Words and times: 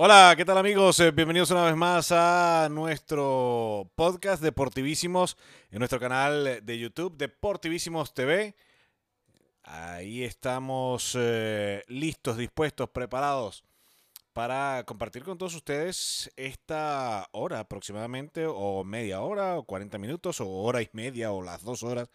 Hola, 0.00 0.34
¿qué 0.36 0.44
tal 0.44 0.56
amigos? 0.56 1.00
Eh, 1.00 1.10
bienvenidos 1.10 1.50
una 1.50 1.64
vez 1.64 1.74
más 1.74 2.12
a 2.12 2.68
nuestro 2.70 3.90
podcast 3.96 4.40
Deportivísimos 4.40 5.36
en 5.72 5.80
nuestro 5.80 5.98
canal 5.98 6.60
de 6.62 6.78
YouTube 6.78 7.16
Deportivísimos 7.16 8.14
TV. 8.14 8.54
Ahí 9.64 10.22
estamos 10.22 11.16
eh, 11.18 11.82
listos, 11.88 12.36
dispuestos, 12.36 12.88
preparados 12.90 13.64
para 14.32 14.84
compartir 14.86 15.24
con 15.24 15.36
todos 15.36 15.56
ustedes 15.56 16.30
esta 16.36 17.28
hora 17.32 17.58
aproximadamente, 17.58 18.46
o 18.46 18.84
media 18.84 19.20
hora, 19.22 19.58
o 19.58 19.64
40 19.64 19.98
minutos, 19.98 20.40
o 20.40 20.48
hora 20.48 20.80
y 20.80 20.88
media, 20.92 21.32
o 21.32 21.42
las 21.42 21.64
dos 21.64 21.82
horas 21.82 22.08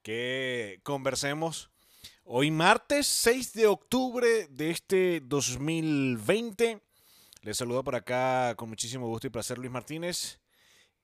que 0.00 0.80
conversemos. 0.82 1.68
Hoy 2.24 2.50
martes 2.50 3.06
6 3.06 3.52
de 3.52 3.66
octubre 3.66 4.46
de 4.48 4.70
este 4.70 5.20
2020 5.20 6.87
les 7.48 7.56
saludo 7.56 7.82
por 7.82 7.94
acá 7.94 8.54
con 8.56 8.68
muchísimo 8.68 9.06
gusto 9.06 9.26
y 9.26 9.30
placer 9.30 9.56
Luis 9.56 9.70
Martínez. 9.70 10.38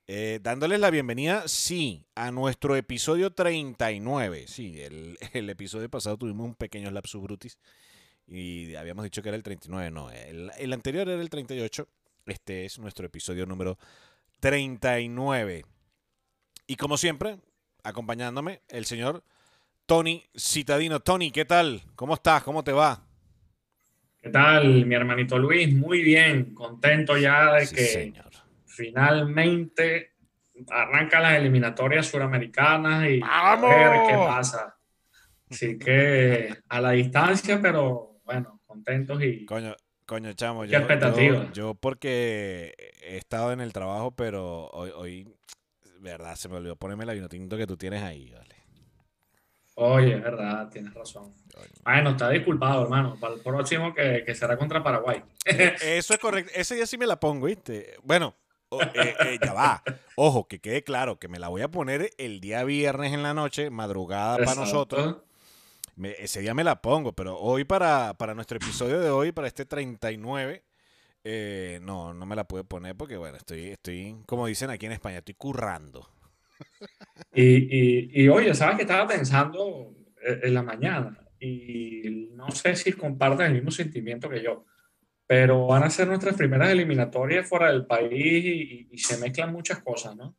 Eh, 0.06 0.40
dándoles 0.42 0.78
la 0.78 0.90
bienvenida, 0.90 1.48
sí, 1.48 2.04
a 2.14 2.30
nuestro 2.30 2.76
episodio 2.76 3.32
39. 3.32 4.44
Sí, 4.46 4.78
el, 4.82 5.16
el, 5.32 5.48
episodio 5.48 5.88
pasado 5.88 6.18
tuvimos 6.18 6.44
un 6.44 6.54
pequeño 6.54 6.90
lapsus 6.90 7.22
brutis 7.22 7.56
y 8.26 8.74
habíamos 8.74 9.04
dicho 9.04 9.22
que 9.22 9.30
era 9.30 9.36
el 9.36 9.42
39. 9.42 9.90
No, 9.90 10.10
el, 10.10 10.50
el 10.58 10.72
anterior 10.74 11.08
era 11.08 11.22
el 11.22 11.30
38. 11.30 11.88
Este 12.26 12.66
es 12.66 12.78
nuestro 12.78 13.06
episodio 13.06 13.46
número 13.46 13.78
39. 14.40 15.64
Y 16.66 16.76
como 16.76 16.98
siempre, 16.98 17.38
acompañándome, 17.84 18.60
el 18.68 18.84
señor 18.84 19.24
Tony 19.86 20.26
Citadino. 20.36 21.00
Tony, 21.00 21.30
¿qué 21.30 21.46
tal? 21.46 21.82
¿Cómo 21.96 22.12
estás? 22.12 22.42
¿Cómo 22.42 22.62
te 22.62 22.72
va? 22.72 23.02
¿Qué 24.24 24.30
tal, 24.30 24.86
mi 24.86 24.94
hermanito 24.94 25.38
Luis? 25.38 25.70
Muy 25.74 26.02
bien, 26.02 26.54
contento 26.54 27.14
ya 27.18 27.56
de 27.56 27.68
que 27.68 28.14
finalmente 28.64 30.14
arrancan 30.70 31.24
las 31.24 31.34
eliminatorias 31.34 32.06
suramericanas 32.06 33.06
y 33.06 33.20
a 33.22 33.56
ver 33.56 34.08
qué 34.08 34.14
pasa. 34.14 34.78
Así 35.50 35.78
que 35.78 36.56
a 36.70 36.80
la 36.80 36.92
distancia, 36.92 37.60
pero 37.60 38.22
bueno, 38.24 38.62
contentos 38.64 39.22
y. 39.22 39.44
Coño, 39.44 39.76
coño, 40.06 40.32
chamo. 40.32 40.62
¿Qué 40.62 40.68
yo, 40.70 41.52
Yo, 41.52 41.74
porque 41.74 42.72
he 43.02 43.18
estado 43.18 43.52
en 43.52 43.60
el 43.60 43.74
trabajo, 43.74 44.12
pero 44.12 44.68
hoy, 44.68 44.90
hoy, 44.96 45.36
verdad, 46.00 46.34
se 46.36 46.48
me 46.48 46.56
olvidó 46.56 46.76
ponerme 46.76 47.04
la 47.04 47.12
vino 47.12 47.28
tinto 47.28 47.58
que 47.58 47.66
tú 47.66 47.76
tienes 47.76 48.02
ahí, 48.02 48.30
¿vale? 48.30 48.53
Oye, 49.76 50.14
es 50.14 50.22
verdad, 50.22 50.68
tienes 50.70 50.94
razón. 50.94 51.32
Bueno, 51.84 52.10
está 52.10 52.30
disculpado, 52.30 52.84
hermano. 52.84 53.16
Para 53.20 53.34
el 53.34 53.40
próximo 53.40 53.92
que, 53.92 54.22
que 54.24 54.34
será 54.34 54.56
contra 54.56 54.82
Paraguay. 54.82 55.22
Eso 55.44 56.14
es 56.14 56.20
correcto. 56.20 56.52
Ese 56.54 56.76
día 56.76 56.86
sí 56.86 56.96
me 56.96 57.06
la 57.06 57.18
pongo, 57.18 57.46
¿viste? 57.46 57.96
Bueno, 58.02 58.34
eh, 58.80 59.14
eh, 59.20 59.38
ya 59.42 59.52
va. 59.52 59.82
Ojo, 60.16 60.46
que 60.46 60.60
quede 60.60 60.82
claro 60.82 61.18
que 61.18 61.28
me 61.28 61.38
la 61.38 61.48
voy 61.48 61.62
a 61.62 61.68
poner 61.68 62.10
el 62.18 62.40
día 62.40 62.64
viernes 62.64 63.12
en 63.12 63.22
la 63.22 63.34
noche, 63.34 63.70
madrugada 63.70 64.38
para 64.38 64.54
nosotros. 64.54 65.16
ese 66.18 66.40
día 66.40 66.54
me 66.54 66.64
la 66.64 66.80
pongo, 66.80 67.12
pero 67.12 67.38
hoy 67.38 67.64
para, 67.64 68.14
para 68.14 68.34
nuestro 68.34 68.56
episodio 68.56 69.00
de 69.00 69.10
hoy, 69.10 69.32
para 69.32 69.48
este 69.48 69.64
39, 69.64 70.64
eh, 71.24 71.78
no, 71.82 72.14
no 72.14 72.26
me 72.26 72.36
la 72.36 72.44
pude 72.44 72.64
poner 72.64 72.96
porque, 72.96 73.16
bueno, 73.16 73.36
estoy, 73.36 73.70
estoy, 73.70 74.16
como 74.26 74.46
dicen 74.46 74.70
aquí 74.70 74.86
en 74.86 74.92
España, 74.92 75.18
estoy 75.18 75.34
currando. 75.34 76.08
Y, 77.36 78.22
y, 78.22 78.28
oye, 78.28 78.54
¿sabes 78.54 78.76
que 78.76 78.82
estaba 78.82 79.08
pensando 79.08 79.92
en 80.22 80.54
la 80.54 80.62
mañana? 80.62 81.18
Y 81.40 82.28
no 82.32 82.50
sé 82.50 82.76
si 82.76 82.92
comparten 82.92 83.46
el 83.46 83.54
mismo 83.54 83.72
sentimiento 83.72 84.28
que 84.28 84.42
yo, 84.42 84.64
pero 85.26 85.66
van 85.66 85.82
a 85.82 85.90
ser 85.90 86.06
nuestras 86.06 86.36
primeras 86.36 86.70
eliminatorias 86.70 87.48
fuera 87.48 87.72
del 87.72 87.86
país 87.86 88.88
y, 88.90 88.98
se 88.98 89.18
mezclan 89.18 89.52
muchas 89.52 89.82
cosas, 89.82 90.16
¿no? 90.16 90.36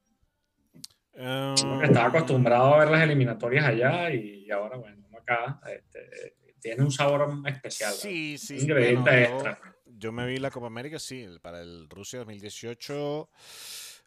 estaba 1.14 2.06
ah. 2.06 2.08
acostumbrado 2.08 2.74
a 2.74 2.80
ver 2.80 2.90
las 2.90 3.04
eliminatorias 3.04 3.66
allá 3.66 4.10
y 4.14 4.52
ahora, 4.52 4.78
bueno, 4.78 5.08
acá 5.18 5.62
este, 5.74 6.36
tiene 6.60 6.84
un 6.84 6.92
sabor 6.92 7.42
especial. 7.46 7.94
Sí, 7.94 8.38
sí. 8.38 8.58
ingrediente 8.58 9.24
extra. 9.24 9.60
Yo, 9.86 10.12
me 10.12 10.26
vi 10.28 10.38
la 10.38 10.52
Copa 10.52 10.68
América, 10.68 11.00
sí, 11.00 11.26
para 11.42 11.62
el 11.62 11.90
Rusia 11.90 12.20
2018. 12.20 13.30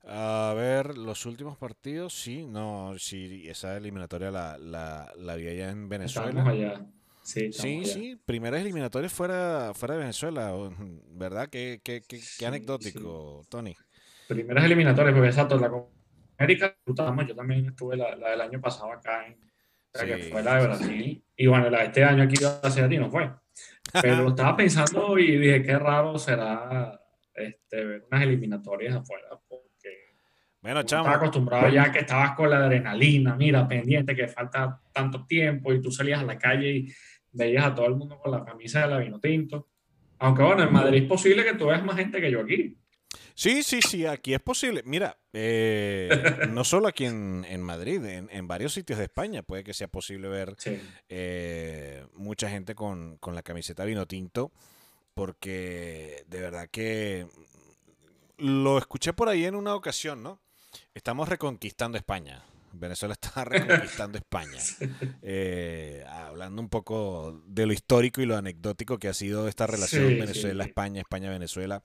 A 0.04 0.54
ver, 0.56 0.97
los 0.97 1.26
últimos 1.26 1.59
partidos, 1.59 2.14
sí, 2.14 2.47
no, 2.47 2.94
sí, 2.98 3.47
esa 3.48 3.76
eliminatoria 3.76 4.31
la, 4.31 4.56
la, 4.59 5.12
la 5.16 5.34
vi 5.36 5.48
allá 5.48 5.70
en 5.70 5.88
Venezuela. 5.88 6.42
allá. 6.48 6.86
Sí, 7.22 7.53
sí, 7.53 7.84
sí, 7.84 8.19
primeras 8.25 8.62
eliminatorias 8.62 9.12
fuera, 9.12 9.72
fuera 9.75 9.94
de 9.94 10.00
Venezuela, 10.00 10.54
¿verdad? 11.10 11.48
Qué, 11.50 11.81
qué, 11.84 12.03
qué, 12.09 12.20
qué 12.38 12.47
anecdótico, 12.47 13.44
Tony. 13.50 13.76
Primeras 14.26 14.64
eliminatorias, 14.64 15.14
porque 15.14 15.28
exacto, 15.28 15.59
la 15.59 15.70
América, 16.38 16.75
yo 16.86 16.94
también 16.94 17.66
estuve 17.66 17.98
la, 17.98 18.16
la, 18.16 18.30
del 18.30 18.41
año 18.41 18.60
pasado 18.62 18.92
acá 18.92 19.26
en 19.26 19.36
que 19.92 20.30
fue 20.30 20.42
la 20.42 20.56
de 20.56 20.66
Brasil. 20.66 21.25
Y 21.36 21.47
bueno, 21.47 21.70
la 21.70 21.80
de 21.80 21.84
este 21.86 22.04
año 22.04 22.22
aquí 22.22 22.36
ser 22.36 22.84
a 22.84 22.88
ti, 22.88 22.98
no 22.98 23.10
fue. 23.10 23.30
Pero 24.03 24.28
estaba 24.28 24.56
pensando 24.56 25.19
y 25.19 25.38
dije, 25.38 25.62
qué 25.62 25.78
raro 25.78 26.19
será 26.19 27.00
este, 27.34 27.84
ver 27.84 28.06
unas 28.10 28.22
eliminatorias 28.22 28.97
afuera 28.97 29.28
bueno, 30.60 30.82
chamo. 30.82 31.04
Estaba 31.04 31.16
acostumbrado 31.16 31.69
ya 31.69 31.92
que 31.92 32.00
estabas 32.00 32.32
con 32.32 32.50
la 32.50 32.56
adrenalina, 32.58 33.36
mira, 33.36 33.66
pendiente, 33.66 34.14
que 34.14 34.26
falta 34.28 34.80
tanto 34.92 35.24
tiempo 35.24 35.72
y 35.72 35.80
tú 35.80 35.91
salías 35.91 36.20
a 36.20 36.24
la 36.24 36.38
calle 36.38 36.70
y 36.70 36.94
veías 37.32 37.64
a 37.64 37.74
todo 37.74 37.86
el 37.86 37.94
mundo 37.94 38.19
con 38.19 38.32
la 38.32 38.44
camisa 38.44 38.82
de 38.82 38.88
la 38.88 38.98
vino 38.98 39.20
tinto. 39.20 39.68
Aunque 40.18 40.42
bueno, 40.42 40.64
en 40.64 40.72
Madrid 40.72 41.02
es 41.02 41.08
posible 41.08 41.44
que 41.44 41.54
tú 41.54 41.66
veas 41.66 41.84
más 41.84 41.97
gente 41.97 42.20
que 42.20 42.30
yo 42.30 42.41
aquí. 42.41 42.76
Sí, 43.34 43.62
sí, 43.62 43.80
sí, 43.80 44.04
aquí 44.04 44.34
es 44.34 44.41
posible. 44.41 44.82
Mira, 44.84 45.16
eh, 45.32 46.08
no 46.50 46.64
solo 46.64 46.88
aquí 46.88 47.04
en, 47.04 47.62
Madrid, 47.62 48.04
en, 48.04 48.48
varios 48.48 48.72
sitios 48.74 48.98
de 48.98 49.04
España 49.04 49.44
puede 49.44 49.62
que 49.62 49.74
sea 49.74 49.86
posible 49.86 50.28
ver 50.28 50.56
eh, 51.08 52.04
mucha 52.14 52.50
gente 52.50 52.74
con, 52.74 53.16
con 53.18 53.36
la 53.36 53.42
camiseta 53.42 53.84
vino 53.84 54.06
tinto, 54.06 54.50
porque 55.14 56.24
de 56.26 56.41
verdad 56.41 56.68
que 56.68 57.28
lo 58.38 58.76
escuché 58.78 59.12
por 59.12 59.28
ahí 59.28 59.44
en 59.44 59.54
una 59.54 59.76
ocasión, 59.76 60.20
¿no? 60.22 60.41
Estamos 60.98 61.28
reconquistando 61.28 61.97
España. 61.97 62.42
Venezuela 62.72 63.12
está 63.12 63.44
reconquistando 63.44 64.19
España. 64.19 64.59
Eh, 65.22 66.04
hablando 66.09 66.60
un 66.60 66.69
poco 66.69 67.41
de 67.47 67.66
lo 67.66 67.72
histórico 67.72 68.20
y 68.20 68.26
lo 68.26 68.36
anecdótico 68.36 68.98
que 68.98 69.06
ha 69.06 69.14
sido 69.14 69.47
esta 69.47 69.69
relación 69.69 70.19
Venezuela-España, 70.19 71.00
España-Venezuela, 71.00 71.84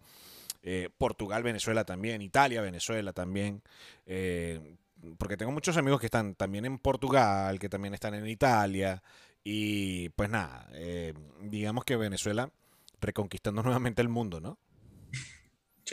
eh, 0.63 0.89
Portugal-Venezuela 0.97 1.85
también, 1.85 2.23
Italia-Venezuela 2.23 3.13
también. 3.13 3.61
Eh, 4.07 4.77
porque 5.19 5.37
tengo 5.37 5.51
muchos 5.51 5.77
amigos 5.77 5.99
que 5.99 6.07
están 6.07 6.33
también 6.33 6.65
en 6.65 6.79
Portugal, 6.79 7.59
que 7.59 7.69
también 7.69 7.93
están 7.93 8.15
en 8.15 8.27
Italia. 8.27 9.03
Y 9.43 10.09
pues 10.09 10.31
nada, 10.31 10.67
digamos 11.39 11.85
que 11.85 11.97
Venezuela 11.97 12.49
reconquistando 12.99 13.61
nuevamente 13.61 14.01
el 14.01 14.09
mundo, 14.09 14.41
¿no? 14.41 14.57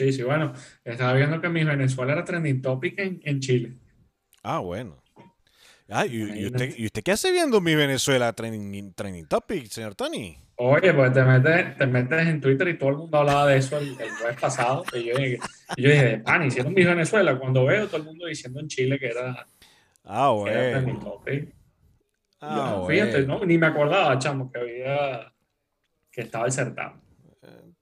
Sí, 0.01 0.11
sí, 0.13 0.23
bueno, 0.23 0.51
estaba 0.83 1.13
viendo 1.13 1.39
que 1.39 1.47
mi 1.47 1.63
Venezuela 1.63 2.13
era 2.13 2.25
trending 2.25 2.59
topic 2.59 2.95
en, 2.97 3.39
Chile. 3.39 3.73
Ah, 4.41 4.57
bueno. 4.57 4.97
Ah, 5.87 6.07
y, 6.07 6.47
usted, 6.47 6.73
¿y, 6.75 6.87
usted, 6.87 7.03
qué 7.03 7.11
hace 7.11 7.31
viendo 7.31 7.61
mi 7.61 7.75
Venezuela 7.75 8.33
trending, 8.33 8.93
trending 8.95 9.27
topic, 9.27 9.67
señor 9.67 9.93
Tony? 9.93 10.39
Oye, 10.55 10.91
pues 10.91 11.13
te 11.13 11.21
metes, 11.21 11.77
te 11.77 11.85
metes 11.85 12.27
en 12.27 12.41
Twitter 12.41 12.67
y 12.69 12.79
todo 12.79 12.89
el 12.89 12.97
mundo 12.97 13.15
hablaba 13.19 13.45
de 13.45 13.57
eso 13.57 13.77
el, 13.77 13.95
jueves 13.95 14.39
pasado. 14.41 14.83
Y 14.91 15.03
yo, 15.03 15.15
dije, 15.15 15.39
yo 15.77 15.89
dije, 15.91 16.17
pan, 16.17 16.43
hicieron 16.43 16.73
mi 16.73 16.83
Venezuela. 16.83 17.37
Cuando 17.37 17.65
veo 17.65 17.85
todo 17.85 17.97
el 17.97 18.03
mundo 18.03 18.25
diciendo 18.25 18.59
en 18.59 18.69
Chile 18.69 18.97
que 18.97 19.07
era, 19.07 19.45
ah, 20.05 20.29
bueno. 20.29 20.45
que 20.45 20.63
era 20.63 20.71
trending 20.71 20.99
topic. 20.99 21.55
Ah, 22.39 22.83
fíjate, 22.87 23.27
¿no? 23.27 23.45
ni 23.45 23.59
me 23.59 23.67
acordaba, 23.67 24.17
chamo, 24.17 24.51
que 24.51 24.59
había 24.59 25.31
que 26.11 26.21
estaba 26.21 26.47
el 26.47 26.51
certamen. 26.51 27.10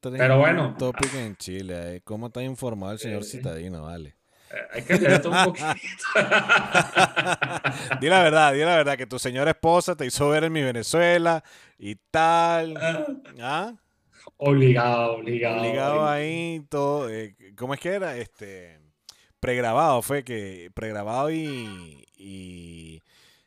Pero 0.01 0.37
bueno. 0.37 0.75
Topic 0.77 1.13
en 1.15 1.35
Chile. 1.35 1.95
Eh. 1.95 2.01
¿Cómo 2.03 2.27
está 2.27 2.41
informado 2.41 2.93
el 2.93 2.99
señor 2.99 3.23
Citadino? 3.23 3.83
Vale. 3.83 4.15
Eh, 4.51 4.55
hay 4.71 4.81
que 4.83 4.97
leer 4.97 5.27
un 5.27 5.43
poquito. 5.43 5.67
di 8.01 8.07
la 8.07 8.23
verdad, 8.23 8.53
di 8.53 8.59
la 8.59 8.77
verdad, 8.77 8.97
que 8.97 9.05
tu 9.05 9.19
señora 9.19 9.51
esposa 9.51 9.95
te 9.95 10.05
hizo 10.05 10.29
ver 10.29 10.45
en 10.45 10.53
mi 10.53 10.63
Venezuela 10.63 11.43
y 11.77 11.95
tal. 11.95 12.77
¿Ah? 13.41 13.73
Obligado, 14.37 15.17
obligado. 15.17 15.59
Obligado 15.59 16.07
ahí, 16.07 16.65
todo. 16.69 17.09
Eh, 17.09 17.35
¿Cómo 17.57 17.73
es 17.73 17.79
que 17.79 17.89
era? 17.89 18.15
Este. 18.17 18.79
Pregrabado 19.39 20.01
fue 20.01 20.23
que. 20.23 20.71
Pregrabado 20.73 21.29
y. 21.31 22.05
Y. 22.17 23.01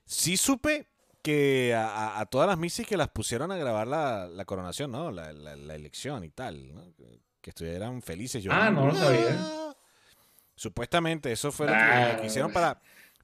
Sí 0.05 0.37
supe 0.37 0.92
que 1.23 1.75
a, 1.77 2.27
todas 2.27 2.49
las 2.49 2.59
misis 2.59 2.87
que 2.87 2.97
las 2.97 3.09
pusieron 3.09 3.53
a 3.53 3.57
grabar 3.57 3.87
la, 3.87 4.27
la 4.27 4.45
coronación, 4.45 4.91
¿no? 4.91 5.11
La, 5.11 5.33
la, 5.33 5.75
elección 5.75 6.25
y 6.25 6.31
tal, 6.31 6.75
¿no? 6.75 6.83
Que 7.41 7.51
estuvieran 7.51 8.03
felices. 8.03 8.43
Yo, 8.43 8.53
ah, 8.53 8.71
no 8.71 8.87
lo 8.87 8.95
sabía. 8.95 9.75
Supuestamente 10.55 11.33
eso 11.33 11.51
fue 11.51 11.67
lo 11.67 11.73
que, 11.73 12.27
hicieron 12.27 12.53
para, 12.53 12.83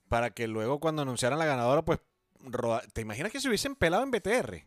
para 0.08 0.30
que 0.30 0.48
luego 0.48 0.80
cuando 0.80 1.02
anunciaran 1.02 1.38
la 1.38 1.44
ganadora, 1.44 1.84
pues, 1.84 2.00
¿te 2.92 3.00
imaginas 3.00 3.30
que 3.32 3.40
se 3.40 3.48
hubiesen 3.48 3.74
pelado 3.74 4.02
en 4.04 4.10
BTR? 4.10 4.64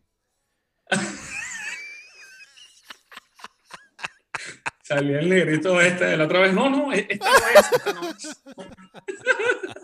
Salía 4.94 5.18
el 5.20 5.28
negrito 5.28 5.80
este 5.80 6.04
de 6.04 6.16
la 6.16 6.24
otra 6.24 6.40
vez. 6.40 6.52
No, 6.52 6.68
no, 6.70 6.92
e-, 6.92 7.06
esta 7.08 7.28
no 7.30 7.60
es, 7.60 7.72
esta 7.72 7.92
no 7.92 8.08
es. 8.10 8.42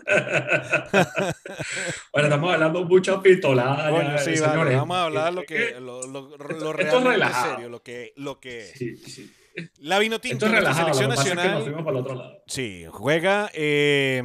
bueno, 2.13 2.27
estamos 2.27 2.53
hablando 2.53 2.83
mucho 2.85 3.21
pistolada. 3.21 3.89
Bueno, 3.91 4.17
sí, 4.17 4.35
señores. 4.37 4.57
vale, 4.57 4.75
vamos 4.75 4.97
a 4.97 5.03
hablar 5.05 5.33
lo 5.33 5.43
que 5.43 5.79
lo, 5.79 6.01
lo, 6.07 6.37
lo 6.37 6.79
esto 6.79 6.97
es 6.99 7.03
relajado. 7.03 7.53
serio, 7.55 7.69
lo 7.69 7.83
que 7.83 8.13
lo 8.15 8.39
que 8.39 8.71
Sí, 8.75 8.97
sí. 8.97 9.31
la 9.79 9.99
vino 9.99 10.15
Esto 10.15 10.27
tinto 10.27 10.45
es 10.47 10.51
relajado. 10.51 10.93
selección 10.93 11.09
Lo 11.09 11.11
que 11.11 11.17
pasa 11.17 11.29
es 11.29 11.29
que 11.29 11.35
nacional. 11.49 11.83
para 11.85 11.97
el 11.97 12.03
otro 12.03 12.15
lado. 12.15 12.43
Sí, 12.47 12.85
juega 12.91 13.49
eh, 13.53 14.23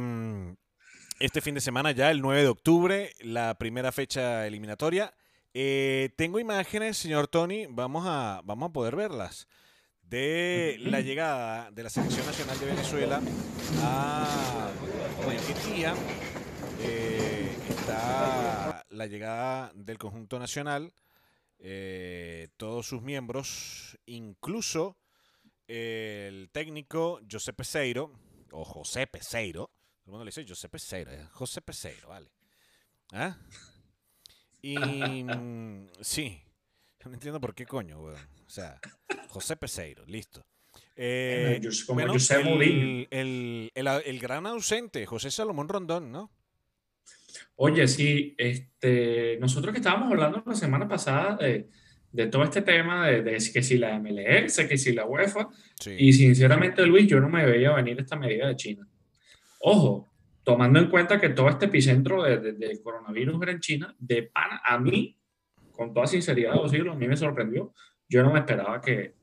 este 1.19 1.41
fin 1.41 1.55
de 1.55 1.61
semana 1.61 1.91
ya, 1.91 2.11
el 2.11 2.21
9 2.21 2.41
de 2.41 2.47
octubre, 2.49 3.11
la 3.21 3.55
primera 3.57 3.91
fecha 3.91 4.45
eliminatoria. 4.47 5.13
Eh, 5.53 6.09
tengo 6.17 6.39
imágenes, 6.39 6.97
señor 6.97 7.27
Tony, 7.27 7.65
vamos 7.69 8.05
a, 8.07 8.41
vamos 8.43 8.69
a 8.69 8.73
poder 8.73 8.95
verlas, 8.97 9.47
de 10.09 10.77
la 10.79 11.01
llegada 11.01 11.71
de 11.71 11.83
la 11.83 11.89
Selección 11.89 12.25
Nacional 12.25 12.59
de 12.59 12.65
Venezuela 12.65 13.21
a 13.81 14.71
Maiquetía. 15.25 15.93
Eh, 16.79 17.57
está 17.69 18.85
la 18.89 19.07
llegada 19.07 19.71
del 19.75 19.97
conjunto 19.97 20.37
nacional, 20.39 20.93
eh, 21.59 22.49
todos 22.57 22.87
sus 22.87 23.01
miembros, 23.01 23.97
incluso 24.05 24.97
el 25.67 26.49
técnico 26.51 27.19
José 27.29 27.53
Peseiro, 27.53 28.11
o 28.51 28.63
José 28.63 29.07
Peseiro, 29.07 29.71
todo 30.03 30.05
el 30.05 30.11
mundo 30.11 30.25
le 30.25 30.29
dice 30.29 30.45
José 30.47 30.69
Peseiro, 30.69 31.11
es 31.11 31.27
José 31.29 31.61
Peseiro, 31.61 32.09
vale. 32.09 32.29
¿Ah? 33.11 33.37
Y 34.61 34.75
sí, 36.01 36.44
no 37.05 37.13
entiendo 37.13 37.39
por 37.39 37.53
qué 37.55 37.65
coño, 37.65 37.99
weón. 38.01 38.19
O 38.45 38.49
sea, 38.49 38.79
José 39.29 39.55
Peseiro, 39.57 40.03
listo. 40.05 40.45
Eh, 40.95 41.59
como 41.87 41.99
bueno, 41.99 42.13
José 42.13 42.41
el, 42.41 43.07
el, 43.11 43.71
el- 43.73 43.87
el 44.05 44.19
gran 44.19 44.45
ausente, 44.47 45.05
José 45.05 45.29
Salomón 45.31 45.67
Rondón, 45.69 46.11
¿no? 46.11 46.31
Oye, 47.57 47.87
sí, 47.87 48.33
este, 48.37 49.37
nosotros 49.39 49.73
que 49.73 49.79
estábamos 49.79 50.11
hablando 50.11 50.43
la 50.45 50.55
semana 50.55 50.87
pasada 50.87 51.35
de, 51.37 51.69
de 52.11 52.27
todo 52.27 52.43
este 52.43 52.61
tema 52.61 53.07
de, 53.07 53.21
de 53.23 53.31
que 53.53 53.61
si 53.63 53.77
la 53.77 53.97
MLS, 53.99 54.65
que 54.67 54.77
si 54.77 54.93
la 54.93 55.05
UEFA, 55.05 55.49
Sí. 55.79 55.95
y 55.97 56.13
sinceramente, 56.13 56.85
Luis, 56.85 57.07
yo 57.07 57.19
no 57.19 57.29
me 57.29 57.45
veía 57.45 57.73
venir 57.73 57.99
esta 57.99 58.15
medida 58.15 58.47
de 58.47 58.55
China. 58.55 58.87
Ojo, 59.59 60.09
tomando 60.43 60.79
en 60.79 60.89
cuenta 60.89 61.19
que 61.19 61.29
todo 61.29 61.49
este 61.49 61.65
epicentro 61.65 62.23
de, 62.23 62.37
de- 62.39 62.53
del 62.53 62.81
coronavirus 62.81 63.41
era 63.41 63.51
en 63.51 63.59
China, 63.59 63.95
de 63.99 64.23
pana, 64.23 64.61
a 64.63 64.77
mí, 64.79 65.17
con 65.75 65.93
toda 65.93 66.07
sinceridad, 66.07 66.61
decirlo, 66.63 66.93
a 66.93 66.95
mí 66.95 67.07
me 67.07 67.17
sorprendió. 67.17 67.73
Yo 68.07 68.23
no 68.23 68.31
me 68.31 68.39
esperaba 68.39 68.79
que, 68.81 69.13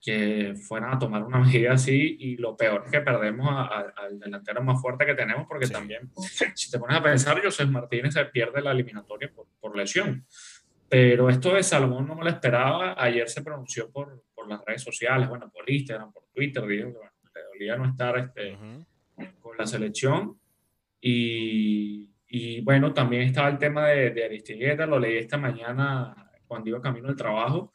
que 0.00 0.54
fueran 0.56 0.94
a 0.94 0.98
tomar 0.98 1.22
una 1.22 1.38
medida 1.40 1.72
así 1.72 2.16
y 2.18 2.36
lo 2.36 2.56
peor 2.56 2.82
es 2.86 2.90
que 2.90 3.00
perdemos 3.00 3.46
a- 3.48 3.62
a- 3.66 3.92
al 4.04 4.18
delantero 4.18 4.62
más 4.62 4.80
fuerte 4.80 5.06
que 5.06 5.14
tenemos 5.14 5.46
porque 5.46 5.66
Sí. 5.66 5.72
también, 5.72 6.10
si 6.54 6.70
te 6.70 6.78
pones 6.78 6.96
a 6.96 7.02
pensar, 7.02 7.42
José 7.42 7.64
Martínez 7.66 8.14
se 8.14 8.24
pierde 8.26 8.60
la 8.62 8.72
eliminatoria 8.72 9.30
por, 9.32 9.46
por 9.60 9.76
lesión. 9.76 10.26
Pero 10.88 11.30
esto 11.30 11.54
de 11.54 11.62
Salomón 11.62 12.06
no 12.06 12.14
me 12.16 12.24
lo 12.24 12.28
esperaba. 12.30 12.94
Ayer 13.02 13.26
se 13.28 13.42
pronunció 13.42 13.90
por, 13.90 14.22
por 14.34 14.46
las 14.46 14.62
redes 14.64 14.82
sociales, 14.82 15.26
bueno, 15.28 15.50
por 15.50 15.68
Instagram, 15.70 16.12
por 16.12 16.24
Twitter, 16.34 16.66
dijo 16.66 16.88
que 16.92 16.98
bueno, 16.98 17.12
le 17.34 17.42
dolía 17.44 17.76
no 17.76 17.86
estar 17.88 18.18
este, 18.18 18.54
Ujú. 18.56 18.84
con 19.40 19.56
la 19.56 19.64
selección. 19.66 20.38
Y, 21.00 22.10
y 22.34 22.62
bueno, 22.62 22.94
también 22.94 23.24
estaba 23.24 23.50
el 23.50 23.58
tema 23.58 23.88
de, 23.88 24.10
de 24.10 24.24
Aristigueta, 24.24 24.86
lo 24.86 24.98
leí 24.98 25.18
esta 25.18 25.36
mañana 25.36 26.30
cuando 26.46 26.70
iba 26.70 26.80
camino 26.80 27.08
al 27.08 27.14
trabajo, 27.14 27.74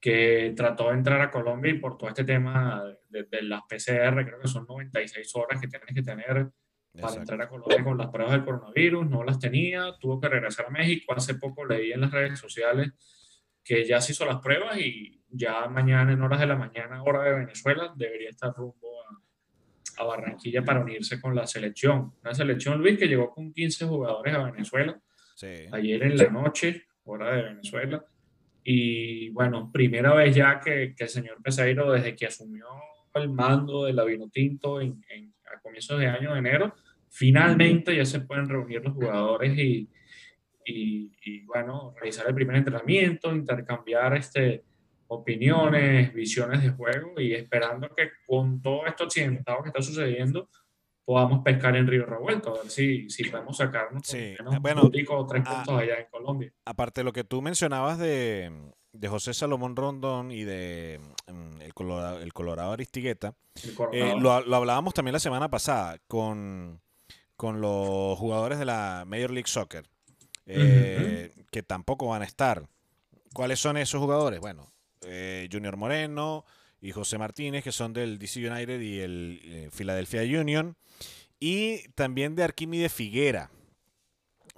que 0.00 0.54
trató 0.56 0.88
de 0.88 0.94
entrar 0.94 1.20
a 1.20 1.30
Colombia 1.30 1.70
y 1.70 1.78
por 1.78 1.98
todo 1.98 2.08
este 2.08 2.24
tema 2.24 2.82
de, 3.10 3.24
de 3.24 3.42
las 3.42 3.60
PCR, 3.68 4.24
creo 4.24 4.40
que 4.40 4.48
son 4.48 4.64
96 4.66 5.36
horas 5.36 5.60
que 5.60 5.68
tienes 5.68 5.94
que 5.94 6.02
tener 6.02 6.32
para 6.34 6.50
Exacto. 6.94 7.20
entrar 7.20 7.42
a 7.42 7.48
Colombia 7.50 7.84
con 7.84 7.98
las 7.98 8.08
pruebas 8.08 8.32
del 8.32 8.44
coronavirus, 8.46 9.06
no 9.06 9.22
las 9.22 9.38
tenía, 9.38 9.94
tuvo 10.00 10.18
que 10.18 10.30
regresar 10.30 10.64
a 10.64 10.70
México. 10.70 11.12
Hace 11.14 11.34
poco 11.34 11.66
leí 11.66 11.92
en 11.92 12.00
las 12.00 12.10
redes 12.10 12.38
sociales 12.38 12.90
que 13.62 13.84
ya 13.84 14.00
se 14.00 14.12
hizo 14.12 14.24
las 14.24 14.40
pruebas 14.40 14.78
y 14.78 15.22
ya 15.28 15.66
mañana, 15.68 16.10
en 16.10 16.22
horas 16.22 16.40
de 16.40 16.46
la 16.46 16.56
mañana, 16.56 17.02
hora 17.02 17.22
de 17.22 17.34
Venezuela, 17.34 17.92
debería 17.94 18.30
estar 18.30 18.54
rumbo 18.54 18.93
a, 19.98 20.02
a 20.02 20.06
Barranquilla 20.06 20.62
para 20.64 20.80
unirse 20.80 21.20
con 21.20 21.34
la 21.34 21.46
selección. 21.46 22.12
Una 22.22 22.34
selección, 22.34 22.78
Luis, 22.80 22.98
que 22.98 23.06
llegó 23.08 23.30
con 23.30 23.52
15 23.52 23.86
jugadores 23.86 24.34
a 24.34 24.42
Venezuela 24.50 25.00
Sí. 25.36 25.48
ayer 25.72 26.02
en 26.04 26.16
la 26.16 26.28
noche, 26.30 26.84
hora 27.04 27.34
de 27.34 27.42
Venezuela. 27.42 28.04
Y 28.62 29.28
bueno, 29.30 29.70
primera 29.72 30.14
vez 30.14 30.34
ya 30.34 30.58
que, 30.60 30.94
que 30.96 31.04
el 31.04 31.10
señor 31.10 31.42
Peseiro, 31.42 31.92
desde 31.92 32.14
que 32.16 32.26
asumió 32.26 32.66
el 33.14 33.28
mando 33.28 33.84
de 33.84 33.92
la 33.92 34.04
Vinotinto 34.04 34.80
en, 34.80 35.04
en- 35.10 35.34
a 35.54 35.60
comienzos 35.60 35.98
de 36.00 36.06
año 36.06 36.32
de 36.32 36.38
enero, 36.38 36.74
finalmente 37.10 37.94
ya 37.94 38.04
se 38.04 38.20
pueden 38.20 38.48
reunir 38.48 38.82
los 38.82 38.94
jugadores 38.94 39.56
y, 39.58 39.88
y, 40.64 41.12
y, 41.22 41.44
bueno, 41.44 41.94
realizar 41.96 42.26
el 42.26 42.34
primer 42.34 42.56
entrenamiento, 42.56 43.34
intercambiar 43.34 44.16
este, 44.16 44.64
opiniones, 45.08 46.12
visiones 46.12 46.62
de 46.62 46.70
juego 46.70 47.20
y 47.20 47.34
esperando 47.34 47.88
que 47.94 48.10
con 48.26 48.60
todo 48.62 48.86
esto 48.86 49.04
accidentado 49.04 49.62
que 49.62 49.68
está 49.68 49.82
sucediendo 49.82 50.48
podamos 51.04 51.42
pescar 51.44 51.76
en 51.76 51.86
Río 51.86 52.06
Revuelto, 52.06 52.54
a 52.54 52.62
ver 52.62 52.70
si, 52.70 53.10
si 53.10 53.24
podemos 53.24 53.56
sacarnos 53.58 54.06
Sí, 54.06 54.34
bueno, 54.60 54.82
un 54.84 55.06
o 55.10 55.26
tres 55.26 55.42
ah, 55.46 55.56
puntos 55.56 55.82
allá 55.82 55.98
en 56.00 56.06
Colombia. 56.10 56.52
Aparte 56.64 57.00
de 57.00 57.04
lo 57.04 57.12
que 57.12 57.24
tú 57.24 57.42
mencionabas 57.42 57.98
de, 57.98 58.50
de 58.92 59.08
José 59.08 59.34
Salomón 59.34 59.76
Rondón 59.76 60.30
y 60.30 60.44
de 60.44 61.00
mm, 61.30 61.60
el 61.60 61.74
Colorado, 61.74 62.20
el 62.20 62.32
Colorado 62.32 62.72
Aristigueta, 62.72 63.34
El 63.62 63.70
eh, 63.70 63.74
Coronado. 63.74 64.20
lo, 64.20 64.40
lo 64.40 64.56
hablábamos 64.56 64.94
también 64.94 65.12
la 65.12 65.20
semana 65.20 65.50
pasada 65.50 65.98
con, 66.06 66.80
con 67.36 67.60
los 67.60 68.18
jugadores 68.18 68.58
de 68.58 68.64
la 68.64 69.04
Major 69.06 69.30
League 69.30 69.48
Soccer, 69.48 69.84
eh, 70.46 71.32
que 71.50 71.62
tampoco 71.62 72.08
van 72.08 72.22
a 72.22 72.26
estar. 72.26 72.66
¿Cuáles 73.34 73.58
son 73.58 73.76
esos 73.76 74.00
jugadores? 74.00 74.40
Bueno, 74.40 74.72
eh, 75.06 75.48
Junior 75.50 75.76
Moreno 75.76 76.44
y 76.80 76.92
José 76.92 77.18
Martínez, 77.18 77.64
que 77.64 77.72
son 77.72 77.92
del 77.92 78.18
DC 78.18 78.46
United 78.48 78.80
y 78.80 79.00
el 79.00 79.40
eh, 79.44 79.70
Philadelphia 79.76 80.22
Union, 80.40 80.76
y 81.40 81.88
también 81.94 82.34
de 82.36 82.44
Arquímedes 82.44 82.92
Figuera, 82.92 83.50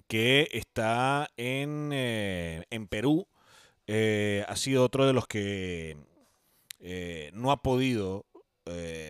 que 0.09 0.49
está 0.52 1.28
en, 1.37 1.90
eh, 1.92 2.64
en 2.70 2.87
Perú. 2.88 3.26
Ha 3.88 4.56
sido 4.56 4.82
otro 4.85 5.06
de 5.06 5.12
los 5.12 5.26
que 5.28 5.97
no 7.32 7.52
ha 7.52 7.62
podido 7.62 8.26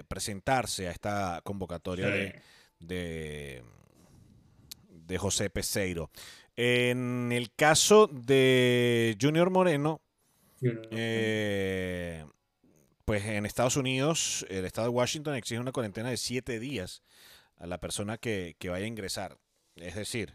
presentarse 0.08 0.88
a 0.88 0.90
esta 0.90 1.40
convocatoria 1.44 2.08
de, 2.08 2.32
Sí. 2.32 2.86
de, 2.86 3.62
de 4.90 5.18
José 5.18 5.48
Peseiro. 5.48 6.10
En 6.56 7.32
el 7.32 7.52
caso 7.54 8.06
de 8.06 9.16
Junior 9.20 9.50
Moreno. 9.50 10.02
Eh, 10.62 12.24
pues 13.04 13.24
en 13.24 13.46
Estados 13.46 13.76
Unidos, 13.76 14.44
el 14.48 14.64
estado 14.64 14.88
de 14.88 14.94
Washington 14.94 15.34
exige 15.36 15.60
una 15.60 15.72
cuarentena 15.72 16.10
de 16.10 16.16
siete 16.16 16.58
días 16.58 17.02
a 17.56 17.66
la 17.66 17.78
persona 17.78 18.18
que, 18.18 18.56
que 18.58 18.68
vaya 18.68 18.84
a 18.84 18.88
ingresar. 18.88 19.38
Es 19.76 19.94
decir, 19.94 20.34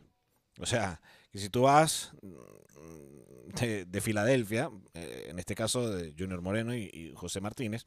o 0.59 0.65
sea, 0.65 1.01
que 1.31 1.39
si 1.39 1.49
tú 1.49 1.63
vas 1.63 2.11
mm, 2.21 3.53
de, 3.59 3.85
de 3.85 4.01
Filadelfia, 4.01 4.69
eh, 4.93 5.27
en 5.29 5.39
este 5.39 5.55
caso 5.55 5.89
de 5.89 6.13
Junior 6.17 6.41
Moreno 6.41 6.75
y, 6.75 6.89
y 6.93 7.13
José 7.15 7.41
Martínez, 7.41 7.85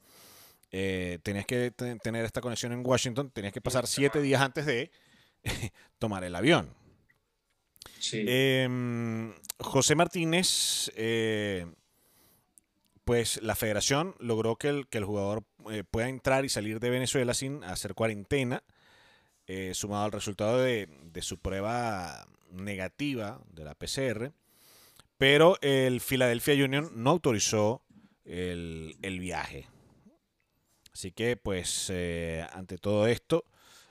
eh, 0.71 1.19
tenías 1.23 1.47
que 1.47 1.71
te- 1.71 1.97
tener 1.97 2.25
esta 2.25 2.41
conexión 2.41 2.73
en 2.73 2.85
Washington, 2.85 3.31
tenías 3.31 3.53
que 3.53 3.61
pasar 3.61 3.87
siete 3.87 4.21
días 4.21 4.41
antes 4.43 4.67
de 4.67 4.91
tomar 5.99 6.25
el 6.25 6.35
avión. 6.35 6.75
Sí. 8.01 8.25
Em, 8.27 9.33
José 9.59 9.95
Martínez, 9.95 10.91
pues 13.05 13.43
la 13.43 13.55
federación 13.55 14.15
logró 14.19 14.57
que 14.57 14.69
el, 14.69 14.89
que 14.89 14.99
el 14.99 15.05
jugador 15.05 15.45
eh, 15.71 15.85
pueda 15.89 16.09
entrar 16.09 16.45
y 16.45 16.49
salir 16.49 16.81
de 16.81 16.91
Venezuela 16.91 17.35
sin 17.35 17.63
hacer 17.65 17.95
cuarentena, 17.95 18.63
eh, 19.47 19.73
sumado 19.75 20.05
al 20.05 20.13
resultado 20.13 20.59
de, 20.59 20.89
de 21.13 21.23
su 21.23 21.39
prueba 21.39 22.27
negativa 22.51 23.41
de 23.53 23.65
la 23.65 23.75
PCR, 23.75 24.33
pero 25.19 25.59
el 25.61 26.01
Philadelphia 26.01 26.65
Union 26.65 26.91
no 26.95 27.11
autorizó 27.11 27.83
el, 28.25 28.97
el 29.03 29.21
viaje. 29.21 29.69
Así 30.93 31.13
que, 31.13 31.37
pues, 31.37 31.91
eh, 31.93 32.47
ante 32.53 32.79
todo 32.79 33.07
esto, 33.07 33.45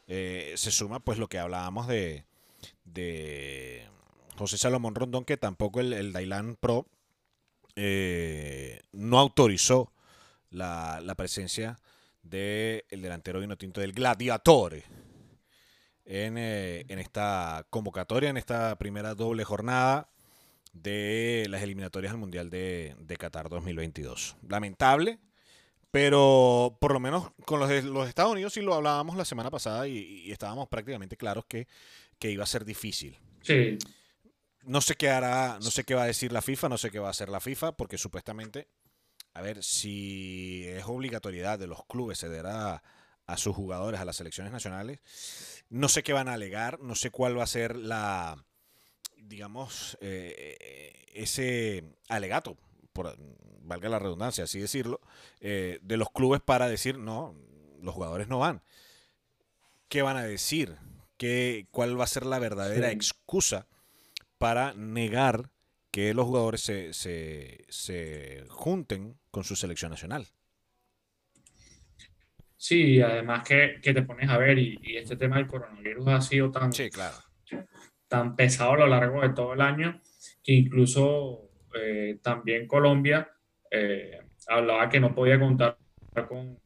se 0.08 0.72
suma 0.72 1.00
pues 1.00 1.17
lo 1.17 1.27
que 1.27 1.39
hablábamos 1.39 1.88
de, 1.88 2.24
de 2.84 3.88
José 4.38 4.58
Salomón 4.58 4.96
Rondón, 4.96 5.25
que 5.25 5.38
tampoco 5.38 5.79
el, 5.79 5.93
el 5.93 6.58
Pro 6.60 6.88
eh, 7.75 8.81
no 8.91 9.19
autorizó 9.19 9.91
la, 10.49 10.99
la 11.01 11.15
presencia 11.15 11.79
del 12.21 12.83
delantero 12.89 13.39
vinotinto 13.39 13.81
del 13.81 13.93
Gladiatore 13.93 14.83
en, 16.05 16.37
eh, 16.37 16.85
en 16.87 16.99
esta 16.99 17.65
convocatoria, 17.69 18.29
en 18.29 18.37
esta 18.37 18.77
primera 18.77 19.15
doble 19.15 19.43
jornada 19.43 20.09
de 20.73 21.45
las 21.49 21.61
eliminatorias 21.61 22.11
al 22.11 22.19
Mundial 22.19 22.49
de, 22.49 22.95
de 22.99 23.17
Qatar 23.17 23.49
2022. 23.49 24.37
Lamentable, 24.47 25.19
Pero 25.91 26.77
por 26.81 26.93
lo 26.93 26.99
menos 26.99 27.31
con 27.45 27.59
los 27.59 27.69
de 27.69 27.83
los 27.83 28.09
Estados 28.09 28.31
Unidos 28.31 28.53
sí 28.53 28.61
lo 28.61 28.73
hablábamos 28.73 29.15
la 29.15 29.25
semana 29.25 29.51
pasada 29.51 29.87
y, 29.87 30.31
estábamos 30.31 30.67
prácticamente 30.67 31.15
claros 31.15 31.45
que, 31.45 31.67
que, 32.17 32.31
iba 32.31 32.43
a 32.43 32.47
ser 32.47 32.65
difícil. 32.65 33.17
Sí. 33.41 33.77
No 34.63 34.82
sé 34.82 34.96
qué 34.96 35.10
hará, 35.10 35.60
no 35.62 35.72
sé 35.72 35.84
qué 35.84 35.96
va 35.96 36.03
a 36.03 36.08
decir 36.08 36.32
la 36.32 36.41
FIFA, 36.41 36.70
no 36.70 36.77
sé 36.77 36.89
qué 36.89 37.00
va 37.00 37.08
a 37.08 37.12
hacer 37.12 37.29
la 37.29 37.39
FIFA, 37.39 37.75
porque 37.75 37.98
supuestamente, 37.98 38.67
a 39.34 39.41
ver, 39.41 39.63
si 39.63 40.65
es 40.67 40.86
obligatoriedad 40.86 41.60
de 41.60 41.67
los 41.67 41.86
clubes 41.86 42.20
ceder 42.20 42.46
a, 42.46 42.82
a 43.25 43.38
sus 43.38 43.55
jugadores 43.55 44.00
a 44.00 44.05
las 44.05 44.15
selecciones 44.15 44.53
nacionales, 44.53 45.00
no 45.70 45.89
sé 45.89 46.03
qué 46.03 46.13
van 46.13 46.27
a 46.27 46.34
alegar, 46.34 46.79
no 46.79 46.96
sé 46.96 47.10
cuál 47.12 47.38
va 47.38 47.43
a 47.43 47.48
ser 47.48 47.75
la, 47.75 48.46
digamos, 49.17 49.98
eh, 50.01 51.08
ese 51.13 51.84
alegato, 52.10 52.58
por, 52.91 53.17
valga 53.63 53.89
la 53.89 54.00
redundancia, 54.00 54.43
así 54.43 54.60
decirlo, 54.60 55.01
eh, 55.39 55.79
de 55.82 55.98
los 55.98 56.12
clubes 56.12 56.41
para 56.41 56.67
decir, 56.67 56.98
no, 56.98 57.36
los 57.82 57.93
jugadores 57.93 58.27
no 58.27 58.39
van. 58.39 58.62
¿Qué 59.88 60.01
van 60.01 60.17
a 60.17 60.24
decir? 60.24 60.77
¿Qué, 61.17 61.67
¿Cuál 61.72 62.00
va 62.00 62.03
a 62.03 62.08
ser 62.08 62.25
la 62.25 62.39
verdadera 62.39 62.91
excusa 62.91 63.67
para 64.43 64.73
negar 64.73 65.50
que 65.89 66.13
los 66.13 66.25
jugadores 66.25 66.59
se, 66.59 66.91
se, 66.91 67.63
se 67.69 68.43
junten 68.50 69.15
con 69.31 69.45
su 69.45 69.55
selección 69.55 69.91
nacional? 69.91 70.27
Sí, 72.57 73.01
además 73.01 73.47
que, 73.47 73.79
que, 73.81 73.93
te 73.93 74.01
pones 74.01 74.29
a 74.29 74.38
ver, 74.38 74.59
y, 74.59 74.77
y, 74.81 74.97
este 74.97 75.15
tema 75.15 75.38
del 75.38 75.47
coronavirus 75.47 76.07
ha 76.09 76.19
sido 76.19 76.51
tan, 76.51 76.73
sí, 76.73 76.89
claro 76.89 77.15
tan 78.09 78.35
pesado 78.35 78.73
a 78.73 78.77
lo 78.79 78.88
largo 78.88 79.21
de 79.21 79.29
todo 79.29 79.53
el 79.53 79.62
año, 79.62 80.01
que 80.43 80.51
incluso 80.51 81.50
eh, 81.73 82.19
también 82.21 82.67
Colombia 82.67 83.31
eh, 83.71 84.19
hablaba 84.50 84.89
que 84.89 85.00
no 85.00 85.15
podía 85.15 85.39
contar 85.39 85.77
con 86.27 86.59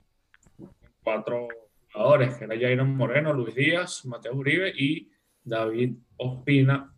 cuatro 1.04 1.48
jugadores, 1.94 2.36
que 2.36 2.46
era 2.46 2.60
Jairo 2.60 2.86
Moreno, 2.86 3.34
Luis 3.34 3.54
Díaz, 3.54 4.04
Mateo 4.06 4.34
Uribe 4.34 4.74
y 4.76 5.12
David 5.44 5.96
Ospina, 6.18 6.97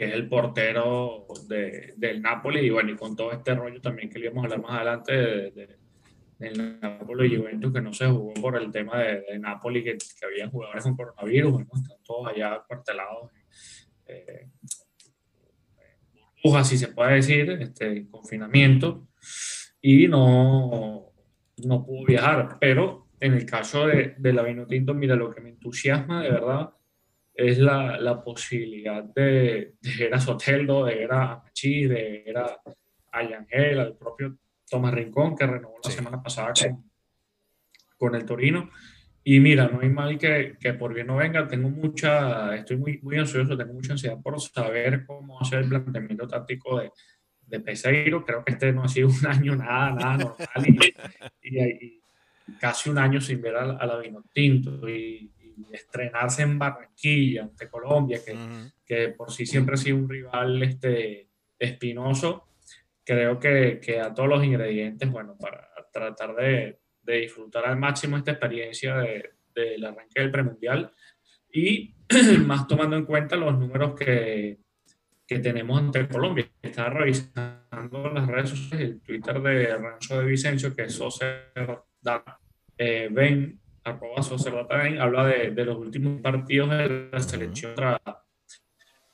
que 0.00 0.06
es 0.06 0.14
el 0.14 0.30
portero 0.30 1.26
de, 1.46 1.92
del 1.98 2.22
Napoli, 2.22 2.60
y 2.60 2.70
bueno, 2.70 2.90
y 2.90 2.96
con 2.96 3.14
todo 3.14 3.32
este 3.32 3.54
rollo 3.54 3.82
también 3.82 4.08
que 4.08 4.18
le 4.18 4.28
íbamos 4.28 4.44
a 4.44 4.46
hablar 4.46 4.62
más 4.62 4.76
adelante 4.76 5.12
de, 5.12 5.76
del 6.38 6.80
Napoli 6.80 7.34
y 7.34 7.36
Juventus, 7.36 7.70
que 7.70 7.82
no 7.82 7.92
se 7.92 8.06
jugó 8.06 8.32
por 8.32 8.56
el 8.56 8.70
tema 8.70 8.98
de, 8.98 9.20
de 9.20 9.38
Napoli, 9.38 9.84
que, 9.84 9.98
que 9.98 10.24
había 10.24 10.48
jugadores 10.48 10.84
con 10.84 10.96
coronavirus, 10.96 11.60
están 11.60 12.02
todos 12.02 12.28
allá 12.28 12.64
cuartelados, 12.66 13.30
eh, 14.06 14.48
burbujas, 16.42 16.66
si 16.66 16.78
se 16.78 16.88
puede 16.88 17.16
decir, 17.16 17.50
este, 17.50 18.08
confinamiento, 18.08 19.06
y 19.82 20.08
no, 20.08 21.12
no 21.58 21.84
pudo 21.84 22.06
viajar. 22.06 22.56
Pero 22.58 23.08
en 23.20 23.34
el 23.34 23.44
caso 23.44 23.86
de, 23.86 24.14
de 24.16 24.32
la 24.32 24.44
Vinotinto, 24.44 24.94
mira, 24.94 25.14
lo 25.14 25.30
que 25.30 25.42
me 25.42 25.50
entusiasma 25.50 26.22
de 26.22 26.30
verdad 26.30 26.70
es 27.48 27.58
la, 27.58 27.98
la 27.98 28.22
posibilidad 28.22 29.02
de, 29.02 29.74
de, 29.80 29.96
ver 29.98 30.14
a 30.14 30.20
Soteldo, 30.20 30.84
de 30.84 30.94
ver 30.94 31.12
a 31.12 31.42
Machi, 31.42 31.86
de 31.86 32.22
ver 32.26 32.38
a, 32.38 32.60
a 33.12 33.22
Yangel, 33.22 33.80
al 33.80 33.96
propio 33.96 34.36
Tomás 34.68 34.94
Rincón, 34.94 35.36
que 35.36 35.46
renovó 35.46 35.76
la 35.82 35.90
semana 35.90 36.22
pasada 36.22 36.52
con, 37.98 38.14
el 38.14 38.24
Torino. 38.24 38.70
Y 39.22 39.40
mira, 39.40 39.68
no 39.68 39.80
hay 39.80 39.90
mal 39.90 40.18
que, 40.18 40.56
que, 40.58 40.74
por 40.74 40.94
bien 40.94 41.06
no 41.06 41.16
venga. 41.16 41.46
Tengo 41.46 41.68
mucha, 41.68 42.54
estoy 42.56 42.76
muy, 42.76 43.00
muy 43.02 43.18
ansioso, 43.18 43.56
tengo 43.56 43.74
mucha 43.74 43.92
ansiedad 43.92 44.18
por 44.22 44.40
saber 44.40 45.04
cómo 45.04 45.40
hacer 45.40 45.60
el 45.60 45.68
planteamiento 45.68 46.26
táctico 46.26 46.78
de, 46.78 46.90
de 47.46 47.60
Peseiro. 47.60 48.24
Creo 48.24 48.44
que 48.44 48.52
este 48.52 48.72
no 48.72 48.84
ha 48.84 48.88
sido 48.88 49.08
un 49.08 49.26
año 49.26 49.56
nada, 49.56 49.92
nada 49.92 50.16
normal 50.16 50.66
y, 51.42 51.56
y, 51.56 52.02
casi 52.58 52.90
un 52.90 52.98
año 52.98 53.20
sin 53.20 53.40
ver 53.40 53.56
a, 53.56 53.86
la 53.86 53.98
Vinotinto 53.98 54.88
y, 54.88 55.32
y, 55.38 55.39
estrenarse 55.72 56.42
en 56.42 56.58
Barranquilla 56.58 57.42
ante 57.42 57.68
Colombia, 57.68 58.20
que, 58.24 58.36
que 58.84 59.08
por 59.10 59.30
sí 59.32 59.46
siempre 59.46 59.74
ha 59.74 59.78
sido 59.78 59.96
un 59.96 60.08
rival 60.08 60.62
este, 60.62 61.28
espinoso 61.58 62.50
creo 63.10 63.40
que, 63.40 63.80
que 63.82 63.98
a 63.98 64.14
todos 64.14 64.28
los 64.28 64.44
ingredientes, 64.44 65.10
bueno, 65.10 65.36
para 65.36 65.68
tratar 65.92 66.34
de, 66.36 66.78
de 67.02 67.16
disfrutar 67.16 67.66
al 67.66 67.76
máximo 67.76 68.16
esta 68.16 68.30
experiencia 68.30 68.96
del 68.98 69.30
de, 69.52 69.84
arranque 69.84 70.20
del 70.20 70.30
premundial 70.30 70.92
y 71.52 71.94
más 72.46 72.68
tomando 72.68 72.96
en 72.96 73.04
cuenta 73.04 73.34
los 73.34 73.58
números 73.58 73.94
que, 73.94 74.60
que 75.26 75.38
tenemos 75.40 75.80
ante 75.80 76.06
Colombia. 76.06 76.48
Estaba 76.62 76.90
revisando 76.90 78.10
las 78.14 78.28
redes 78.28 78.50
sociales, 78.50 78.90
el 78.90 79.00
Twitter 79.00 79.42
de 79.42 79.76
Rancho 79.76 80.20
de 80.20 80.26
Vicencio, 80.26 80.74
que 80.74 80.82
es 80.82 80.94
Socerdata 80.94 82.38
eh, 82.78 83.08
Ben, 83.10 83.60
arroba 83.90 84.82
Ben, 84.82 85.00
habla 85.00 85.26
de, 85.26 85.50
de, 85.50 85.64
los 85.64 85.76
últimos 85.76 86.20
partidos 86.20 86.70
de 86.70 87.08
la 87.12 87.20
selección 87.20 87.74
contra 87.74 88.00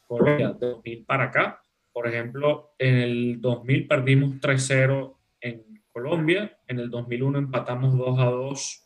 Colombia, 0.06 0.52
de 0.52 0.66
2000 0.66 1.04
para 1.04 1.25
acá. 1.25 1.62
Por 1.92 2.06
ejemplo, 2.06 2.75
en 2.78 2.95
el 2.97 3.40
2000 3.40 3.88
perdimos 3.88 4.30
3-0 4.40 5.16
en 5.40 5.83
Colombia, 5.92 6.59
en 6.66 6.78
el 6.78 6.90
2001 6.90 7.38
empatamos 7.38 7.95
2-2 7.95 8.83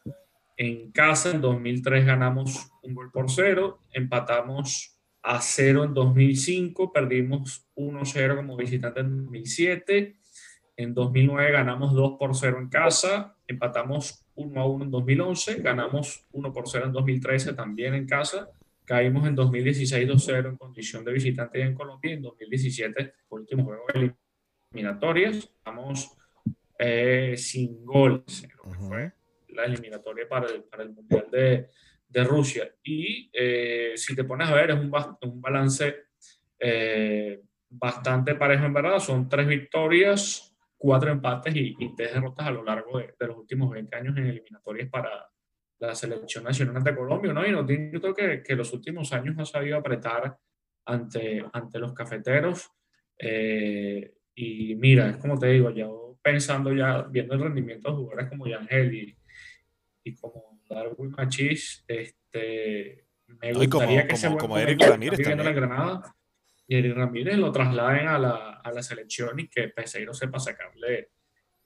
en 0.56 0.92
casa, 0.92 1.30
en 1.30 1.40
2003 1.40 2.06
ganamos 2.06 2.70
un 2.82 2.94
gol 2.94 3.10
por 3.10 3.30
cero, 3.30 3.80
empatamos 3.92 5.00
a 5.22 5.40
0 5.40 5.84
en 5.84 5.94
2005, 5.94 6.92
perdimos 6.92 7.66
1-0 7.76 8.36
como 8.36 8.56
visitante 8.56 9.00
en 9.00 9.24
2007, 9.24 10.16
en 10.76 10.94
2009 10.94 11.50
ganamos 11.52 11.94
2 11.94 12.16
por 12.18 12.36
0 12.36 12.58
en 12.60 12.68
casa, 12.68 13.36
empatamos 13.46 14.24
1-1 14.48 14.82
en 14.84 14.90
2011, 14.90 15.62
ganamos 15.62 16.26
1 16.32 16.52
por 16.52 16.68
0 16.68 16.86
en 16.86 16.92
2013 16.92 17.52
también 17.54 17.94
en 17.94 18.06
casa 18.06 18.50
Caímos 18.90 19.24
en 19.28 19.36
2016 19.36 20.08
2-0 20.08 20.48
en 20.48 20.56
condición 20.56 21.04
de 21.04 21.12
visitante 21.12 21.62
en 21.62 21.74
Colombia 21.74 22.10
y 22.10 22.14
en 22.14 22.22
2017, 22.22 23.14
último 23.28 23.62
juego 23.62 23.84
eliminatorias, 24.72 25.36
estamos 25.36 26.10
eh, 26.76 27.36
sin 27.36 27.84
goles 27.84 28.42
en 28.42 28.50
lo 28.56 28.62
que 28.64 28.78
fue 28.80 29.12
la 29.50 29.66
eliminatoria 29.66 30.28
para 30.28 30.48
el, 30.48 30.64
para 30.64 30.82
el 30.82 30.90
Mundial 30.90 31.28
de, 31.30 31.68
de 32.08 32.24
Rusia. 32.24 32.68
Y 32.82 33.30
eh, 33.32 33.92
si 33.94 34.16
te 34.16 34.24
pones 34.24 34.48
a 34.48 34.54
ver, 34.56 34.70
es 34.70 34.76
un, 34.76 34.92
un 35.22 35.40
balance 35.40 36.06
eh, 36.58 37.42
bastante 37.68 38.34
parejo 38.34 38.64
en 38.64 38.74
verdad. 38.74 38.98
Son 38.98 39.28
tres 39.28 39.46
victorias, 39.46 40.49
cuatro 40.80 41.10
empates 41.10 41.54
y, 41.54 41.76
y 41.78 41.94
tres 41.94 42.14
derrotas 42.14 42.46
a 42.46 42.50
lo 42.50 42.64
largo 42.64 42.98
de, 42.98 43.14
de, 43.18 43.26
los 43.26 43.36
últimos 43.36 43.70
20 43.70 43.96
años 43.96 44.16
en 44.16 44.26
eliminatorias 44.26 44.88
para, 44.88 45.30
la 45.80 45.94
selección 45.94 46.44
nacional 46.44 46.82
de 46.82 46.94
Colombia, 46.94 47.32
¿no? 47.32 47.46
Y 47.46 47.52
no, 47.52 47.64
creo 47.66 48.14
que, 48.14 48.42
que 48.42 48.54
los 48.54 48.72
últimos 48.72 49.12
años 49.12 49.36
ha 49.38 49.46
sabido 49.46 49.78
apretar 49.78 50.36
ante, 50.84 51.44
ante 51.52 51.78
los 51.78 51.94
cafeteros. 51.94 52.70
Eh, 53.18 54.14
y 54.34 54.74
mira, 54.76 55.10
es 55.10 55.16
como 55.16 55.38
te 55.38 55.48
digo, 55.48 55.70
ya 55.70 55.86
pensando 56.22 56.72
ya, 56.72 57.02
viendo 57.02 57.34
el 57.34 57.40
rendimiento 57.40 57.90
de 57.90 57.96
jugadores 57.96 58.28
como 58.28 58.46
Yangel 58.46 58.94
y, 58.94 59.18
y 60.04 60.14
como 60.14 60.60
Darwin 60.68 61.12
Machis, 61.12 61.82
este, 61.88 63.06
me 63.26 63.52
gustaría 63.54 64.06
que 64.06 64.16
como, 64.20 64.36
como 64.36 64.58
Eric 64.58 64.82
Ramírez 64.82 65.22
también. 65.22 65.48
En 65.48 65.54
Granada 65.54 66.14
y 66.78 66.92
Ramírez 66.92 67.36
lo 67.36 67.50
trasladen 67.50 68.06
a 68.06 68.16
la, 68.16 68.60
a 68.62 68.72
la 68.72 68.82
selección 68.82 69.40
y 69.40 69.48
que 69.48 69.68
Peseiro 69.68 70.14
sepa 70.14 70.38
sacarle 70.38 71.10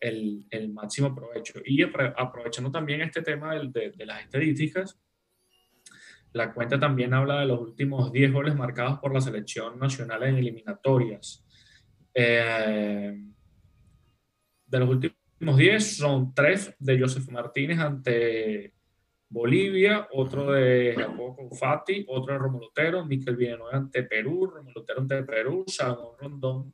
el, 0.00 0.46
el 0.50 0.72
máximo 0.72 1.14
provecho. 1.14 1.60
Y 1.62 1.82
aprovechando 1.82 2.70
también 2.70 3.02
este 3.02 3.20
tema 3.20 3.54
de, 3.54 3.92
de, 3.94 4.06
las 4.06 4.22
estadísticas, 4.22 4.98
la 6.32 6.54
cuenta 6.54 6.80
también 6.80 7.12
habla 7.12 7.40
de 7.40 7.46
los 7.46 7.60
últimos 7.60 8.12
10 8.12 8.32
goles 8.32 8.56
marcados 8.56 8.98
por 8.98 9.12
la 9.12 9.20
selección 9.20 9.78
nacional 9.78 10.22
en 10.22 10.36
eliminatorias. 10.36 11.46
Eh, 12.14 13.14
de 14.66 14.78
los 14.78 14.88
últimos 14.88 15.56
10 15.58 15.98
son 15.98 16.32
3 16.32 16.76
de 16.78 16.98
Joseph 16.98 17.28
Martínez 17.28 17.78
ante 17.78 18.72
Bolivia, 19.34 20.06
otro 20.12 20.52
de 20.52 20.94
Jacobo 20.96 21.34
Confati, 21.34 22.04
otro 22.06 22.34
de 22.34 22.38
Romulo 22.38 22.68
Otero, 22.68 23.04
Miquel 23.04 23.34
Villanueva 23.34 23.76
ante 23.76 24.04
Perú, 24.04 24.46
Romulo 24.46 24.80
Otero 24.80 25.00
ante 25.00 25.24
Perú, 25.24 25.64
Salomón 25.66 26.14
Rondón 26.20 26.72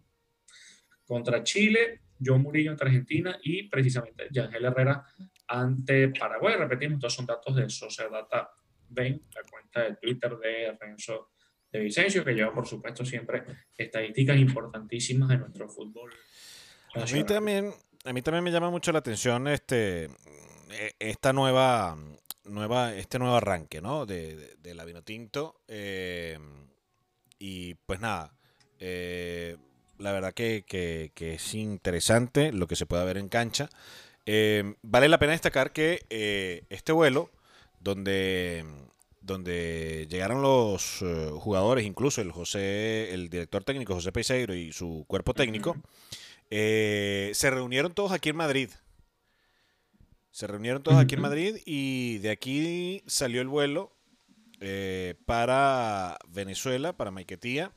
contra 1.07 1.43
Chile, 1.43 2.03
John 2.23 2.43
Murillo 2.43 2.73
ante 2.73 2.85
Argentina 2.85 3.39
y 3.43 3.63
precisamente 3.63 4.29
Yangel 4.31 4.67
Herrera 4.67 5.03
ante 5.49 6.09
Paraguay. 6.11 6.57
Repetimos, 6.59 6.97
estos 6.97 7.15
son 7.15 7.25
datos 7.25 7.57
de 7.57 7.71
Sociedata 7.71 8.51
Ven, 8.91 9.23
la 9.35 9.41
cuenta 9.51 9.83
de 9.85 9.97
Twitter 9.97 10.37
de 10.37 10.77
Renzo 10.79 11.31
de 11.73 11.81
Vicencio, 11.81 12.23
que 12.23 12.35
lleva, 12.35 12.53
por 12.53 12.67
supuesto, 12.67 13.07
siempre 13.07 13.43
estadísticas 13.75 14.37
importantísimas 14.37 15.31
de 15.31 15.39
nuestro 15.39 15.67
fútbol. 15.67 16.13
A 16.95 17.07
mí 17.07 17.25
también, 17.25 17.73
a 18.05 18.13
mí 18.13 18.21
también 18.21 18.45
me 18.45 18.53
llama 18.53 18.69
mucho 18.69 18.93
la 18.93 18.99
atención 18.99 19.49
este, 19.49 20.11
e, 20.71 20.95
esta 20.99 21.33
nueva, 21.33 21.97
nueva, 22.51 22.95
este 22.95 23.19
nuevo 23.19 23.37
arranque, 23.37 23.81
¿no? 23.81 24.07
De, 24.07 24.57
de, 24.59 24.75
la 24.75 24.85
Vinotinto. 24.85 25.61
Eh, 25.69 26.39
y 27.39 27.75
pues 27.87 28.01
nada, 28.01 28.35
eh, 28.79 29.57
la 29.99 30.13
verdad 30.13 30.35
que, 30.35 31.13
es 31.17 31.55
interesante 31.55 32.53
lo 32.53 32.67
que 32.67 32.77
se 32.77 32.87
puede 32.87 33.05
ver 33.05 33.17
en 33.17 33.29
cancha. 33.29 33.69
Eh, 34.27 34.75
vale 34.83 35.09
la 35.09 35.19
pena 35.19 35.33
destacar 35.33 35.73
que 35.73 36.67
este 36.69 36.93
vuelo, 36.93 37.31
donde, 37.81 38.65
donde 39.21 40.07
llegaron 40.11 40.43
los 40.43 41.03
jugadores, 41.39 41.87
incluso 41.87 42.21
el 42.21 42.33
José, 42.33 43.15
el 43.15 43.31
director 43.31 43.65
técnico 43.65 43.95
José 43.95 44.13
Peiseiro 44.13 44.55
y 44.55 44.73
su 44.73 45.05
cuerpo 45.09 45.33
técnico, 45.33 45.77
se 46.51 47.51
reunieron 47.51 47.95
todos 47.95 48.13
aquí 48.13 48.29
en 48.29 48.37
Madrid. 48.37 48.71
Se 50.31 50.47
reunieron 50.47 50.83
todos 50.83 50.99
aquí 50.99 51.17
en 51.17 51.21
Madrid 51.23 51.57
y 51.65 52.19
de 52.19 52.31
aquí 52.31 53.03
salió 53.07 53.41
el 53.41 53.49
vuelo 53.49 53.93
eh, 54.61 55.15
para 55.27 56.19
Venezuela, 56.29 56.97
para 56.97 57.11
Maiquetía, 57.11 57.73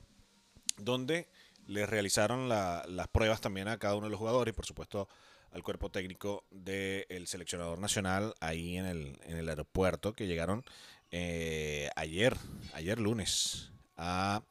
donde 0.78 1.28
les 1.66 1.90
realizaron 1.90 2.50
las 2.50 3.08
pruebas 3.12 3.42
también 3.42 3.70
a 3.70 3.80
cada 3.80 3.96
uno 3.96 4.06
de 4.08 4.12
los 4.12 4.20
jugadores 4.20 4.54
y 4.54 4.56
por 4.56 4.66
supuesto 4.66 5.08
al 5.52 5.64
cuerpo 5.64 5.90
técnico 5.90 6.46
del 6.52 7.26
seleccionador 7.26 7.80
nacional 7.80 8.34
ahí 8.40 8.78
en 8.78 8.86
el, 8.86 9.20
en 9.24 9.38
el 9.38 9.50
aeropuerto 9.50 10.14
que 10.14 10.28
llegaron 10.28 10.64
eh, 11.12 11.90
ayer, 11.96 12.36
ayer 12.74 13.00
lunes 13.00 13.72
a 13.96 14.44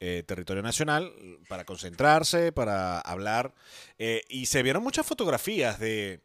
eh, 0.00 0.22
territorio 0.26 0.62
nacional 0.62 1.12
para 1.48 1.64
concentrarse, 1.64 2.52
para 2.52 3.00
hablar 3.00 3.54
y 4.28 4.46
se 4.46 4.62
vieron 4.62 4.82
muchas 4.82 5.06
fotografías 5.06 5.78
de 5.80 6.20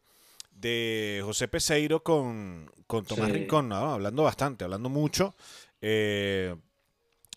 de 0.56 1.22
José 1.24 1.48
Peseiro 1.48 2.02
con, 2.04 2.72
Tomás 2.88 3.32
Rincón, 3.32 3.72
hablando 3.74 4.24
bastante, 4.24 4.64
hablando 4.64 4.90
mucho. 4.90 5.36
Eh, 5.82 6.56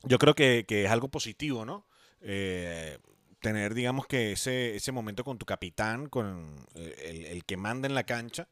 yo 0.05 0.19
creo 0.19 0.35
que, 0.35 0.65
es 0.69 0.91
algo 0.91 1.09
positivo, 1.09 1.65
¿no? 1.65 1.85
Eh, 2.21 2.99
tener, 3.41 3.75
digamos 3.75 4.07
que 4.07 4.33
ese, 4.33 4.77
ese 4.77 4.93
momento 4.93 5.25
con 5.25 5.39
tu 5.39 5.47
capitán, 5.47 6.09
con 6.09 6.57
el, 6.75 7.45
que 7.45 7.57
manda 7.57 7.89
en 7.89 7.95
la 7.95 8.05
cancha, 8.05 8.49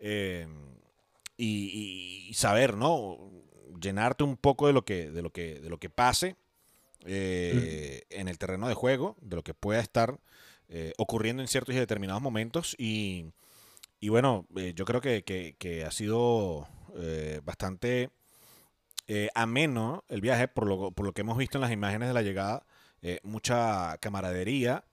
eh, 0.00 0.46
y, 1.36 2.32
saber, 2.34 2.76
¿no? 2.76 3.30
Llenarte 3.80 4.24
un 4.24 4.38
poco 4.38 4.66
de 4.66 4.72
lo 4.72 4.84
que, 4.84 5.10
de 5.10 5.22
lo 5.22 5.30
que, 5.30 5.60
de 5.60 5.68
lo 5.68 5.78
que 5.78 5.90
pase 5.90 6.36
en 7.04 8.28
el 8.28 8.38
terreno 8.38 8.66
de 8.66 8.74
juego, 8.74 9.16
de 9.20 9.36
lo 9.36 9.44
que 9.44 9.52
pueda 9.52 9.80
estar 9.80 10.18
ocurriendo 10.96 11.42
en 11.42 11.48
ciertos 11.48 11.74
y 11.74 11.78
determinados 11.78 12.22
momentos 12.22 12.74
y 12.78 13.26
y 14.00 14.08
bueno, 14.08 14.46
eh, 14.56 14.72
yo 14.74 14.84
creo 14.84 15.00
que, 15.00 15.84
ha 15.86 15.90
sido 15.90 16.68
eh, 16.96 17.40
bastante 17.44 18.10
eh, 19.08 19.28
ameno 19.34 20.04
el 20.08 20.20
viaje, 20.20 20.48
por 20.48 20.66
lo, 20.66 20.90
por 20.90 21.06
lo 21.06 21.12
que 21.12 21.22
hemos 21.22 21.38
visto 21.38 21.58
en 21.58 21.62
las 21.62 21.72
imágenes 21.72 22.08
de 22.08 22.14
la 22.14 22.22
llegada, 22.22 22.66
mucha 23.22 23.96
camaradería. 23.98 24.84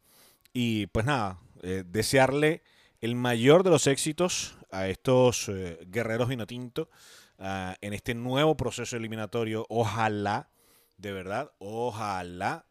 Y 0.54 0.86
pues 0.88 1.06
nada, 1.06 1.40
desearle 1.86 2.62
el 3.02 3.16
mayor 3.16 3.64
de 3.64 3.72
los 3.72 3.88
éxitos 3.88 4.56
a 4.72 4.88
estos 4.88 5.50
guerreros 5.88 6.30
vinotinto 6.30 6.90
uh, 7.40 7.74
en 7.82 7.94
este 7.94 8.14
nuevo 8.14 8.56
proceso 8.56 8.96
eliminatorio. 8.96 9.66
Ojalá, 9.70 10.50
de 10.98 11.12
verdad, 11.12 11.52
ojalá 11.58 12.66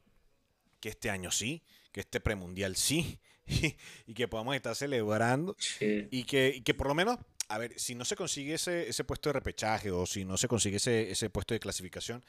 que 0.81 0.91
este 0.91 1.11
año 1.11 1.33
sí, 1.33 1.65
que 1.91 2.01
este 2.01 2.21
premundial 2.21 2.77
sí, 2.77 3.19
y, 4.07 4.15
que 4.15 4.29
podamos 4.29 4.55
estar 4.55 4.75
celebrando 4.75 5.57
y, 5.81 6.25
que, 6.25 6.63
que 6.65 6.75
por 6.75 6.87
lo 6.87 6.95
menos, 6.95 7.19
a 7.49 7.59
ver, 7.59 7.79
si 7.79 7.95
no 7.95 8.05
se 8.05 8.17
consigue 8.17 8.55
ese, 8.55 8.89
ese 8.89 9.05
puesto 9.05 9.29
de 9.29 9.35
repechaje 9.35 9.91
o 9.91 10.07
si 10.07 10.25
no 10.25 10.37
se 10.37 10.49
consigue 10.49 10.77
ese, 10.77 11.11
ese 11.11 11.31
puesto 11.31 11.55
de 11.55 11.61
clasificación, 11.61 12.25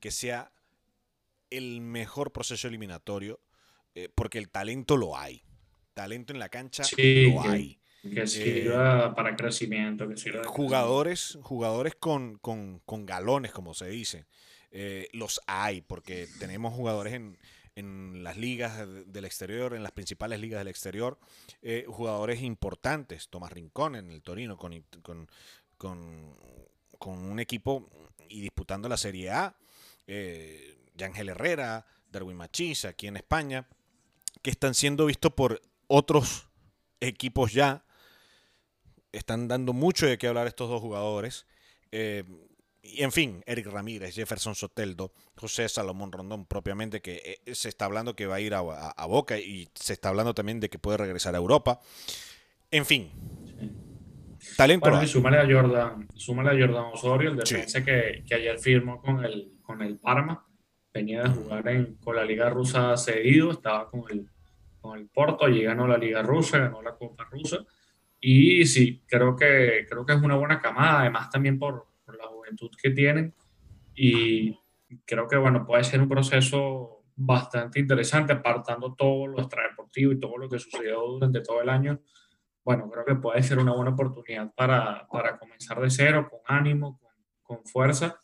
que 0.00 0.10
sea 0.10 0.52
el 1.50 1.80
mejor 1.80 2.32
proceso 2.32 2.68
eliminatorio, 2.68 3.40
eh, 3.94 4.08
porque 4.14 4.38
el 4.38 4.50
talento 4.50 4.96
lo 4.96 5.16
hay. 5.16 5.42
Talento 5.94 6.32
en 6.32 6.38
la 6.38 6.48
cancha 6.48 6.82
lo 6.96 7.40
hay. 7.42 7.78
Que 8.02 8.26
sirva 8.26 9.06
eh, 9.06 9.12
para 9.16 9.34
crecimiento, 9.34 10.08
que 10.08 10.16
sirva 10.16 10.44
Jugadores, 10.44 11.38
jugadores 11.42 11.94
con, 11.94 12.38
con, 12.38 12.80
con, 12.80 13.06
galones, 13.06 13.52
como 13.52 13.74
se 13.74 13.88
dice. 13.88 14.26
Eh, 14.70 15.08
los 15.12 15.40
hay, 15.46 15.80
porque 15.80 16.28
tenemos 16.38 16.74
jugadores 16.74 17.14
en, 17.14 17.38
en 17.76 18.24
las 18.24 18.38
ligas 18.38 18.86
del 19.06 19.24
exterior, 19.26 19.74
en 19.74 19.82
las 19.82 19.92
principales 19.92 20.40
ligas 20.40 20.58
del 20.58 20.68
exterior, 20.68 21.18
eh, 21.62 21.84
jugadores 21.86 22.42
importantes, 22.42 23.28
Tomás 23.28 23.52
Rincón 23.52 23.94
en 23.94 24.10
el 24.10 24.22
Torino 24.22 24.56
con, 24.56 24.82
con, 25.76 26.36
un 26.98 27.38
equipo 27.38 27.88
y 28.28 28.40
disputando 28.40 28.88
la 28.88 28.96
Serie 28.96 29.30
A, 29.30 29.56
eh, 30.06 30.78
Yangel 30.94 31.28
Herrera, 31.28 31.86
Darwin 32.10 32.38
Machís 32.38 32.86
aquí 32.86 33.06
en 33.08 33.18
España, 33.18 33.68
que 34.42 34.50
están 34.50 34.74
siendo 34.74 35.04
vistos 35.06 35.34
por 35.34 35.60
otros 35.86 36.48
equipos 37.00 37.52
ya, 37.52 37.84
están 39.12 39.48
dando 39.48 39.74
mucho 39.74 40.06
de 40.06 40.16
qué 40.16 40.28
hablar 40.28 40.46
estos 40.46 40.70
dos 40.70 40.80
jugadores. 40.80 41.46
Eh, 41.92 42.24
y 42.94 43.02
en 43.02 43.12
fin, 43.12 43.42
Eric 43.46 43.66
Ramírez, 43.66 44.14
Jefferson 44.14 44.54
Soteldo, 44.54 45.12
José 45.36 45.68
Salomón 45.68 46.12
Rondón, 46.12 46.46
propiamente, 46.46 47.00
que 47.00 47.40
eh, 47.44 47.54
se 47.54 47.68
está 47.68 47.86
hablando 47.86 48.14
que 48.14 48.26
va 48.26 48.36
a 48.36 48.40
ir 48.40 48.54
a, 48.54 48.60
Boca 49.06 49.38
y 49.38 49.68
se 49.74 49.92
está 49.92 50.08
hablando 50.08 50.34
también 50.34 50.60
de 50.60 50.68
que 50.68 50.78
puede 50.78 50.98
regresar 50.98 51.34
a 51.34 51.38
Europa. 51.38 51.80
En 52.70 52.84
fin. 52.84 53.10
Talento. 54.56 54.88
Bueno, 54.88 55.02
y 55.02 55.52
a 55.52 55.60
Jordan, 55.60 56.08
súmale 56.14 56.50
a 56.50 56.66
Jordan 56.66 56.92
Osorio, 56.92 57.30
el 57.30 57.36
defensa 57.36 57.84
que, 57.84 58.22
que, 58.26 58.34
ayer 58.34 58.58
firmó 58.58 59.00
con 59.00 59.24
el, 59.24 59.52
con 59.62 59.82
el 59.82 59.98
Parma. 59.98 60.44
Venía 60.92 61.22
de 61.24 61.28
jugar 61.30 61.68
en, 61.68 61.96
con 61.96 62.16
la 62.16 62.24
Liga 62.24 62.48
Rusa 62.48 62.96
cedido, 62.96 63.50
estaba 63.50 63.90
con 63.90 64.04
el, 64.10 64.28
con 64.80 64.98
el 64.98 65.08
Porto, 65.08 65.44
allí 65.44 65.62
ganó 65.62 65.86
la 65.86 65.98
Liga 65.98 66.22
Rusa, 66.22 66.58
ganó 66.58 66.80
la 66.80 66.94
Copa 66.94 67.24
Rusa. 67.30 67.58
Y 68.20 68.64
sí, 68.64 69.02
creo 69.06 69.36
que, 69.36 69.86
creo 69.88 70.06
que 70.06 70.14
es 70.14 70.22
una 70.22 70.36
buena 70.36 70.60
camada, 70.60 71.00
además 71.00 71.28
también 71.30 71.58
por, 71.58 71.86
juventud 72.46 72.70
que 72.80 72.90
tienen. 72.90 73.34
Y 73.94 74.58
creo 75.04 75.26
que, 75.26 75.36
bueno, 75.36 75.66
puede 75.66 75.84
ser 75.84 76.00
un 76.00 76.08
proceso 76.08 77.02
bastante 77.16 77.80
interesante, 77.80 78.34
apartando 78.34 78.94
todo 78.94 79.26
lo 79.26 79.40
extradeportivo 79.40 80.12
y 80.12 80.20
todo 80.20 80.36
lo 80.36 80.48
que 80.48 80.58
sucedió 80.58 81.00
durante 81.02 81.40
todo 81.40 81.62
el 81.62 81.68
año. 81.68 82.00
Bueno, 82.62 82.90
creo 82.90 83.04
que 83.04 83.14
puede 83.14 83.42
ser 83.42 83.58
una 83.58 83.72
buena 83.72 83.92
oportunidad 83.92 84.52
para, 84.54 85.06
para 85.08 85.38
comenzar 85.38 85.80
de 85.80 85.90
cero, 85.90 86.28
con 86.30 86.40
ánimo, 86.44 86.98
con, 86.98 87.10
con 87.42 87.66
fuerza. 87.66 88.20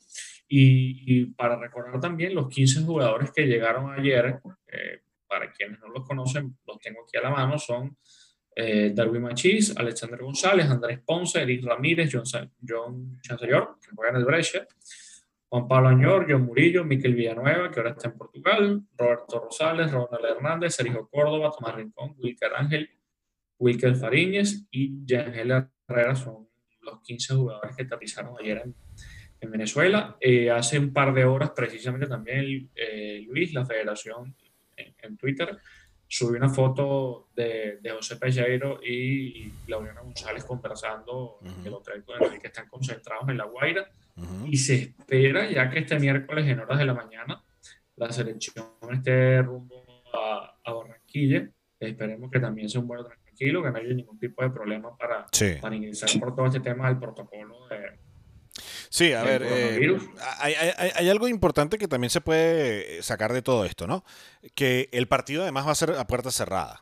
Y, 0.49 1.05
y, 1.07 1.27
para 1.27 1.57
recordar 1.57 1.99
también 2.01 2.35
los 2.35 2.49
15 2.49 2.83
jugadores 2.83 3.31
que 3.31 3.47
llegaron 3.47 3.91
ayer, 3.91 4.41
eh, 4.67 5.01
para 5.27 5.51
quienes 5.51 5.81
no 5.81 5.89
los 5.89 6.07
conocen, 6.07 6.59
los 6.67 6.79
tengo 6.79 7.01
aquí 7.03 7.17
a 7.17 7.23
la 7.23 7.31
mano, 7.31 7.59
son 7.59 7.97
eh, 8.55 8.93
Darwin 8.95 9.23
Machís, 9.23 9.75
Alexander 9.77 10.21
González, 10.21 10.67
Andrés 10.69 11.01
Ponce, 11.05 11.43
Eric 11.43 11.65
Ramírez, 11.65 12.11
John, 12.13 12.25
John 12.67 13.19
Chancellor, 13.23 13.79
Juan 15.49 15.69
Pablo 15.69 15.89
Añor, 15.89 16.27
John 16.29 16.45
Murillo, 16.45 16.85
Miquel 16.85 17.15
Villanueva, 17.15 17.71
que 17.71 17.81
ahora 17.81 17.91
está 17.93 18.09
en 18.09 18.17
Portugal, 18.17 18.83
Roberto 18.97 19.41
Rosales, 19.41 19.91
Ronald 19.91 20.25
Hernández, 20.25 20.75
Sergio 20.75 21.09
Córdoba, 21.11 21.51
Tomás 21.57 21.77
Rincón, 21.77 22.15
Wilker 22.19 22.53
Ángel, 22.55 22.91
Wilker 23.59 23.97
Fariñez 23.97 24.67
y 24.71 25.05
Yangel 25.05 25.67
Herrera 25.89 26.15
son 26.15 26.49
los 26.81 27.01
15 27.03 27.35
jugadores 27.35 27.77
que 27.77 27.85
tapizaron 27.85 28.35
ayer 28.41 28.63
en, 28.65 28.75
Venezuela. 29.51 30.17
Eh, 30.21 30.51
hace 30.51 30.79
un 30.79 30.93
par 30.93 31.13
de 31.13 31.25
horas, 31.25 31.51
precisamente 31.51 32.07
también 32.07 32.71
eh, 32.77 33.25
Luis, 33.27 33.53
la 33.53 33.67
federación 33.67 34.37
en 34.77 35.17
Twitter, 35.17 35.59
subí 36.13 36.37
una 36.37 36.51
foto 36.51 37.29
de, 37.35 37.79
de 37.81 37.91
José 37.91 38.17
Pelleiro 38.17 38.81
y 38.85 39.51
Lauriana 39.67 40.03
González 40.03 40.45
conversando 40.45 41.39
en 41.43 41.67
el 41.67 41.73
hotel 41.73 42.05
con 42.05 42.23
el 42.31 42.39
que 42.39 42.49
están 42.49 42.69
concentrados 42.69 43.27
en 43.31 43.39
La 43.39 43.45
Guaira. 43.45 43.89
Y 44.47 44.59
se 44.59 44.75
espera 44.75 45.51
ya 45.51 45.71
que 45.71 45.79
este 45.79 45.99
miércoles 45.99 46.47
en 46.47 46.61
horas 46.61 46.79
de 46.79 46.85
la 46.85 46.93
mañana 46.93 47.43
la 47.97 48.13
selección 48.13 48.67
esté 48.93 49.41
rumbo 49.41 49.83
a, 50.13 50.59
a 50.63 50.73
Barranquilla. 50.75 51.49
Esperemos 51.81 52.31
que 52.31 52.41
también 52.41 52.69
sea 52.69 52.83
un 52.83 52.89
vuelo 52.89 53.07
tranquilo, 53.07 53.63
que 53.63 53.71
no 53.71 53.79
haya 53.79 53.95
ningún 53.95 54.19
tipo 54.19 54.43
de 54.43 54.51
problema 54.51 54.95
para, 54.99 55.25
para 55.63 55.75
ingresar 55.75 56.11
por 56.21 56.37
todo 56.37 56.45
este 56.45 56.61
tema 56.61 56.89
del 56.89 56.99
protocolo 56.99 57.69
de, 57.69 58.02
Sí, 58.93 59.15
a 59.15 59.23
ver, 59.23 59.43
eh, 59.43 59.99
hay, 60.39 61.09
algo 61.09 61.27
importante 61.27 61.79
que 61.79 61.89
también 61.89 62.11
se 62.11 62.21
puede 62.21 63.03
sacar 63.03 63.33
de 63.33 63.41
todo 63.41 63.65
esto, 63.65 63.87
¿no? 63.87 64.05
Que 64.55 64.91
el 64.93 65.09
partido 65.09 65.45
además 65.45 65.67
va 65.67 65.71
a 65.71 65.77
ser 65.77 65.93
a 65.93 66.07
puerta 66.07 66.31
cerrada. 66.31 66.79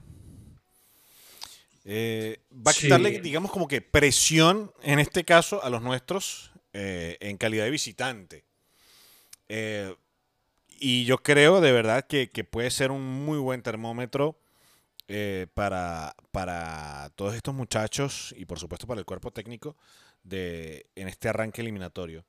Eh, 1.84 2.40
va 2.52 2.72
a 2.72 2.74
quitarle, 2.74 3.20
digamos, 3.20 3.52
como 3.52 3.68
que 3.68 3.80
presión, 3.80 4.72
en 4.82 4.98
este 4.98 5.24
caso, 5.24 5.62
a 5.62 5.70
los 5.70 5.82
nuestros 5.82 6.50
eh, 6.72 7.16
en 7.20 7.36
calidad 7.36 7.62
de 7.62 7.70
visitante. 7.70 8.44
y 10.80 11.04
yo 11.04 11.18
creo 11.18 11.60
de 11.60 11.70
verdad 11.70 12.08
que, 12.08 12.26
puede 12.42 12.72
ser 12.72 12.90
un 12.90 13.24
muy 13.24 13.38
buen 13.38 13.62
termómetro 13.62 14.36
para, 15.54 16.16
para 16.32 17.12
todos 17.14 17.36
estos 17.36 17.54
muchachos 17.54 18.34
y 18.36 18.46
por 18.46 18.58
supuesto 18.58 18.88
para 18.88 18.98
el 18.98 19.06
cuerpo 19.06 19.30
técnico 19.30 19.76
de, 20.22 20.86
en 20.94 21.08
este 21.08 21.28
arranque 21.28 21.60
eliminatorio. 21.60 22.26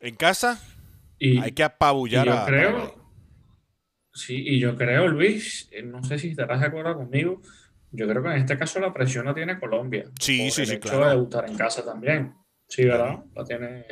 En 0.00 0.16
casa 0.16 0.60
hay 1.20 1.52
que 1.52 1.64
apabullar 1.64 2.26
yo 2.26 2.44
Creo, 2.46 3.12
sí, 4.12 4.36
y 4.36 4.60
yo 4.60 4.76
creo, 4.76 5.08
Luis, 5.08 5.68
eh, 5.72 5.82
no 5.82 6.02
sé 6.04 6.18
si 6.18 6.30
estarás 6.30 6.60
de 6.60 6.66
acuerdo 6.66 6.96
conmigo, 6.96 7.40
yo 7.90 8.08
creo 8.08 8.22
que 8.22 8.28
en 8.28 8.36
este 8.36 8.58
caso 8.58 8.80
la 8.80 8.92
presión 8.92 9.24
la 9.24 9.34
tiene 9.34 9.58
Colombia. 9.58 10.04
Sí, 10.20 10.50
sí, 10.50 10.62
el 10.62 10.66
sí, 10.68 10.74
hecho 10.74 10.90
claro. 10.90 11.04
de 11.04 11.10
debutar 11.10 11.48
en 11.48 11.56
casa 11.56 11.84
también. 11.84 12.34
Sí, 12.68 12.84
¿verdad? 12.84 13.24
La 13.34 13.44
tiene, 13.44 13.86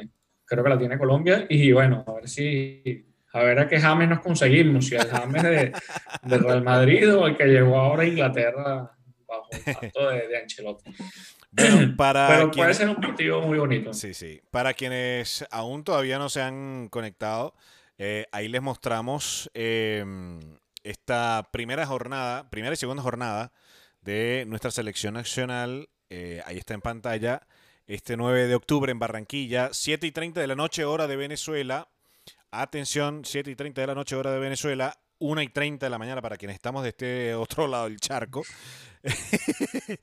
creo 0.44 0.62
que 0.62 0.70
la 0.70 0.78
tiene 0.78 0.98
Colombia. 0.98 1.46
Y 1.48 1.72
bueno, 1.72 2.04
a 2.06 2.12
ver 2.12 2.28
si, 2.28 3.06
a 3.32 3.42
ver 3.42 3.58
a 3.58 3.68
qué 3.68 3.80
James 3.80 4.08
nos 4.08 4.20
conseguimos. 4.20 4.86
Si 4.86 4.94
el 4.94 5.06
James 5.06 5.42
de, 5.42 5.72
de 6.22 6.38
Real 6.38 6.62
Madrid 6.62 7.14
o 7.14 7.26
el 7.26 7.36
que 7.36 7.46
llegó 7.46 7.78
ahora 7.78 8.02
a 8.02 8.06
Inglaterra 8.06 8.95
bajo 9.26 9.48
el 9.52 9.74
mando 9.82 10.10
de, 10.10 10.28
de 10.28 10.38
Ancelotti. 10.38 10.90
Bueno, 11.52 11.94
para 11.96 12.28
Pero 12.28 12.40
puede 12.42 12.52
quienes- 12.52 12.76
ser 12.76 12.88
un 12.90 12.96
partido 12.96 13.40
muy 13.40 13.58
bonito. 13.58 13.94
Sí, 13.94 14.12
sí. 14.14 14.40
Para 14.50 14.74
quienes 14.74 15.44
aún 15.50 15.84
todavía 15.84 16.18
no 16.18 16.28
se 16.28 16.42
han 16.42 16.88
conectado, 16.90 17.54
eh, 17.98 18.26
ahí 18.32 18.48
les 18.48 18.60
mostramos 18.60 19.50
eh, 19.54 20.04
esta 20.84 21.48
primera 21.52 21.86
jornada, 21.86 22.50
primera 22.50 22.74
y 22.74 22.76
segunda 22.76 23.02
jornada 23.02 23.52
de 24.02 24.44
nuestra 24.48 24.70
selección 24.70 25.14
nacional. 25.14 25.88
Eh, 26.10 26.42
ahí 26.44 26.58
está 26.58 26.74
en 26.74 26.80
pantalla. 26.82 27.46
Este 27.86 28.16
9 28.16 28.48
de 28.48 28.54
octubre 28.54 28.92
en 28.92 28.98
Barranquilla, 28.98 29.70
7 29.72 30.06
y 30.08 30.12
30 30.12 30.40
de 30.40 30.46
la 30.48 30.56
noche, 30.56 30.84
hora 30.84 31.06
de 31.06 31.16
Venezuela. 31.16 31.88
Atención, 32.50 33.22
7 33.24 33.50
y 33.50 33.56
30 33.56 33.80
de 33.80 33.86
la 33.86 33.94
noche, 33.94 34.14
hora 34.16 34.30
de 34.32 34.38
Venezuela. 34.40 34.98
1 35.18 35.42
y 35.42 35.48
30 35.48 35.86
de 35.86 35.90
la 35.90 35.98
mañana 35.98 36.20
para 36.22 36.36
quienes 36.36 36.54
estamos 36.56 36.82
de 36.82 36.90
este 36.90 37.34
otro 37.34 37.66
lado 37.66 37.84
del 37.84 37.98
charco. 38.00 38.42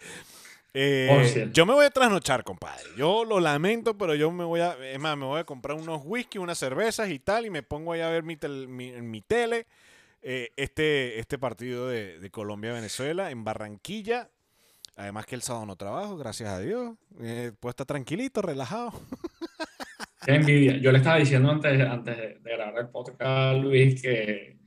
Eh, 0.75 1.29
cierto. 1.31 1.51
yo 1.53 1.67
me 1.67 1.73
voy 1.73 1.85
a 1.85 1.91
trasnochar, 1.91 2.43
compadre. 2.43 2.81
Yo 2.97 3.25
lo 3.25 3.39
lamento, 3.39 3.95
pero 3.95 4.15
yo 4.15 4.31
me 4.31 4.43
voy 4.43 4.59
a. 4.61 4.75
Es 4.91 4.99
más, 4.99 5.15
me 5.15 5.25
voy 5.25 5.39
a 5.39 5.43
comprar 5.43 5.77
unos 5.77 6.01
whisky, 6.03 6.39
unas 6.39 6.57
cervezas 6.57 7.11
y 7.11 7.19
tal, 7.19 7.45
y 7.45 7.51
me 7.51 7.61
pongo 7.61 7.93
ahí 7.93 8.01
a 8.01 8.09
ver 8.09 8.23
mi, 8.23 8.37
tel- 8.37 8.67
mi, 8.67 9.21
tele 9.21 9.67
eh, 10.23 10.49
este, 10.57 11.19
este 11.19 11.37
partido 11.37 11.87
de, 11.87 12.17
de 12.19 12.29
Colombia-Venezuela 12.31 13.29
en 13.29 13.43
Barranquilla. 13.43 14.29
Además 14.95 15.27
que 15.27 15.35
el 15.35 15.43
sábado 15.43 15.67
no 15.67 15.75
trabajo, 15.75 16.17
gracias 16.17 16.49
a 16.49 16.59
Dios. 16.59 16.95
Eh, 17.21 17.51
puedo 17.59 17.69
estar 17.69 17.85
tranquilito, 17.85 18.41
relajado. 18.41 18.93
Qué 20.25 20.33
envidia. 20.33 20.77
Yo 20.77 20.91
le 20.91 20.97
estaba 20.99 21.17
diciendo 21.17 21.51
antes, 21.51 21.79
antes 21.81 22.17
de, 22.17 22.39
de 22.39 22.51
grabar 22.51 22.79
el 22.79 22.89
podcast 22.89 23.21
a 23.21 23.53
Luis 23.53 24.01
que 24.01 24.57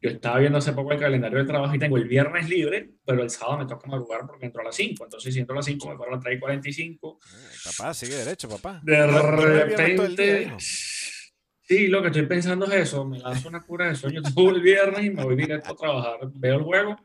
yo 0.00 0.10
estaba 0.10 0.38
viendo 0.38 0.58
hace 0.58 0.72
poco 0.72 0.92
el 0.92 0.98
calendario 1.00 1.38
del 1.38 1.46
trabajo 1.46 1.74
y 1.74 1.78
tengo 1.78 1.96
el 1.96 2.06
viernes 2.06 2.48
libre, 2.48 2.90
pero 3.04 3.22
el 3.22 3.30
sábado 3.30 3.58
me 3.58 3.66
toca 3.66 3.88
madrugar 3.88 4.26
porque 4.26 4.46
entro 4.46 4.62
a 4.62 4.66
las 4.66 4.76
5. 4.76 5.04
Entonces, 5.04 5.34
si 5.34 5.40
entro 5.40 5.54
a 5.54 5.56
las 5.56 5.64
5, 5.66 5.88
me 5.88 5.96
paro 5.96 6.10
a 6.10 6.14
las 6.14 6.22
3 6.24 6.36
y 6.36 6.40
45. 6.40 7.18
Eh, 7.20 7.56
papá, 7.64 7.94
sigue 7.94 8.14
derecho, 8.14 8.48
papá. 8.48 8.80
De 8.84 9.06
repente. 9.06 10.52
Sí, 10.58 11.88
lo 11.88 12.00
que 12.00 12.08
estoy 12.08 12.26
pensando 12.26 12.64
es 12.66 12.74
eso. 12.74 13.04
Me 13.04 13.18
lanzo 13.18 13.48
una 13.48 13.62
cura 13.62 13.88
de 13.88 13.94
sueño 13.96 14.22
todo 14.22 14.50
el 14.50 14.62
viernes 14.62 15.04
y 15.04 15.10
me 15.10 15.22
voy 15.24 15.36
directo 15.36 15.72
a 15.72 15.76
trabajar. 15.76 16.18
Veo 16.34 16.56
el 16.56 16.62
juego. 16.62 16.96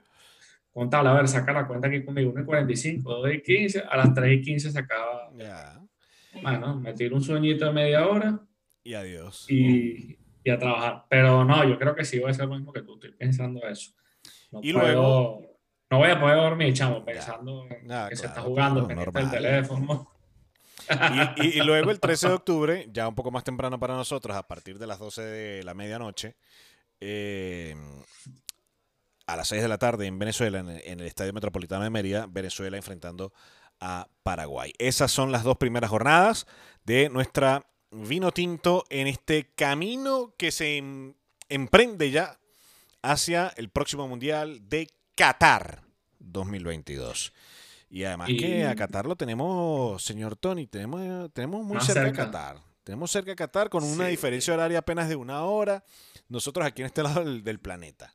Contable, 0.72 1.10
a 1.10 1.14
ver, 1.14 1.28
saca 1.28 1.52
la 1.52 1.68
cuenta 1.68 1.88
aquí 1.88 2.04
conmigo. 2.04 2.32
1 2.32 2.42
y 2.42 2.46
45, 2.46 3.12
2 3.12 3.34
y 3.34 3.42
15. 3.42 3.80
A 3.90 3.98
las 3.98 4.14
3 4.14 4.40
y 4.40 4.42
15 4.42 4.72
se 4.72 4.80
acaba. 4.80 5.30
Ya. 5.38 5.80
Bueno, 6.42 6.80
me 6.80 6.94
tiro 6.94 7.16
un 7.16 7.24
sueñito 7.24 7.66
de 7.66 7.74
media 7.74 8.08
hora 8.08 8.40
Y 8.84 8.94
adiós. 8.96 9.46
y, 9.50 10.18
y 10.44 10.50
a 10.52 10.58
trabajar. 10.60 11.06
Pero 11.10 11.44
no, 11.46 11.64
yo 11.68 11.78
creo 11.78 11.96
que 11.96 12.06
sí 12.06 12.20
voy 12.20 12.30
a 12.30 12.32
hacer 12.32 12.48
lo 12.48 12.56
mismo 12.56 12.72
que 12.74 12.82
tú. 12.82 12.96
Estoy 12.96 13.12
pensando 13.14 13.66
eso. 13.68 13.92
No 14.52 14.60
Y 14.62 14.74
puedo- 14.74 14.86
luego- 14.86 15.42
No 15.90 16.00
voy 16.00 16.10
a 16.10 16.20
poder 16.20 16.38
dormir, 16.38 16.74
chamo, 16.74 17.06
pensando 17.06 17.68
en 17.70 17.86
Nada, 17.88 18.10
que 18.10 18.16
se 18.16 18.26
está 18.26 18.42
jugando, 18.42 18.88
pendiente 18.88 19.12
del 19.20 19.24
normal. 19.24 19.32
teléfono. 19.32 20.10
Y, 21.38 21.46
y- 21.48 21.60
y 21.60 21.64
luego 21.64 21.92
el 21.92 22.00
13 22.00 22.28
de 22.30 22.34
octubre, 22.44 22.88
ya 22.92 23.08
un 23.08 23.14
poco 23.16 23.30
más 23.32 23.44
temprano 23.44 23.80
para 23.80 23.96
nosotros, 23.96 24.36
a 24.36 24.48
partir 24.48 24.80
de 24.80 24.88
las 24.88 24.98
12 25.00 25.22
de 25.22 25.64
la 25.64 25.74
medianoche, 25.76 26.36
eh, 27.00 27.76
a 29.28 29.36
las 29.36 29.48
6 29.48 29.62
de 29.62 29.68
la 29.68 29.78
tarde 29.78 30.08
en 30.08 30.18
Venezuela, 30.20 30.60
en 30.60 30.70
el, 30.70 30.82
en 30.86 31.00
el 31.00 31.06
Estadio 31.08 31.32
Metropolitano 31.32 31.84
de 31.84 31.90
Mérida, 31.90 32.26
Venezuela 32.30 32.76
enfrentando 32.76 33.32
a 33.80 34.08
Paraguay. 34.24 34.74
Esas 34.80 35.12
son 35.12 35.32
las 35.32 35.44
dos 35.44 35.58
primeras 35.58 35.90
jornadas 35.90 36.48
de 36.86 37.10
nuestra 37.10 37.66
vino 37.94 38.32
tinto 38.32 38.84
en 38.90 39.08
este 39.08 39.52
camino 39.56 40.34
que 40.38 40.52
se 40.52 40.78
em- 40.78 41.14
emprende 41.50 42.12
ya 42.12 42.40
hacia 43.02 43.50
el 43.58 43.70
próximo 43.70 44.08
Mundial 44.08 44.68
de 44.70 44.88
Qatar 45.16 45.84
2022. 46.20 47.34
Y 47.90 48.04
además 48.06 48.30
Y- 48.30 48.38
que 48.38 48.66
a 48.66 48.76
Qatar 48.76 49.06
lo 49.06 49.16
tenemos, 49.16 50.04
señor 50.04 50.36
Tony, 50.36 50.66
tenemos, 50.68 51.32
tenemos 51.34 51.64
muy 51.64 51.80
cerca, 51.82 52.02
cerca. 52.06 52.22
a 52.24 52.26
Qatar. 52.26 52.58
Tenemos 52.84 53.12
cerca 53.12 53.32
a 53.32 53.36
Qatar 53.36 53.70
con 53.70 53.84
una 53.84 54.08
diferencia 54.08 54.54
horaria 54.54 54.80
apenas 54.80 55.08
de 55.08 55.16
una 55.16 55.44
hora. 55.44 55.84
Nosotros 56.28 56.66
aquí 56.66 56.82
en 56.82 56.88
este 56.88 57.04
lado 57.04 57.24
del, 57.24 57.44
del 57.44 57.60
planeta. 57.60 58.14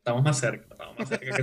Estamos 0.00 0.22
más 0.24 0.38
cerca, 0.40 0.66
estamos 0.70 0.98
más 0.98 1.08
cerca 1.10 1.36
que. 1.36 1.42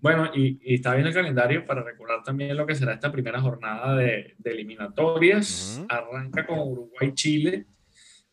Bueno, 0.00 0.30
y, 0.34 0.60
y 0.62 0.74
está 0.74 0.92
viendo 0.92 1.08
el 1.08 1.14
calendario 1.14 1.66
para 1.66 1.82
recordar 1.82 2.22
también 2.22 2.56
lo 2.56 2.64
que 2.64 2.76
será 2.76 2.92
esta 2.94 3.10
primera 3.10 3.40
jornada 3.40 3.96
de, 3.96 4.34
de 4.38 4.50
eliminatorias. 4.52 5.84
Arranca 5.88 6.46
con 6.46 6.60
Uruguay-Chile, 6.60 7.66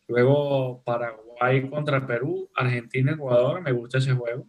luego 0.06 0.82
Paraguay 0.84 1.68
contra 1.68 2.06
Perú, 2.06 2.48
Argentina-Ecuador, 2.54 3.60
me 3.60 3.72
gusta 3.72 3.98
ese 3.98 4.12
juego. 4.12 4.46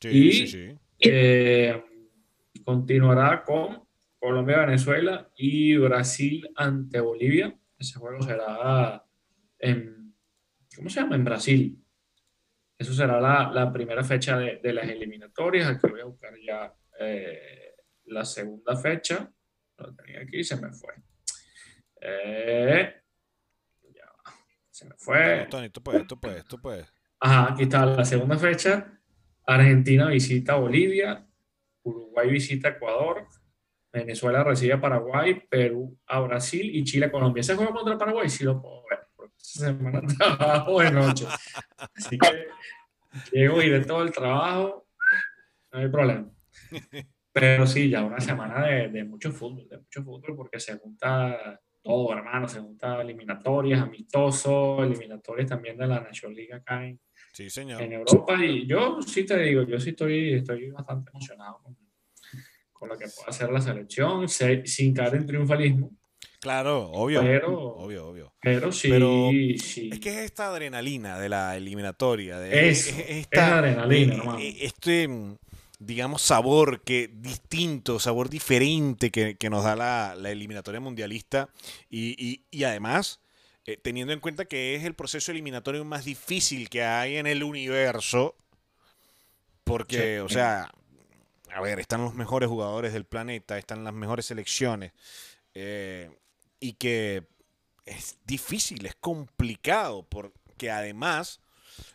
Sí, 0.00 0.08
Y- 0.08 0.32
sí, 0.32 0.46
sí. 0.48 0.78
Eh, 0.98 1.80
continuará 2.64 3.44
con 3.44 3.84
Colombia-Venezuela 4.18 5.30
y 5.36 5.76
Brasil 5.76 6.48
ante 6.56 6.98
Bolivia. 7.00 7.56
Ese 7.78 7.98
juego 8.00 8.20
será 8.22 9.04
en, 9.60 10.12
¿cómo 10.74 10.88
se 10.90 11.00
llama? 11.00 11.14
En 11.14 11.24
Brasil. 11.24 11.78
Eso 12.78 12.92
será 12.92 13.20
la, 13.20 13.50
la 13.52 13.72
primera 13.72 14.04
fecha 14.04 14.36
de, 14.38 14.60
de 14.62 14.72
las 14.72 14.88
eliminatorias. 14.88 15.68
Aquí 15.68 15.88
voy 15.88 16.00
a 16.00 16.04
buscar 16.04 16.34
ya 16.46 16.74
eh, 17.00 17.74
la 18.04 18.24
segunda 18.24 18.76
fecha. 18.76 19.32
Lo 19.78 19.94
tenía 19.94 20.20
aquí 20.20 20.38
y 20.38 20.44
se 20.44 20.56
me 20.60 20.72
fue. 20.72 20.94
Eh, 22.00 22.94
ya 23.94 24.06
va. 24.06 24.34
Se 24.70 24.84
me 24.84 24.94
fue. 24.98 25.36
Vamos, 25.36 25.48
Tony, 25.48 25.70
tú 25.70 25.82
puedes, 25.82 26.06
tú 26.06 26.20
puedes, 26.20 26.44
tú 26.44 26.60
puedes. 26.60 26.92
Ajá, 27.20 27.52
aquí 27.52 27.62
está 27.62 27.86
la 27.86 28.04
segunda 28.04 28.36
fecha. 28.38 28.92
Argentina 29.46 30.08
visita 30.08 30.56
Bolivia, 30.56 31.26
Uruguay 31.82 32.30
visita 32.30 32.70
Ecuador, 32.70 33.28
Venezuela 33.92 34.42
recibe 34.42 34.74
a 34.74 34.80
Paraguay, 34.80 35.40
Perú 35.48 35.98
a 36.06 36.20
Brasil 36.20 36.74
y 36.74 36.84
Chile 36.84 37.06
a 37.06 37.12
Colombia. 37.12 37.40
Ese 37.40 37.54
juego 37.54 37.72
contra 37.72 37.96
Paraguay 37.96 38.28
sí 38.28 38.44
lo 38.44 38.60
puedo 38.60 38.82
ver, 38.90 39.05
esa 39.54 39.66
semana 39.66 40.00
trabajo 40.18 40.80
de 40.80 40.90
noche. 40.90 41.26
Así 41.94 42.18
que 42.18 42.46
llego 43.32 43.62
y 43.62 43.70
de 43.70 43.84
todo 43.84 44.02
el 44.02 44.12
trabajo, 44.12 44.86
no 45.72 45.78
hay 45.78 45.88
problema. 45.88 46.30
Pero 47.32 47.66
sí, 47.66 47.90
ya 47.90 48.02
una 48.02 48.18
semana 48.20 48.66
de, 48.66 48.88
de 48.88 49.04
mucho 49.04 49.30
fútbol, 49.30 49.68
de 49.68 49.78
mucho 49.78 50.02
fútbol, 50.02 50.34
porque 50.36 50.58
se 50.58 50.78
junta 50.78 51.60
todo, 51.82 52.12
hermano, 52.16 52.48
se 52.48 52.60
junta 52.60 53.00
eliminatorias, 53.02 53.80
amistosos, 53.82 54.82
eliminatorias 54.86 55.48
también 55.48 55.76
de 55.76 55.86
la 55.86 56.00
National 56.00 56.34
League 56.34 56.52
acá 56.54 56.84
en, 56.86 56.98
Sí, 57.32 57.50
señor. 57.50 57.82
en 57.82 57.92
Europa. 57.92 58.42
Y 58.42 58.66
yo 58.66 59.00
sí 59.02 59.24
te 59.26 59.38
digo, 59.38 59.62
yo 59.64 59.78
sí 59.78 59.90
estoy, 59.90 60.32
estoy 60.34 60.70
bastante 60.70 61.10
emocionado 61.10 61.60
con, 61.62 61.76
con 62.72 62.88
lo 62.88 62.96
que 62.96 63.04
puede 63.14 63.28
hacer 63.28 63.50
la 63.52 63.60
selección, 63.60 64.26
se- 64.28 64.64
sin 64.66 64.94
caer 64.94 65.16
en 65.16 65.26
triunfalismo, 65.26 65.90
Claro, 66.40 66.90
obvio. 66.92 67.20
pero, 67.22 67.58
Obvio, 67.76 68.06
obvio. 68.08 68.32
pero 68.40 68.70
sí, 68.72 68.88
Pero 68.88 69.30
sí. 69.58 69.90
Es 69.92 70.00
que 70.00 70.10
es 70.10 70.16
esta 70.18 70.48
adrenalina 70.48 71.18
de 71.18 71.28
la 71.28 71.56
eliminatoria. 71.56 72.38
De, 72.38 72.68
Eso, 72.70 72.90
es- 72.90 72.98
es 72.98 73.04
es 73.10 73.16
esta- 73.18 73.58
adrenalina, 73.58 74.14
hermano. 74.14 74.38
eh, 74.38 74.56
Este, 74.60 75.08
digamos, 75.78 76.22
sabor 76.22 76.82
que 76.82 77.10
distinto, 77.12 77.98
sabor 77.98 78.28
diferente 78.30 79.10
que, 79.10 79.36
que 79.36 79.50
nos 79.50 79.64
da 79.64 79.76
la, 79.76 80.14
la 80.16 80.30
eliminatoria 80.30 80.80
mundialista. 80.80 81.48
Y, 81.90 82.14
y- 82.18 82.44
y 82.50 82.64
además, 82.64 83.20
eh, 83.66 83.76
teniendo 83.76 84.12
en 84.12 84.20
cuenta 84.20 84.44
que 84.44 84.74
es 84.76 84.84
el 84.84 84.94
proceso 84.94 85.32
eliminatorio 85.32 85.84
más 85.84 86.04
difícil 86.04 86.68
que 86.68 86.82
hay 86.84 87.16
en 87.16 87.26
el 87.26 87.42
universo. 87.42 88.36
Porque, 89.64 90.16
Sí. 90.16 90.24
o 90.24 90.28
sea, 90.28 90.70
a 91.52 91.60
ver, 91.60 91.80
están 91.80 92.02
los 92.02 92.14
mejores 92.14 92.48
jugadores 92.48 92.92
del 92.92 93.04
planeta, 93.04 93.58
están 93.58 93.82
las 93.84 93.94
mejores 93.94 94.26
selecciones. 94.26 94.92
eh, 95.58 96.10
y 96.66 96.72
que 96.72 97.22
es 97.84 98.18
difícil, 98.24 98.84
es 98.86 98.96
complicado, 98.96 100.02
porque 100.08 100.68
además 100.68 101.40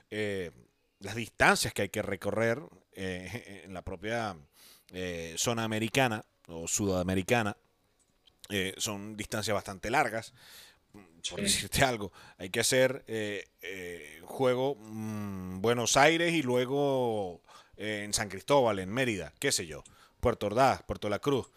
eh, 0.10 0.52
las 1.00 1.16
distancias 1.16 1.74
que 1.74 1.82
hay 1.82 1.90
que 1.90 2.02
recorrer 2.02 2.62
eh, 2.94 3.64
en 3.66 3.74
la 3.74 3.82
propia 3.82 4.38
eh, 4.94 5.36
zona 5.38 5.66
americana 5.66 6.24
o 6.48 6.68
sudamericana 6.68 7.58
son 8.78 9.16
distancias 9.16 9.54
bastante 9.56 9.90
largas. 9.90 10.34
Por 10.92 11.40
Sí. 11.40 11.44
decirte 11.44 11.84
algo, 11.86 12.12
hay 12.38 12.50
que 12.50 12.60
hacer 12.60 13.06
juego 14.24 14.76
mm, 14.76 15.62
Buenos 15.62 15.96
Aires 15.96 16.34
y 16.34 16.42
luego 16.44 17.42
en 17.78 18.14
San 18.14 18.28
Cristóbal, 18.28 18.80
en 18.80 18.90
Mérida, 18.90 19.34
qué 19.40 19.54
sé 19.54 19.68
yo, 19.68 19.84
Puerto 20.20 20.48
Ordaz, 20.48 20.84
Puerto 20.84 21.08
La 21.10 21.20
Cruz. 21.20 21.50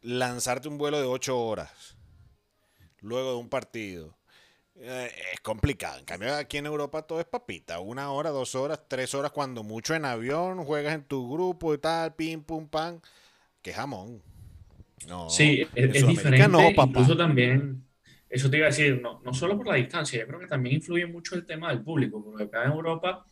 Lanzarte 0.00 0.68
un 0.68 0.78
vuelo 0.78 0.98
de 0.98 1.06
8 1.06 1.38
horas 1.38 1.94
luego 3.04 3.32
de 3.32 3.36
un 3.36 3.48
partido, 3.48 4.16
eh, 4.76 5.10
es 5.32 5.40
complicado. 5.40 5.98
En 5.98 6.04
cambio, 6.04 6.34
aquí 6.34 6.56
en 6.56 6.66
Europa 6.66 7.02
todo 7.02 7.20
es 7.20 7.26
papita. 7.26 7.78
Una 7.80 8.10
hora, 8.10 8.30
dos 8.30 8.54
horas, 8.54 8.80
tres 8.88 9.14
horas, 9.14 9.30
cuando 9.30 9.62
mucho 9.62 9.94
en 9.94 10.04
avión, 10.04 10.64
juegas 10.64 10.94
en 10.94 11.04
tu 11.04 11.32
grupo 11.32 11.74
y 11.74 11.78
tal, 11.78 12.14
pim, 12.14 12.42
pum, 12.42 12.68
pam. 12.68 13.00
Qué 13.62 13.72
jamón. 13.72 14.20
No, 15.08 15.28
sí, 15.28 15.66
es, 15.74 16.06
diferente. 16.06 16.48
No, 16.48 16.70
Incluso 16.70 17.16
también, 17.16 17.84
eso 18.28 18.50
te 18.50 18.56
iba 18.56 18.66
a 18.66 18.70
decir, 18.70 19.00
no, 19.00 19.20
no 19.22 19.34
solo 19.34 19.56
por 19.56 19.68
la 19.68 19.74
distancia, 19.74 20.20
yo 20.20 20.26
creo 20.26 20.40
que 20.40 20.46
también 20.46 20.76
influye 20.76 21.06
mucho 21.06 21.34
el 21.34 21.44
tema 21.44 21.68
del 21.68 21.82
público, 21.82 22.24
porque 22.24 22.44
acá 22.44 22.64
en 22.64 22.72
Europa 22.72 23.26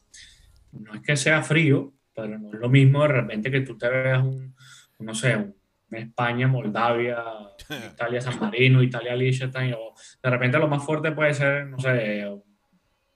no 0.72 0.94
es 0.94 1.00
que 1.00 1.16
sea 1.16 1.42
frío, 1.42 1.94
pero 2.14 2.38
no 2.38 2.52
es 2.52 2.60
lo 2.60 2.68
mismo 2.68 3.02
de 3.02 3.08
repente 3.08 3.50
que 3.50 3.62
tú 3.62 3.78
te 3.78 3.88
veas 3.88 4.22
un, 4.22 4.54
no 4.98 5.14
sé, 5.14 5.36
un 5.36 5.54
España, 5.98 6.48
Moldavia, 6.48 7.22
Italia, 7.92 8.20
San 8.20 8.38
Marino, 8.40 8.82
Italia, 8.82 9.14
Liechtenstein, 9.14 9.74
o 9.74 9.94
de 10.22 10.30
repente 10.30 10.58
lo 10.58 10.68
más 10.68 10.84
fuerte 10.84 11.12
puede 11.12 11.34
ser, 11.34 11.66
no 11.66 11.78
sé, 11.78 12.26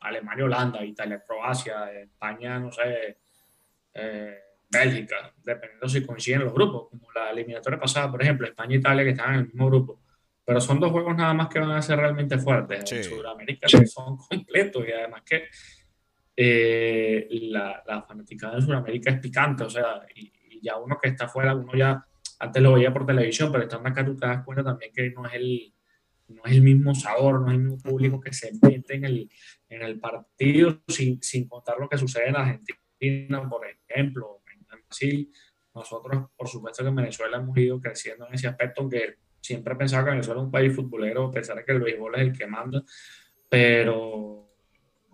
Alemania, 0.00 0.44
Holanda, 0.44 0.84
Italia, 0.84 1.22
Croacia, 1.26 1.92
España, 1.92 2.58
no 2.58 2.70
sé, 2.70 3.18
eh, 3.94 4.38
Bélgica, 4.68 5.32
dependiendo 5.44 5.88
si 5.88 6.04
coinciden 6.04 6.44
los 6.44 6.52
grupos, 6.52 6.88
como 6.90 7.10
la 7.12 7.30
eliminatoria 7.30 7.78
pasada, 7.78 8.10
por 8.10 8.22
ejemplo, 8.22 8.46
España 8.46 8.74
e 8.74 8.78
Italia 8.78 9.04
que 9.04 9.10
estaban 9.10 9.34
en 9.34 9.40
el 9.40 9.46
mismo 9.46 9.66
grupo. 9.66 10.00
Pero 10.44 10.60
son 10.60 10.78
dos 10.78 10.92
juegos 10.92 11.16
nada 11.16 11.34
más 11.34 11.48
que 11.48 11.58
van 11.58 11.70
a 11.72 11.82
ser 11.82 11.98
realmente 11.98 12.38
fuertes. 12.38 12.90
En 12.92 13.04
Sudamérica 13.04 13.68
son 13.68 14.16
completos 14.30 14.84
y 14.86 14.92
además 14.92 15.22
que 15.22 15.44
eh, 16.36 17.28
la, 17.30 17.82
la 17.86 18.02
fanaticada 18.02 18.56
de 18.56 18.62
Sudamérica 18.62 19.10
es 19.10 19.18
picante, 19.20 19.64
o 19.64 19.70
sea, 19.70 20.02
y, 20.14 20.32
ya 20.62 20.78
uno 20.78 20.98
que 21.00 21.10
está 21.10 21.26
afuera, 21.26 21.54
uno 21.54 21.72
ya 21.74 22.04
antes 22.38 22.62
lo 22.62 22.74
veía 22.74 22.92
por 22.92 23.06
televisión, 23.06 23.50
pero 23.50 23.64
estando 23.64 23.88
acá 23.88 24.04
tú 24.04 24.16
te 24.16 24.26
das 24.26 24.44
cuenta 24.44 24.64
también 24.64 24.92
que 24.92 25.10
no 25.10 25.26
es 25.26 25.34
el, 25.34 25.74
no 26.28 26.42
es 26.44 26.52
el 26.52 26.62
mismo 26.62 26.94
sabor, 26.94 27.40
no 27.40 27.48
es 27.48 27.54
el 27.54 27.60
mismo 27.62 27.78
público 27.78 28.20
que 28.20 28.32
se 28.32 28.52
mete 28.62 28.94
en 28.94 29.04
el, 29.04 29.30
en 29.68 29.82
el 29.82 29.98
partido, 29.98 30.82
sin, 30.88 31.22
sin 31.22 31.48
contar 31.48 31.78
lo 31.78 31.88
que 31.88 31.98
sucede 31.98 32.28
en 32.28 32.36
Argentina, 32.36 33.48
por 33.48 33.66
ejemplo, 33.66 34.42
en 34.52 34.66
Brasil. 34.66 35.30
Nosotros, 35.74 36.30
por 36.36 36.48
supuesto 36.48 36.82
que 36.82 36.88
en 36.88 36.96
Venezuela 36.96 37.36
hemos 37.36 37.56
ido 37.58 37.80
creciendo 37.80 38.26
en 38.26 38.34
ese 38.34 38.48
aspecto, 38.48 38.82
aunque 38.82 39.16
siempre 39.40 39.74
he 39.74 39.76
pensado 39.76 40.04
que 40.04 40.10
Venezuela 40.10 40.40
es 40.40 40.44
un 40.46 40.50
país 40.50 40.74
futbolero, 40.74 41.26
a 41.26 41.30
pesar 41.30 41.56
de 41.56 41.64
que 41.64 41.72
el 41.72 41.80
béisbol 41.80 42.14
es 42.16 42.20
el 42.22 42.32
que 42.32 42.46
manda, 42.46 42.82
pero 43.48 44.46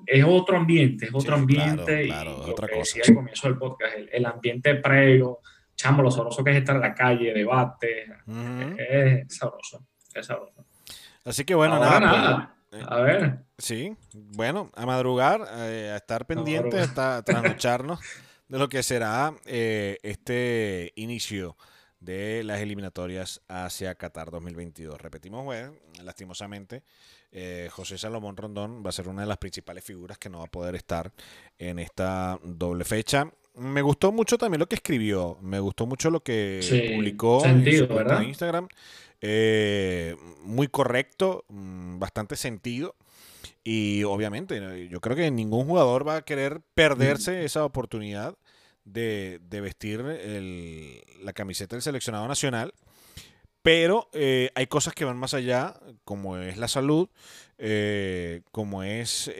es 0.06 0.24
otro 0.24 0.56
ambiente, 0.56 1.06
es 1.06 1.14
otro 1.14 1.34
ambiente. 1.34 2.06
Claro, 2.06 2.44
y 2.46 2.50
otra 2.50 2.68
cosa. 2.68 2.78
Decía 2.80 3.02
al 3.08 3.14
comienzo 3.14 3.48
del 3.48 3.58
podcast, 3.58 3.94
el, 4.10 4.26
ambiente 4.26 4.74
previo, 4.76 5.40
chamo, 5.82 6.02
lo 6.02 6.10
sabroso 6.10 6.44
que 6.44 6.52
es 6.52 6.58
estar 6.58 6.76
en 6.76 6.82
la 6.82 6.94
calle, 6.94 7.32
debate, 7.32 8.06
es, 8.78 9.36
sabroso, 9.36 9.84
es 10.14 10.26
sabroso. 10.26 10.64
Así 11.24 11.44
que 11.44 11.54
bueno, 11.54 11.78
nada, 11.78 12.54
pues, 12.70 12.84
a 12.86 13.00
ver. 13.00 13.38
Sí, 13.58 13.96
bueno, 14.12 14.70
a 14.74 14.86
madrugar, 14.86 15.42
eh, 15.56 15.90
a 15.92 15.96
estar 15.96 16.26
pendientes, 16.26 16.80
hasta 16.80 17.22
trasnocharnos 17.22 17.98
de 18.48 18.58
lo 18.58 18.68
que 18.68 18.82
será 18.82 19.34
eh, 19.44 19.98
este 20.02 20.92
inicio 20.94 21.56
de 21.98 22.42
las 22.44 22.60
eliminatorias 22.60 23.40
hacia 23.48 23.94
Qatar 23.96 24.30
2022. 24.30 25.00
Repetimos, 25.00 25.44
bueno, 25.44 25.74
lastimosamente, 26.02 26.82
eh, 27.32 27.68
José 27.72 27.98
Salomón 27.98 28.36
Rondón 28.36 28.84
va 28.84 28.90
a 28.90 28.92
ser 28.92 29.08
una 29.08 29.22
de 29.22 29.28
las 29.28 29.38
principales 29.38 29.84
figuras 29.84 30.18
que 30.18 30.28
no 30.28 30.38
va 30.38 30.44
a 30.44 30.50
poder 30.50 30.76
estar 30.76 31.12
en 31.58 31.78
esta 31.78 32.38
doble 32.42 32.84
fecha. 32.84 33.32
Me 33.54 33.82
gustó 33.82 34.12
mucho 34.12 34.38
también 34.38 34.60
lo 34.60 34.68
que 34.68 34.76
escribió, 34.76 35.36
me 35.42 35.60
gustó 35.60 35.86
mucho 35.86 36.10
lo 36.10 36.20
que 36.20 36.60
publicó 36.94 37.44
en 37.44 37.62
Instagram. 38.24 38.68
Eh, 39.20 40.16
muy 40.42 40.68
correcto, 40.68 41.44
mm, 41.48 41.98
bastante 41.98 42.36
sentido. 42.36 42.96
Y 43.62 44.02
obviamente, 44.04 44.88
yo 44.88 45.00
creo 45.00 45.16
que 45.16 45.30
ningún 45.30 45.66
jugador 45.66 46.06
va 46.06 46.16
a 46.16 46.22
querer 46.22 46.60
perderse 46.74 47.42
mm. 47.42 47.44
esa 47.44 47.64
oportunidad 47.64 48.36
de, 48.84 49.38
vestir 49.48 50.02
la 51.22 51.32
camiseta 51.32 51.76
del 51.76 51.82
seleccionado 51.82 52.26
nacional. 52.26 52.72
Pero 53.62 54.08
eh, 54.12 54.50
hay 54.56 54.66
cosas 54.66 54.94
que 54.94 55.04
van 55.04 55.16
más 55.16 55.34
allá, 55.34 55.78
como 56.04 56.38
es 56.38 56.56
la 56.56 56.66
salud, 56.66 57.08
eh, 57.58 58.40
como 58.50 58.82
es 58.82 59.30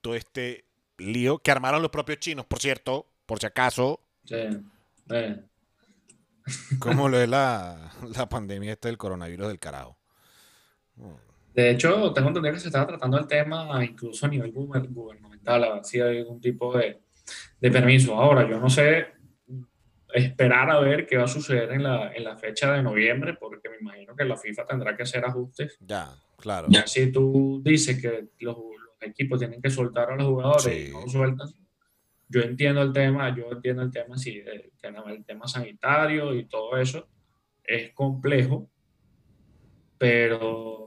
todo 0.00 0.14
este 0.14 0.64
lío 0.98 1.38
que 1.38 1.50
armaron 1.50 1.82
los 1.82 1.90
propios 1.90 2.18
chinos, 2.18 2.46
por 2.46 2.60
cierto, 2.60 3.06
por 3.26 3.38
si 3.38 3.46
acaso. 3.46 4.00
Sí. 4.24 4.36
Como 6.78 7.08
lo 7.08 7.20
es 7.20 7.28
la, 7.28 7.92
pandemia 8.30 8.72
esta 8.72 8.88
del 8.88 8.98
coronavirus 8.98 9.48
del 9.48 9.58
carajo. 9.58 9.96
De 11.54 11.70
hecho, 11.70 12.12
tengo 12.12 12.28
entendido 12.28 12.54
que 12.54 12.60
se 12.60 12.68
estaba 12.68 12.86
tratando 12.86 13.18
el 13.18 13.26
tema 13.26 13.84
incluso 13.84 14.26
a 14.26 14.28
nivel 14.28 14.52
gubernamental, 14.52 15.64
a 15.64 15.74
ver 15.74 15.84
si 15.84 16.00
hay 16.00 16.18
algún 16.18 16.40
tipo 16.40 16.76
de, 16.76 17.00
de 17.60 17.70
permiso. 17.70 18.14
Ahora, 18.14 18.48
yo 18.48 18.58
no 18.58 18.68
sé 18.68 19.16
esperar 20.12 20.70
a 20.70 20.80
ver 20.80 21.06
qué 21.06 21.16
va 21.16 21.24
a 21.24 21.28
suceder 21.28 21.72
en 21.72 21.82
la, 21.82 22.12
en 22.14 22.24
la 22.24 22.36
fecha 22.36 22.72
de 22.72 22.82
noviembre, 22.82 23.34
porque 23.34 23.68
me 23.68 23.76
imagino 23.80 24.14
que 24.14 24.24
la 24.24 24.36
FIFA 24.36 24.66
tendrá 24.66 24.96
que 24.96 25.02
hacer 25.02 25.24
ajustes. 25.24 25.78
Ya, 25.80 26.10
claro. 26.38 26.68
Ya 26.70 26.86
si 26.86 27.10
tú 27.10 27.60
dices 27.64 28.00
que 28.00 28.28
los, 28.40 28.56
equipos 29.00 29.38
tienen 29.38 29.60
que 29.60 29.70
soltar 29.70 30.10
a 30.10 30.16
los 30.16 30.26
jugadores 30.26 30.88
y 30.88 30.92
no 30.92 31.08
sueltan, 31.08 31.48
yo 32.28 32.40
entiendo 32.40 32.82
el 32.82 32.92
tema, 32.92 33.34
yo 33.34 33.50
entiendo 33.50 33.82
el 33.82 33.90
tema, 33.90 34.16
sí, 34.16 34.42
el, 34.44 34.72
el 34.82 35.24
tema 35.24 35.46
sanitario 35.46 36.34
y 36.34 36.44
todo 36.46 36.76
eso 36.76 37.08
es 37.62 37.92
complejo, 37.92 38.70
pero 39.98 40.86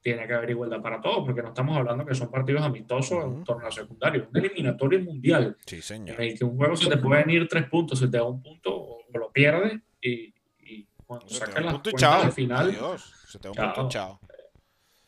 tiene 0.00 0.26
que 0.26 0.32
haber 0.32 0.50
igualdad 0.50 0.80
para 0.80 1.00
todos, 1.00 1.24
porque 1.24 1.42
no 1.42 1.48
estamos 1.48 1.76
hablando 1.76 2.06
que 2.06 2.14
son 2.14 2.30
partidos 2.30 2.62
amistosos 2.62 3.24
en 3.24 3.44
torneo 3.44 3.70
secundario, 3.70 4.28
un 4.30 4.36
eliminatorio 4.36 5.00
mundial. 5.00 5.56
Sí, 5.66 5.82
señor. 5.82 6.20
En 6.20 6.30
el 6.30 6.38
que 6.38 6.44
un 6.44 6.56
juego 6.56 6.74
se 6.76 6.88
te 6.88 6.96
pueden 6.96 7.28
ir 7.30 7.46
tres 7.48 7.68
puntos, 7.68 7.98
se 7.98 8.08
te 8.08 8.16
da 8.16 8.24
un 8.24 8.42
punto 8.42 8.74
o 8.74 9.18
lo 9.18 9.30
pierdes 9.30 9.78
y, 10.00 10.34
y 10.58 10.88
cuando 11.06 11.28
sacas 11.28 11.64
la 11.64 11.80
cuenta 11.82 12.22
al 12.22 12.32
final. 12.32 12.70
Adiós. 12.70 13.14
Se 13.26 13.38
te 13.38 13.48
da 13.48 13.50
un 13.50 13.74
punto, 13.74 13.88
chao. 13.90 14.20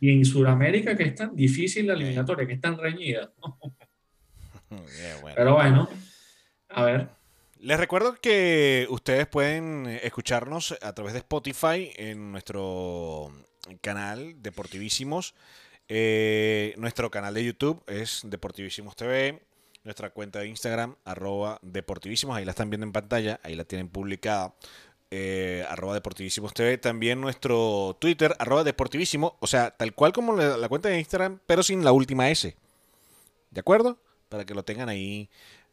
Y 0.03 0.11
en 0.11 0.25
Sudamérica, 0.25 0.97
que 0.97 1.05
es 1.05 1.15
tan 1.15 1.37
difícil 1.37 1.87
la 1.87 1.93
eliminatoria, 1.93 2.45
que 2.45 2.55
es 2.55 2.61
tan 2.61 2.77
reñida. 2.77 3.33
Pero 5.37 5.55
bueno, 5.55 5.89
a 6.71 6.83
ver. 6.83 7.09
Les 7.61 7.79
recuerdo 7.79 8.17
que 8.21 8.89
ustedes 8.91 9.29
pueden 9.29 9.87
escucharnos 10.03 10.77
a 10.83 10.93
través 10.93 11.13
de 11.13 11.21
Spotify 11.21 11.93
en 11.95 12.33
nuestro 12.33 13.31
canal 13.81 14.43
Deportivísimos. 14.43 15.37
Eh, 15.87 16.75
nuestro 16.79 17.09
canal 17.13 17.35
de 17.35 17.45
YouTube 17.45 17.85
es 17.87 18.23
Deportivísimos 18.25 18.97
TV. 18.97 19.41
Nuestra 19.85 20.11
cuenta 20.11 20.41
de 20.41 20.49
Instagram, 20.49 20.97
arroba 21.05 21.61
Deportivísimos, 21.63 22.37
ahí 22.37 22.45
la 22.45 22.51
están 22.51 22.71
viendo 22.71 22.87
en 22.87 22.93
pantalla, 22.93 23.39
ahí 23.45 23.55
la 23.55 23.63
tienen 23.63 23.89
publicada. 23.89 24.57
Eh, 25.15 25.63
arroba 25.69 25.93
Deportivísimos 25.93 26.55
TV. 26.55 26.79
También 26.79 27.21
nuestro 27.21 27.99
Twitter, 28.01 28.35
arroba 28.39 28.65
Deportivísimo. 28.65 29.37
O 29.41 29.47
sea, 29.47 29.71
tal 29.71 29.95
cual 29.95 30.15
como 30.15 30.35
la, 30.35 30.69
cuenta 30.71 30.89
de 30.89 30.99
Instagram, 30.99 31.39
pero 31.45 31.63
sin 31.63 31.85
la 31.85 31.93
última 31.93 32.31
S. 32.31 32.57
¿De 33.51 33.61
acuerdo? 33.61 33.99
Para 34.31 34.47
que 34.47 34.55
lo 34.55 34.63
tengan 34.63 34.89
ahí 34.89 35.29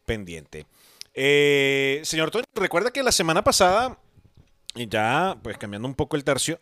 pendiente. 0.05 0.65
Eh, 1.13 2.01
señor 2.03 2.31
Tony, 2.31 2.43
recuerda 2.53 2.91
que 2.91 3.01
la 3.01 3.13
semana 3.13 3.41
pasada, 3.41 3.97
ya 4.75 5.39
pues 5.41 5.57
cambiando 5.57 5.87
un 5.87 5.95
poco 5.95 6.17
el 6.17 6.25
tercio, 6.25 6.59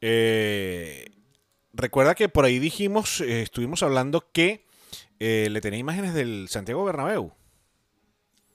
eh, 0.00 1.10
recuerda 1.74 2.14
que 2.14 2.30
por 2.30 2.46
ahí 2.46 2.58
dijimos, 2.58 3.20
estuvimos 3.20 3.82
hablando 3.82 4.32
que 4.32 4.64
le 5.18 5.60
tenía 5.60 5.78
imágenes 5.78 6.14
del 6.14 6.48
Santiago 6.48 6.86
Bernabéu. 6.86 7.34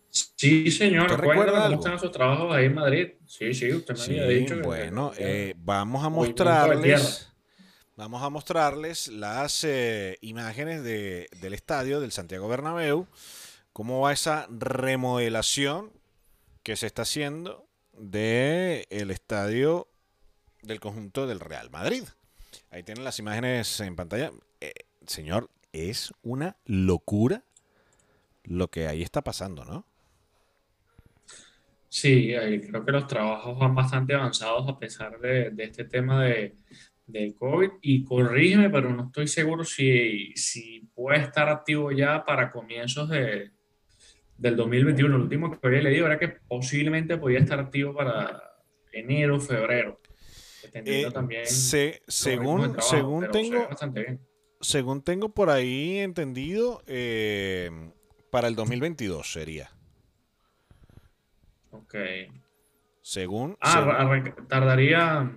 Sí, 0.10 0.72
señor. 0.72 1.20
¿Recuerda 1.20 1.64
cómo 1.64 1.76
están 1.76 1.94
esos 1.96 2.12
trabajos 2.12 2.54
ahí 2.56 2.66
en 2.66 2.74
Madrid? 2.74 3.10
Sí, 3.26 3.54
sí, 3.54 3.72
usted 3.72 3.96
me 3.96 4.04
había 4.04 4.28
dicho. 4.28 4.60
Bueno, 4.64 5.12
vamos 5.58 6.04
a 6.04 6.10
mostrarles. 6.10 7.32
Vamos 7.96 8.24
a 8.24 8.30
mostrarles 8.30 9.10
las 9.10 9.68
imágenes 10.22 10.84
del 10.84 11.54
estadio 11.54 12.00
del 12.00 12.12
Santiago 12.12 12.48
Bernabéu. 12.48 13.08
Cómo 13.74 14.02
va 14.02 14.14
esa 14.14 14.48
remodelación 14.50 15.92
que 16.64 16.76
se 16.76 16.88
está 16.88 17.04
haciendo 17.04 17.68
del 17.94 18.86
el 18.90 19.12
estadio 19.12 19.88
del 20.62 20.80
conjunto 20.80 21.28
del 21.28 21.40
Real 21.40 21.70
Madrid. 21.70 22.04
Ahí 22.72 22.84
tienen 22.84 23.04
las 23.04 23.20
imágenes 23.20 23.80
en 23.80 23.96
pantalla. 23.96 24.32
Eh, 24.62 24.74
señor, 25.06 25.50
es 25.72 26.14
una 26.24 26.58
locura 26.66 27.44
lo 28.44 28.70
que 28.70 28.88
ahí 28.88 29.02
está 29.02 29.22
pasando, 29.24 29.66
¿no? 29.66 29.86
Sí, 31.90 32.34
creo 32.68 32.86
que 32.86 32.92
los 32.92 33.08
trabajos 33.08 33.58
van 33.58 33.74
bastante 33.74 34.14
avanzados 34.14 34.70
a 34.70 34.78
pesar 34.78 35.20
de, 35.20 35.52
este 35.58 35.86
tema 35.86 36.24
de, 36.24 36.56
COVID. 37.38 37.70
Y 37.82 38.04
corrígeme, 38.04 38.70
pero 38.70 38.92
no 38.92 39.08
estoy 39.08 39.28
seguro 39.28 39.66
si, 39.66 40.32
si 40.36 40.88
puede 40.94 41.20
estar 41.20 41.50
activo 41.50 41.92
ya 41.92 42.24
para 42.24 42.52
comienzos 42.52 43.10
de, 43.10 43.52
del 44.38 44.56
2021. 44.56 45.18
Lo 45.18 45.24
último 45.24 45.52
que 45.52 45.68
había 45.68 45.82
leído 45.82 46.06
era 46.06 46.20
que 46.20 46.30
posiblemente 46.30 47.18
podía 47.18 47.40
estar 47.40 47.60
activo 47.60 47.94
para 47.96 48.40
enero, 48.92 49.40
febrero. 49.40 50.00
Eh, 50.74 51.10
según 51.46 52.76
según 52.80 53.32
tengo, 53.32 53.68
según 54.62 55.02
tengo 55.04 55.30
por 55.34 55.50
ahí 55.50 55.98
entendido, 55.98 56.84
eh, 56.86 57.72
para 58.30 58.48
el 58.48 58.56
2022 58.56 59.32
sería. 59.32 59.72
Ok. 61.90 61.96
Según. 63.02 63.58
Ah, 63.62 63.72
según- 64.12 64.48
tardaría, 64.48 65.32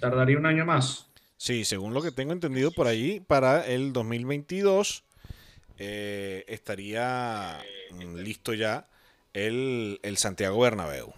tardaría 0.00 0.38
un 0.38 0.46
año 0.46 0.64
más. 0.64 1.10
sí, 1.36 1.64
según 1.64 1.92
lo 1.92 2.00
que 2.02 2.10
tengo 2.12 2.32
entendido 2.32 2.70
por 2.72 2.86
ahí, 2.86 3.20
para 3.20 3.66
el 3.66 3.92
2022 3.92 5.04
eh, 5.78 6.44
estaría 6.48 7.58
mm, 7.90 8.14
listo 8.16 8.54
ya 8.54 8.86
el, 9.32 9.98
el 10.02 10.16
Santiago 10.16 10.60
Bernabéu. 10.60 11.12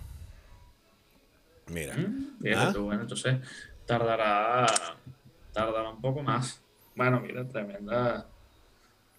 Mira. 1.69 1.95
Mm, 1.95 2.39
fíjate 2.43 2.67
Ah. 2.69 2.73
tú, 2.73 2.85
bueno, 2.85 3.03
entonces 3.03 3.37
tardará, 3.87 4.67
tardará 5.53 5.91
un 5.91 6.01
poco 6.01 6.23
más. 6.23 6.61
Bueno, 6.97 7.21
mira, 7.21 7.47
tremenda, 7.47 8.27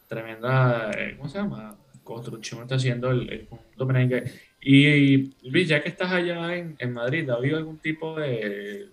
tremenda, 0.08 0.92
eh, 0.98 1.16
¿cómo 1.18 1.30
se 1.30 1.38
llama? 1.40 1.76
Construcción 2.04 2.62
está 2.64 2.76
haciendo 2.76 3.10
el, 3.12 3.30
el 3.32 3.48
conjunto 3.48 3.86
merengue. 3.86 4.24
Y 4.68 5.32
Luis, 5.48 5.68
ya 5.68 5.84
que 5.84 5.90
estás 5.90 6.12
allá 6.12 6.56
en, 6.56 6.76
en 6.80 6.92
Madrid, 6.92 7.30
¿ha 7.30 7.36
habido 7.36 7.58
algún 7.58 7.78
tipo 7.78 8.20
de 8.20 8.88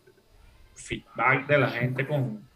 feedback 0.74 1.46
de 1.46 1.58
la 1.58 1.70
gente 1.70 2.06
con, 2.06 2.46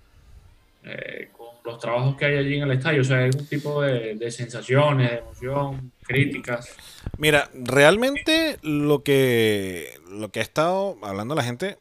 eh, 0.84 1.30
con 1.34 1.46
los 1.64 1.78
trabajos 1.78 2.14
que 2.16 2.26
hay 2.26 2.36
allí 2.36 2.56
en 2.56 2.64
el 2.64 2.72
estadio? 2.72 3.00
O 3.00 3.04
sea, 3.04 3.24
algún 3.24 3.46
tipo 3.46 3.80
de, 3.80 4.16
de 4.16 4.30
sensaciones, 4.30 5.10
de 5.10 5.16
emoción, 5.16 5.92
críticas. 6.02 6.76
Mira, 7.16 7.48
realmente 7.54 8.58
lo 8.60 9.02
que, 9.02 9.94
lo 10.10 10.30
que 10.30 10.40
ha 10.40 10.42
estado 10.42 10.98
hablando 11.00 11.34
la 11.34 11.42
gente, 11.42 11.78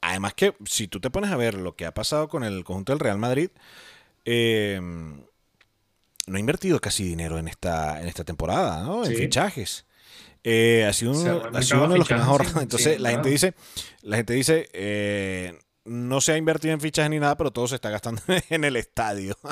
además 0.00 0.34
que 0.34 0.52
si 0.64 0.88
tú 0.88 0.98
te 0.98 1.10
pones 1.10 1.30
a 1.30 1.36
ver 1.36 1.54
lo 1.54 1.76
que 1.76 1.86
ha 1.86 1.94
pasado 1.94 2.26
con 2.28 2.42
el 2.42 2.64
conjunto 2.64 2.90
del 2.90 2.98
Real 2.98 3.18
Madrid, 3.18 3.50
eh, 4.24 4.80
no 4.82 6.36
ha 6.36 6.40
invertido 6.40 6.80
casi 6.80 7.04
dinero 7.04 7.38
en 7.38 7.46
esta, 7.46 8.02
en 8.02 8.08
esta 8.08 8.24
temporada, 8.24 8.82
¿no? 8.82 9.04
En 9.04 9.12
Sí. 9.12 9.16
fichajes. 9.16 9.86
Eh, 10.44 10.84
ha 10.88 10.92
sido 10.92 11.12
uno, 11.12 11.20
el 11.48 11.56
ha 11.56 11.62
sido 11.62 11.78
mercado 11.78 11.84
uno 11.84 11.92
de 11.92 11.98
los 11.98 12.08
que 12.08 12.14
más 12.14 12.22
ha 12.22 12.24
fichajes 12.24 12.28
ahorrado. 12.30 12.52
sin- 12.54 12.62
Entonces 12.62 13.00
la 13.00 13.10
gente 13.10 13.28
dice, 13.30 13.54
la 14.02 14.16
gente 14.16 14.32
dice, 14.34 14.68
eh, 14.72 15.58
no 15.84 16.20
se 16.20 16.32
ha 16.32 16.36
invertido 16.36 16.74
en 16.74 16.80
fichajes 16.80 17.10
ni 17.10 17.20
nada, 17.20 17.36
pero 17.36 17.50
todo 17.52 17.68
se 17.68 17.76
está 17.76 17.90
gastando 17.90 18.20
en 18.50 18.64
el 18.64 18.76
estadio. 18.76 19.36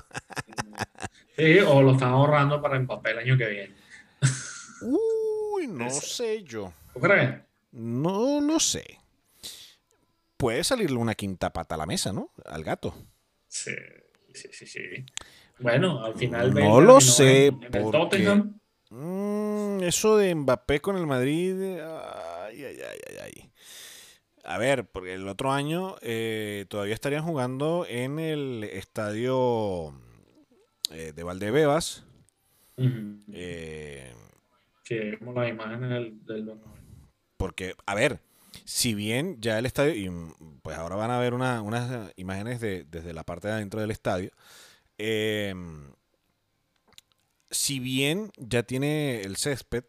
Sí, 1.36 1.58
o 1.60 1.80
lo 1.80 1.92
están 1.92 2.10
ahorrando 2.10 2.60
para 2.60 2.78
Mbappé 2.78 3.12
el 3.12 3.18
año 3.20 3.38
que 3.38 3.46
viene. 3.48 3.74
Uy, 4.82 5.66
no 5.68 5.86
Ese. 5.86 6.06
sé 6.06 6.42
yo. 6.42 6.70
¿Tú 6.92 7.00
crees? 7.00 7.34
No 7.72 8.42
lo 8.42 8.60
sé. 8.60 8.98
Puede 10.36 10.62
salirle 10.64 10.98
una 10.98 11.14
quinta 11.14 11.50
pata 11.50 11.76
a 11.76 11.78
la 11.78 11.86
mesa, 11.86 12.12
¿no? 12.12 12.30
Al 12.44 12.62
gato. 12.62 12.94
Sí, 13.48 13.70
sí, 14.34 14.48
sí, 14.52 14.66
sí. 14.66 14.80
Bueno, 15.60 16.04
al 16.04 16.14
final 16.14 16.52
No 16.52 16.78
lo 16.80 17.00
sé, 17.00 17.46
en- 17.46 17.62
en 17.64 17.74
el 17.74 17.82
porque- 17.84 17.98
Tottenham. 17.98 18.59
Mm, 18.90 19.82
eso 19.82 20.16
de 20.16 20.34
Mbappé 20.34 20.80
con 20.80 20.96
el 20.96 21.06
Madrid. 21.06 21.54
Ay, 21.80 22.64
ay, 22.64 22.76
ay, 22.80 22.98
ay, 23.08 23.16
ay. 23.22 23.50
A 24.44 24.58
ver, 24.58 24.84
porque 24.86 25.14
el 25.14 25.28
otro 25.28 25.52
año 25.52 25.96
eh, 26.02 26.66
todavía 26.68 26.94
estarían 26.94 27.22
jugando 27.24 27.86
en 27.88 28.18
el 28.18 28.64
estadio 28.64 29.94
eh, 30.90 31.12
de 31.14 31.22
Valdebebas. 31.22 32.04
Eh, 33.32 34.12
Sí, 34.84 34.98
vimos 34.98 35.36
las 35.36 35.48
imágenes 35.48 35.88
del, 35.90 36.24
del. 36.26 36.52
Porque, 37.36 37.76
a 37.86 37.94
ver, 37.94 38.18
si 38.64 38.94
bien 38.94 39.40
ya 39.40 39.56
el 39.58 39.66
estadio, 39.66 39.94
y 39.94 40.10
mm, 40.10 40.60
pues 40.62 40.76
ahora 40.76 40.96
van 40.96 41.12
a 41.12 41.20
ver 41.20 41.32
una- 41.32 41.62
unas 41.62 42.10
imágenes 42.16 42.60
de, 42.60 42.84
desde 42.90 43.12
la 43.12 43.22
parte 43.22 43.46
de 43.46 43.54
adentro 43.54 43.80
del 43.80 43.92
estadio, 43.92 44.32
eh, 44.98 45.54
si 47.50 47.78
bien 47.80 48.30
ya 48.36 48.62
tiene 48.62 49.22
el 49.22 49.36
césped, 49.36 49.84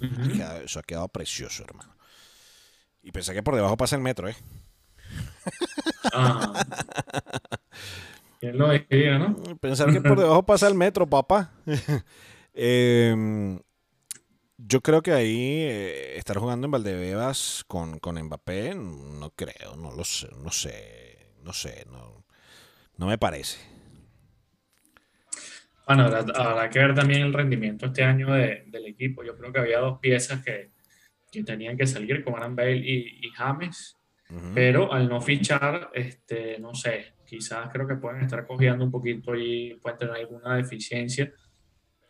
queda- 0.00 0.62
eso 0.62 0.78
ha 0.80 0.82
quedado 0.82 1.08
precioso, 1.08 1.64
hermano. 1.64 1.94
Y 3.02 3.10
pensé 3.12 3.34
que 3.34 3.42
por 3.42 3.54
debajo 3.56 3.76
pasa 3.76 3.96
el 3.96 4.02
metro, 4.02 4.28
¿eh? 4.28 4.36
Ah. 6.12 6.52
¿Quién 8.40 8.58
lo 8.58 8.70
diría, 8.70 9.18
no? 9.18 9.36
Pensar 9.60 9.92
que 9.92 10.00
por 10.00 10.18
debajo 10.18 10.44
pasa 10.44 10.66
el 10.68 10.74
metro, 10.74 11.06
papá. 11.08 11.52
Em, 12.54 13.58
yo 14.58 14.82
creo 14.82 15.02
que 15.02 15.12
ahí 15.12 15.62
eh, 15.62 16.18
estar 16.18 16.36
jugando 16.36 16.66
en 16.66 16.70
Valdebebas 16.70 17.64
con, 17.66 17.98
con 17.98 18.22
Mbappé, 18.22 18.74
no 18.74 19.30
creo, 19.30 19.74
no 19.76 19.90
lo 19.92 20.04
sé, 20.04 20.28
no 20.36 20.50
sé, 20.50 21.30
no 21.42 21.54
sé, 21.54 21.86
no, 21.90 22.24
no 22.98 23.06
me 23.06 23.16
parece. 23.16 23.58
Bueno, 25.94 26.16
habrá, 26.16 26.50
habrá 26.50 26.70
que 26.70 26.78
ver 26.78 26.94
también 26.94 27.22
el 27.22 27.32
rendimiento 27.32 27.86
este 27.86 28.02
año 28.04 28.32
de- 28.32 28.64
del 28.66 28.86
equipo. 28.86 29.22
Yo 29.22 29.36
creo 29.36 29.52
que 29.52 29.58
había 29.60 29.78
dos 29.80 29.98
piezas 30.00 30.42
que, 30.44 30.70
que 31.30 31.42
tenían 31.44 31.76
que 31.76 31.86
salir, 31.86 32.22
como 32.24 32.36
eran 32.38 32.54
Bale 32.56 32.76
y, 32.76 33.26
y 33.26 33.30
James. 33.30 33.98
Ujú. 34.30 34.52
Pero 34.54 34.92
al 34.92 35.08
no 35.08 35.20
fichar, 35.20 35.90
este, 35.94 36.58
no 36.58 36.74
sé, 36.74 37.14
quizás 37.26 37.68
creo 37.72 37.86
que 37.86 37.96
pueden 37.96 38.22
estar 38.22 38.46
cogiendo 38.46 38.84
un 38.84 38.90
poquito 38.90 39.34
y 39.34 39.78
pueden 39.82 39.98
tener 39.98 40.14
alguna 40.14 40.56
deficiencia. 40.56 41.32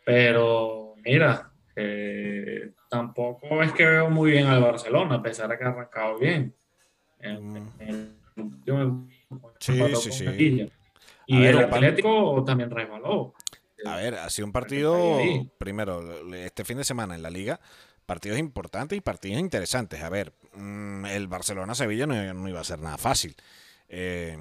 Pero 0.05 0.95
mira, 1.03 1.51
eh, 1.75 2.71
tampoco 2.89 3.61
es 3.63 3.71
que 3.73 3.85
veo 3.85 4.09
muy 4.09 4.31
bien 4.31 4.47
al 4.47 4.61
Barcelona, 4.61 5.15
a 5.15 5.21
pesar 5.23 5.49
de 5.49 5.57
que 5.57 5.63
ha 5.63 5.69
arrancado 5.69 6.17
bien. 6.19 6.53
En- 7.19 7.53
Mm. 7.53 7.69
en 7.79 8.23
Sí, 9.59 9.79
sí, 9.95 10.11
sí. 10.11 10.25
Y 11.27 11.39
ver, 11.39 11.55
el 11.55 11.63
Atlético 11.73 12.43
también 12.45 12.69
resbaló. 12.69 13.33
A 13.85 13.95
ver, 13.97 14.15
ha 14.15 14.29
sido 14.29 14.45
un 14.45 14.51
partido, 14.51 15.19
primero, 15.57 16.33
este 16.33 16.63
fin 16.63 16.77
de 16.77 16.83
semana 16.83 17.15
en 17.15 17.21
la 17.21 17.29
liga, 17.29 17.59
partidos 18.05 18.37
importantes 18.39 18.97
y 18.97 19.01
partidos 19.01 19.39
interesantes. 19.39 20.01
A 20.01 20.09
ver, 20.09 20.33
mm, 20.55 21.05
el 21.05 21.27
Barcelona-Sevilla 21.27 22.05
no, 22.07 22.33
no 22.33 22.49
iba 22.49 22.59
a 22.59 22.63
ser 22.63 22.79
nada 22.79 22.97
fácil. 22.97 23.35
Eh. 23.89 24.37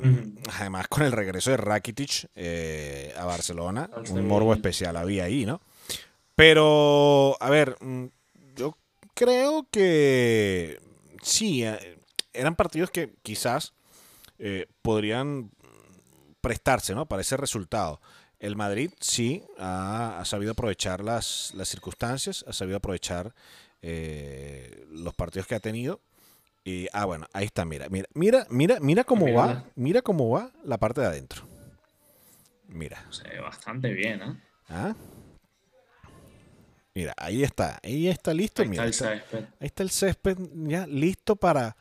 Además, 0.59 0.89
con 0.89 1.03
el 1.03 1.13
regreso 1.13 1.51
de 1.51 1.57
Rakitic 1.59 2.31
eh, 2.35 3.13
a 3.19 3.25
Barcelona, 3.25 3.91
Al 3.93 4.01
un 4.01 4.07
Sevilla. 4.07 4.27
morbo 4.27 4.55
especial 4.55 4.97
había 4.97 5.25
ahí, 5.25 5.45
¿no? 5.45 5.61
Pero, 6.35 7.37
a 7.41 7.51
ver, 7.51 7.77
mm, 7.81 8.07
yo 8.57 8.77
creo 9.15 9.67
que 9.71 10.81
sí, 11.23 11.65
eh, 11.65 11.99
eran 12.33 12.57
partidos 12.57 12.91
que 12.91 13.13
quizás 13.23 13.75
eh, 14.39 14.67
podrían 14.81 15.51
prestarse, 16.41 16.95
¿no? 16.95 17.07
Para 17.07 17.23
ese 17.23 17.37
resultado. 17.37 18.01
El 18.43 18.57
Madrid 18.57 18.91
sí 19.01 19.45
ha, 19.57 20.19
ha 20.19 20.25
sabido 20.25 20.51
aprovechar 20.51 21.03
las, 21.05 21.53
las 21.55 21.69
circunstancias, 21.69 22.45
ha 22.49 22.53
sabido 22.53 22.77
aprovechar 22.79 23.33
eh, 23.83 24.85
los 24.91 25.15
partidos 25.15 25.47
que 25.47 25.55
ha 25.55 25.61
tenido. 25.61 26.01
Y, 26.65 26.89
ah, 26.93 27.05
bueno, 27.05 27.27
ahí 27.33 27.45
está, 27.45 27.65
mira, 27.65 27.89
mira, 27.89 28.09
mira, 28.15 28.45
mira, 28.51 28.79
mira 28.81 29.05
cómo 29.05 29.33
va, 29.33 29.65
mira 29.77 30.03
cómo 30.03 30.29
va 30.29 30.51
la 30.65 30.77
parte 30.77 31.01
de 31.03 31.07
adentro. 31.07 31.45
Mira, 32.67 33.07
Se 33.11 33.29
ve 33.29 33.39
bastante 33.41 33.93
bien, 33.93 34.21
¿eh? 34.23 34.37
¿ah? 34.71 34.95
Mira, 36.95 37.15
ahí 37.19 37.45
está, 37.45 37.79
ahí 37.81 38.09
está 38.09 38.35
listo, 38.35 38.63
Ahí 38.63 38.69
mira, 38.69 38.87
está 38.87 39.13
el 39.13 39.21
césped. 39.21 39.45
ahí 39.61 39.67
está 39.67 39.83
el 39.85 39.91
césped 39.91 40.37
ya 40.67 40.87
listo 40.89 41.37
para, 41.37 41.77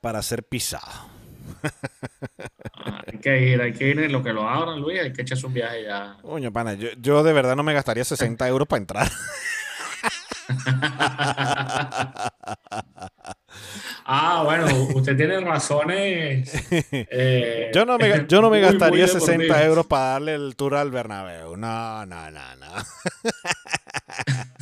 para 0.00 0.22
ser 0.22 0.44
pisado. 0.44 1.10
Ah, 2.74 3.02
hay 3.06 3.18
que 3.18 3.42
ir, 3.42 3.60
hay 3.60 3.72
que 3.72 3.88
ir 3.88 4.00
en 4.00 4.12
lo 4.12 4.22
que 4.22 4.32
lo 4.32 4.48
abran, 4.48 4.80
Luis, 4.80 5.00
hay 5.00 5.12
que 5.12 5.22
echarse 5.22 5.46
un 5.46 5.54
viaje 5.54 5.84
ya. 5.84 6.16
Coño, 6.22 6.52
pana, 6.52 6.74
yo, 6.74 6.88
yo 6.98 7.22
de 7.22 7.32
verdad 7.32 7.56
no 7.56 7.62
me 7.62 7.74
gastaría 7.74 8.04
60 8.04 8.46
euros 8.48 8.68
para 8.68 8.80
entrar. 8.80 9.10
Ah, 14.04 14.42
bueno, 14.44 14.66
usted 14.94 15.16
tiene 15.16 15.40
razones. 15.40 16.50
eh, 16.92 17.70
Yo 17.74 17.84
no 17.84 17.98
me, 17.98 18.26
yo 18.28 18.40
no 18.40 18.50
me 18.50 18.60
muy, 18.60 18.66
muy 18.68 18.78
gastaría 18.78 19.06
60 19.06 19.32
deportivas. 19.32 19.64
euros 19.64 19.86
para 19.86 20.04
darle 20.12 20.34
el 20.34 20.56
tour 20.56 20.74
al 20.76 20.90
Bernabéu. 20.90 21.56
No, 21.56 22.06
no, 22.06 22.30
no, 22.30 22.56
no. 22.56 22.66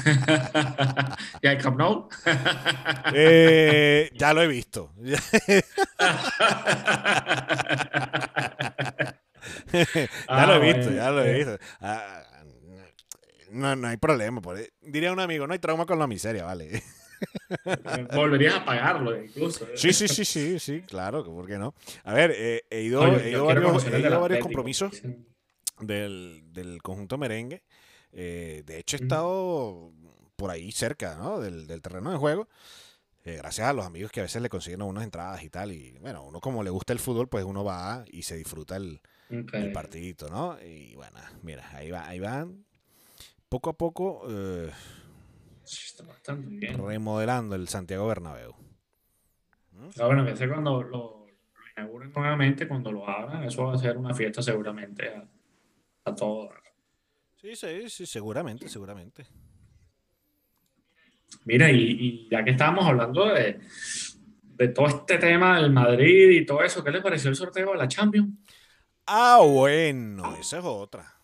¿Y 1.42 1.46
al 1.46 1.58
Camp 1.58 1.78
Nou? 1.78 2.08
Eh, 3.14 4.10
ya 4.14 4.32
lo 4.34 4.42
he 4.42 4.46
visto. 4.46 4.92
ya 9.72 10.46
lo 10.46 10.54
he 10.54 10.56
Ah, 10.56 10.58
visto, 10.58 10.82
bueno, 10.84 10.96
ya 10.96 11.10
lo 11.10 11.24
he 11.24 11.30
eh. 11.30 11.34
visto. 11.44 11.58
Ah, 11.80 12.22
no, 13.50 13.76
no 13.76 13.88
hay 13.88 13.96
problema. 13.96 14.40
por- 14.40 14.58
Diría 14.82 15.12
un 15.12 15.20
amigo, 15.20 15.46
no 15.46 15.52
hay 15.52 15.58
trauma 15.58 15.86
con 15.86 15.98
la 15.98 16.06
miseria, 16.06 16.44
vale. 16.44 16.82
Volverías 18.14 18.54
a 18.54 18.64
pagarlo, 18.64 19.22
incluso. 19.22 19.66
Sí, 19.74 19.92
sí, 19.92 20.08
sí, 20.08 20.24
sí, 20.24 20.58
sí, 20.58 20.82
claro, 20.82 21.24
¿por 21.24 21.46
qué 21.46 21.58
no? 21.58 21.74
A 22.04 22.12
ver, 22.12 22.32
eh, 22.36 22.64
he 22.70 22.82
ido, 22.82 23.00
No, 23.02 23.12
yo- 23.12 23.20
he 23.20 23.30
ido 23.30 23.44
varios, 23.44 23.86
he 23.86 24.00
ido 24.00 24.20
varios 24.20 24.38
compromisos 24.40 25.02
del, 25.80 26.42
del 26.52 26.82
conjunto 26.82 27.18
merengue. 27.18 27.62
Eh, 28.12 28.62
de 28.66 28.78
hecho, 28.78 28.96
he 28.96 29.00
estado 29.00 29.92
por 30.36 30.50
ahí 30.50 30.72
cerca 30.72 31.16
¿no? 31.16 31.40
del, 31.40 31.66
del 31.66 31.82
terreno 31.82 32.10
de 32.10 32.16
juego. 32.16 32.48
eh, 33.24 33.36
gracias 33.36 33.68
a 33.68 33.72
los 33.72 33.84
amigos 33.84 34.10
que 34.10 34.20
a 34.20 34.22
veces 34.22 34.40
le 34.40 34.48
consiguen 34.48 34.82
unas 34.82 35.04
entradas 35.04 35.42
y 35.42 35.50
tal. 35.50 35.72
Y 35.72 35.98
bueno, 36.00 36.24
uno 36.24 36.40
como 36.40 36.62
le 36.62 36.70
gusta 36.70 36.92
el 36.92 36.98
fútbol, 36.98 37.28
pues 37.28 37.44
uno 37.44 37.64
va 37.64 38.04
y 38.10 38.22
se 38.22 38.36
disfruta 38.36 38.76
el, 38.76 39.00
el 39.52 39.70
partidito, 39.70 40.28
¿no? 40.30 40.58
Y 40.62 40.94
bueno, 40.94 41.18
mira, 41.42 41.68
ahí, 41.74 41.90
va, 41.90 42.06
ahí 42.08 42.18
van. 42.20 42.64
Poco 43.48 43.70
a 43.70 43.72
poco 43.74 44.22
eh, 46.60 46.76
remodelando 46.76 47.54
el 47.54 47.68
Santiago 47.68 48.06
Bernabéu. 48.06 48.54
¿Mm? 49.72 49.90
bueno, 50.00 50.24
que 50.24 50.36
sé 50.36 50.48
cuando 50.48 50.82
lo, 50.82 50.88
lo, 50.88 51.26
inauguren 51.76 52.12
nuevamente, 52.12 52.66
cuando 52.66 52.90
lo 52.90 53.08
abran, 53.08 53.44
eso 53.44 53.64
va 53.64 53.74
a 53.74 53.78
ser 53.78 53.96
una 53.96 54.14
fiesta 54.14 54.42
seguramente 54.42 55.08
a, 55.08 55.24
a 56.04 56.14
todos. 56.14 56.50
Sí, 57.36 57.54
sí, 57.54 57.88
sí, 57.88 58.06
seguramente, 58.06 58.68
seguramente. 58.68 59.26
Mira, 61.44 61.70
y, 61.70 62.28
ya 62.30 62.44
que 62.44 62.50
estábamos 62.50 62.84
hablando 62.86 63.26
de, 63.26 63.60
de, 64.42 64.68
todo 64.68 64.86
este 64.86 65.18
tema 65.18 65.60
del 65.60 65.70
Madrid 65.70 66.30
y 66.30 66.46
todo 66.46 66.62
eso, 66.62 66.82
¿qué 66.82 66.90
le 66.90 67.00
pareció 67.00 67.30
el 67.30 67.36
sorteo 67.36 67.72
de 67.72 67.78
la 67.78 67.88
Champions? 67.88 68.34
Ah, 69.06 69.40
bueno, 69.42 70.36
esa 70.36 70.58
es 70.58 70.64
otra. 70.64 71.14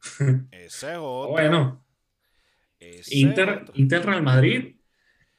esa 0.50 0.92
es 0.92 0.98
otra. 1.00 1.30
Bueno, 1.30 1.85
Inter, 3.10 3.64
Inter 3.74 4.04
Real 4.04 4.22
Madrid, 4.22 4.76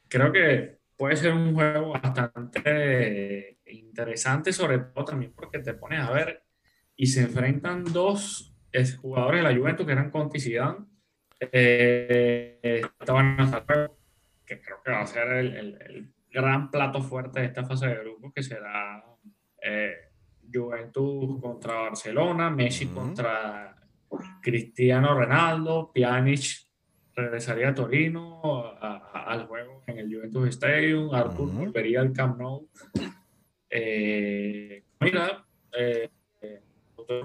creo 0.08 0.32
que 0.32 0.78
puede 0.96 1.16
ser 1.16 1.34
un 1.34 1.54
juego 1.54 1.90
bastante 1.90 3.60
interesante, 3.66 4.52
sobre 4.52 4.80
todo 4.80 5.06
también 5.06 5.34
porque 5.34 5.60
te 5.60 5.74
pones 5.74 6.00
a 6.02 6.12
ver 6.12 6.44
y 6.96 7.08
se 7.08 7.22
enfrentan 7.22 7.84
dos 7.84 8.54
jugadores 9.02 9.44
de 9.44 9.50
la 9.50 9.58
Juventus 9.58 9.86
que 9.86 9.92
eran 9.92 10.12
Conti 10.12 10.38
y 10.38 10.42
Zidane. 10.42 10.86
Eh, 11.40 12.82
estaban 13.00 13.38
que 14.46 14.62
creo 14.62 14.82
que 14.84 14.92
va 14.92 15.02
a 15.02 15.08
ser 15.08 15.28
el, 15.28 16.14
gran 16.30 16.70
plato 16.70 17.02
fuerte 17.02 17.40
de 17.40 17.46
esta 17.48 17.64
fase 17.64 17.88
de 17.88 18.00
grupo, 18.00 18.32
que 18.32 18.44
será 18.44 19.04
eh, 19.62 19.96
Juventus 20.54 21.42
contra 21.42 21.74
Barcelona, 21.74 22.50
Messi 22.50 22.88
contra 22.88 23.76
Cristiano 24.42 25.16
Ronaldo, 25.16 25.92
Pjanic 25.92 26.67
regresaría 27.18 27.70
a 27.70 27.74
Torino 27.74 28.78
al 28.80 29.48
juego 29.48 29.84
en 29.88 29.98
el 29.98 30.14
Juventus 30.14 30.50
Stadium, 30.50 31.14
Artur 31.14 31.52
volvería 31.52 32.02
al 32.02 32.14
Camp 32.14 32.38
Nou. 32.38 32.70
Eh, 33.70 34.84
mira, 35.00 35.46
eh, 35.76 36.10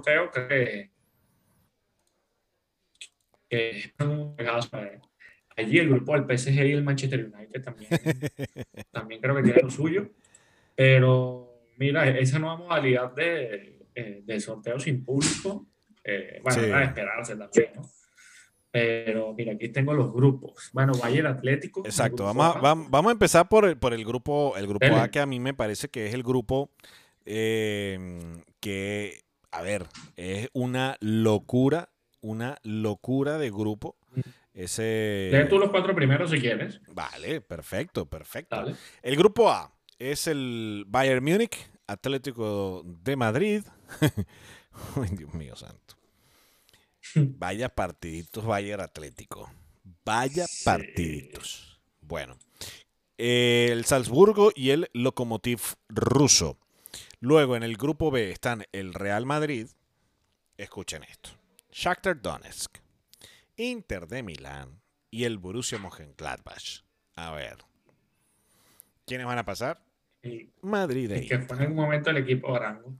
creo 0.03 0.31
que, 0.31 0.91
que 3.49 3.93
allí 5.57 5.79
el 5.79 5.89
grupo 5.91 6.19
del 6.19 6.39
PSG 6.39 6.55
y 6.55 6.73
el 6.73 6.83
Manchester 6.83 7.31
United 7.33 7.63
también, 7.63 7.91
también 8.91 9.21
creo 9.21 9.37
que 9.37 9.43
tiene 9.43 9.63
lo 9.63 9.71
suyo, 9.71 10.09
pero 10.75 11.67
mira, 11.77 12.09
esa 12.09 12.39
nueva 12.39 12.57
modalidad 12.57 13.13
de, 13.13 13.87
eh, 13.95 14.23
de 14.25 14.41
sorteo 14.41 14.81
sin 14.81 15.05
público, 15.05 15.67
eh, 16.03 16.41
bueno, 16.43 16.75
a 16.75 16.85
esperarse 16.85 17.37
también, 17.37 17.73
¿no? 17.75 17.83
Pero 18.73 19.35
mira, 19.35 19.53
aquí 19.53 19.69
tengo 19.69 19.93
los 19.93 20.13
grupos. 20.13 20.71
Bueno, 20.73 20.95
Bayern 20.95 21.27
Atlético. 21.27 21.83
Exacto, 21.85 22.25
vamos 22.25 22.57
a, 22.57 22.59
vamos 22.59 23.07
a, 23.07 23.13
empezar 23.13 23.47
por 23.47 23.67
el, 23.67 23.77
por 23.77 23.93
el 23.93 24.03
grupo, 24.03 24.57
el 24.57 24.67
grupo 24.67 24.87
A, 24.97 25.09
que 25.09 25.21
a 25.21 25.27
mí 25.27 25.39
me 25.39 25.53
parece 25.53 25.89
que 25.89 26.07
es 26.07 26.15
el 26.15 26.23
grupo 26.23 26.71
eh, 27.27 27.99
que, 28.61 29.21
a 29.51 29.61
ver, 29.61 29.85
es 30.17 30.49
una 30.55 30.97
locura, 31.01 31.91
una 32.23 32.57
locura 32.63 33.37
de 33.37 33.51
grupo. 33.51 33.97
Mm. 34.15 34.21
Ese... 34.55 35.29
Lee 35.31 35.49
tú 35.51 35.59
los 35.59 35.71
cuatro 35.71 35.95
primeros 35.95 36.31
si 36.31 36.41
quieres. 36.41 36.81
Vale, 36.93 37.43
perfecto, 37.43 38.07
perfecto. 38.07 38.65
El 39.03 39.17
grupo 39.17 39.51
A 39.51 39.71
es 39.99 40.27
el 40.27 40.85
Bayern 40.89 41.23
Múnich, 41.23 41.71
Atlético 41.87 42.83
de 42.87 43.17
Madrid. 43.17 43.65
Ay, 44.97 45.11
Dios 45.13 45.35
mío 45.35 45.57
santo. 45.57 46.02
Vaya 47.15 47.69
partiditos 47.69 48.45
Bayern 48.45 48.83
Atlético. 48.83 49.51
Vaya 50.05 50.47
partiditos. 50.65 51.81
Bueno. 52.01 52.39
El 53.19 53.85
Salzburgo 53.85 54.53
y 54.55 54.71
el 54.71 54.89
Lokomotiv 54.95 55.61
ruso. 55.89 56.59
Luego 57.21 57.57
en 57.57 57.63
el 57.63 57.77
grupo 57.77 58.11
B 58.11 58.31
están 58.31 58.65
el 58.73 58.95
Real 58.95 59.27
Madrid. 59.27 59.69
Escuchen 60.57 61.05
esto. 61.05 61.31
Shakhtar 61.71 62.21
Donetsk. 62.21 62.79
Inter 63.57 64.09
de 64.09 64.23
Milán 64.23 64.81
y 65.11 65.25
el 65.25 65.39
Borussia 65.39 65.79
Mönchengladbach. 65.79 66.83
A 67.15 67.33
ver. 67.33 67.59
¿Quiénes 69.07 69.27
van 69.27 69.39
a 69.39 69.45
pasar? 69.45 69.85
Madrid 70.63 71.11
e 71.11 71.27
Que 71.27 71.39
fue 71.41 71.65
en 71.65 71.71
un 71.73 71.77
momento 71.77 72.11
el 72.11 72.19
equipo 72.19 72.55
Arango. 72.55 72.97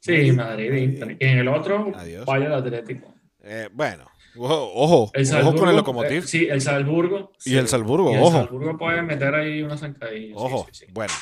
Sí, 0.00 0.32
Madrid, 0.32 0.72
e 0.72 0.80
Inter. 0.80 1.16
Y 1.18 1.24
en 1.24 1.38
el 1.38 1.48
otro, 1.48 1.92
Adiós. 1.94 2.26
Bayern 2.26 2.52
Atlético. 2.52 3.14
Eh, 3.44 3.68
bueno, 3.72 4.04
ojo, 4.36 4.72
ojo, 4.74 5.12
con 5.56 5.68
el 5.68 5.76
locomotiv. 5.76 6.24
Eh, 6.24 6.26
sí, 6.26 6.46
el 6.48 6.60
Salzburgo. 6.60 7.32
Y 7.44 7.56
el 7.56 7.68
Salzburgo, 7.68 8.10
ojo. 8.10 8.26
El 8.26 8.32
Salzburgo 8.44 8.78
puede 8.78 9.02
meter 9.02 9.34
ahí 9.34 9.62
una 9.62 9.76
zancadilla. 9.76 10.34
Ojo, 10.36 10.66
bueno. 10.92 11.12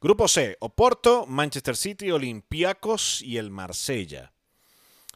Grupo 0.00 0.28
C, 0.28 0.56
Oporto, 0.60 1.26
Manchester 1.26 1.76
City, 1.76 2.10
Olympiacos 2.10 3.20
y 3.22 3.36
el 3.36 3.50
Marsella. 3.50 4.32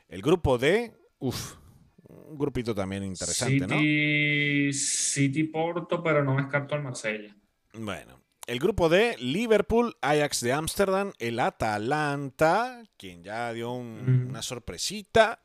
El 0.09 0.21
grupo 0.21 0.59
D, 0.59 0.93
uff, 1.19 1.55
un 2.03 2.37
grupito 2.37 2.75
también 2.75 3.03
interesante, 3.03 3.61
City, 3.61 3.67
¿no? 3.67 4.73
City 4.73 5.45
Porto, 5.45 6.03
pero 6.03 6.23
no 6.23 6.37
descarto 6.37 6.75
el 6.75 6.83
Marsella. 6.83 7.35
Bueno, 7.73 8.21
el 8.47 8.59
grupo 8.59 8.91
D, 8.91 9.17
Liverpool, 9.19 9.97
Ajax 10.03 10.41
de 10.41 10.53
Ámsterdam, 10.53 11.13
el 11.19 11.41
Atalanta, 11.41 12.83
quien 12.99 13.25
ya 13.25 13.53
dio 13.55 13.73
una 13.73 14.43
sorpresita, 14.43 15.41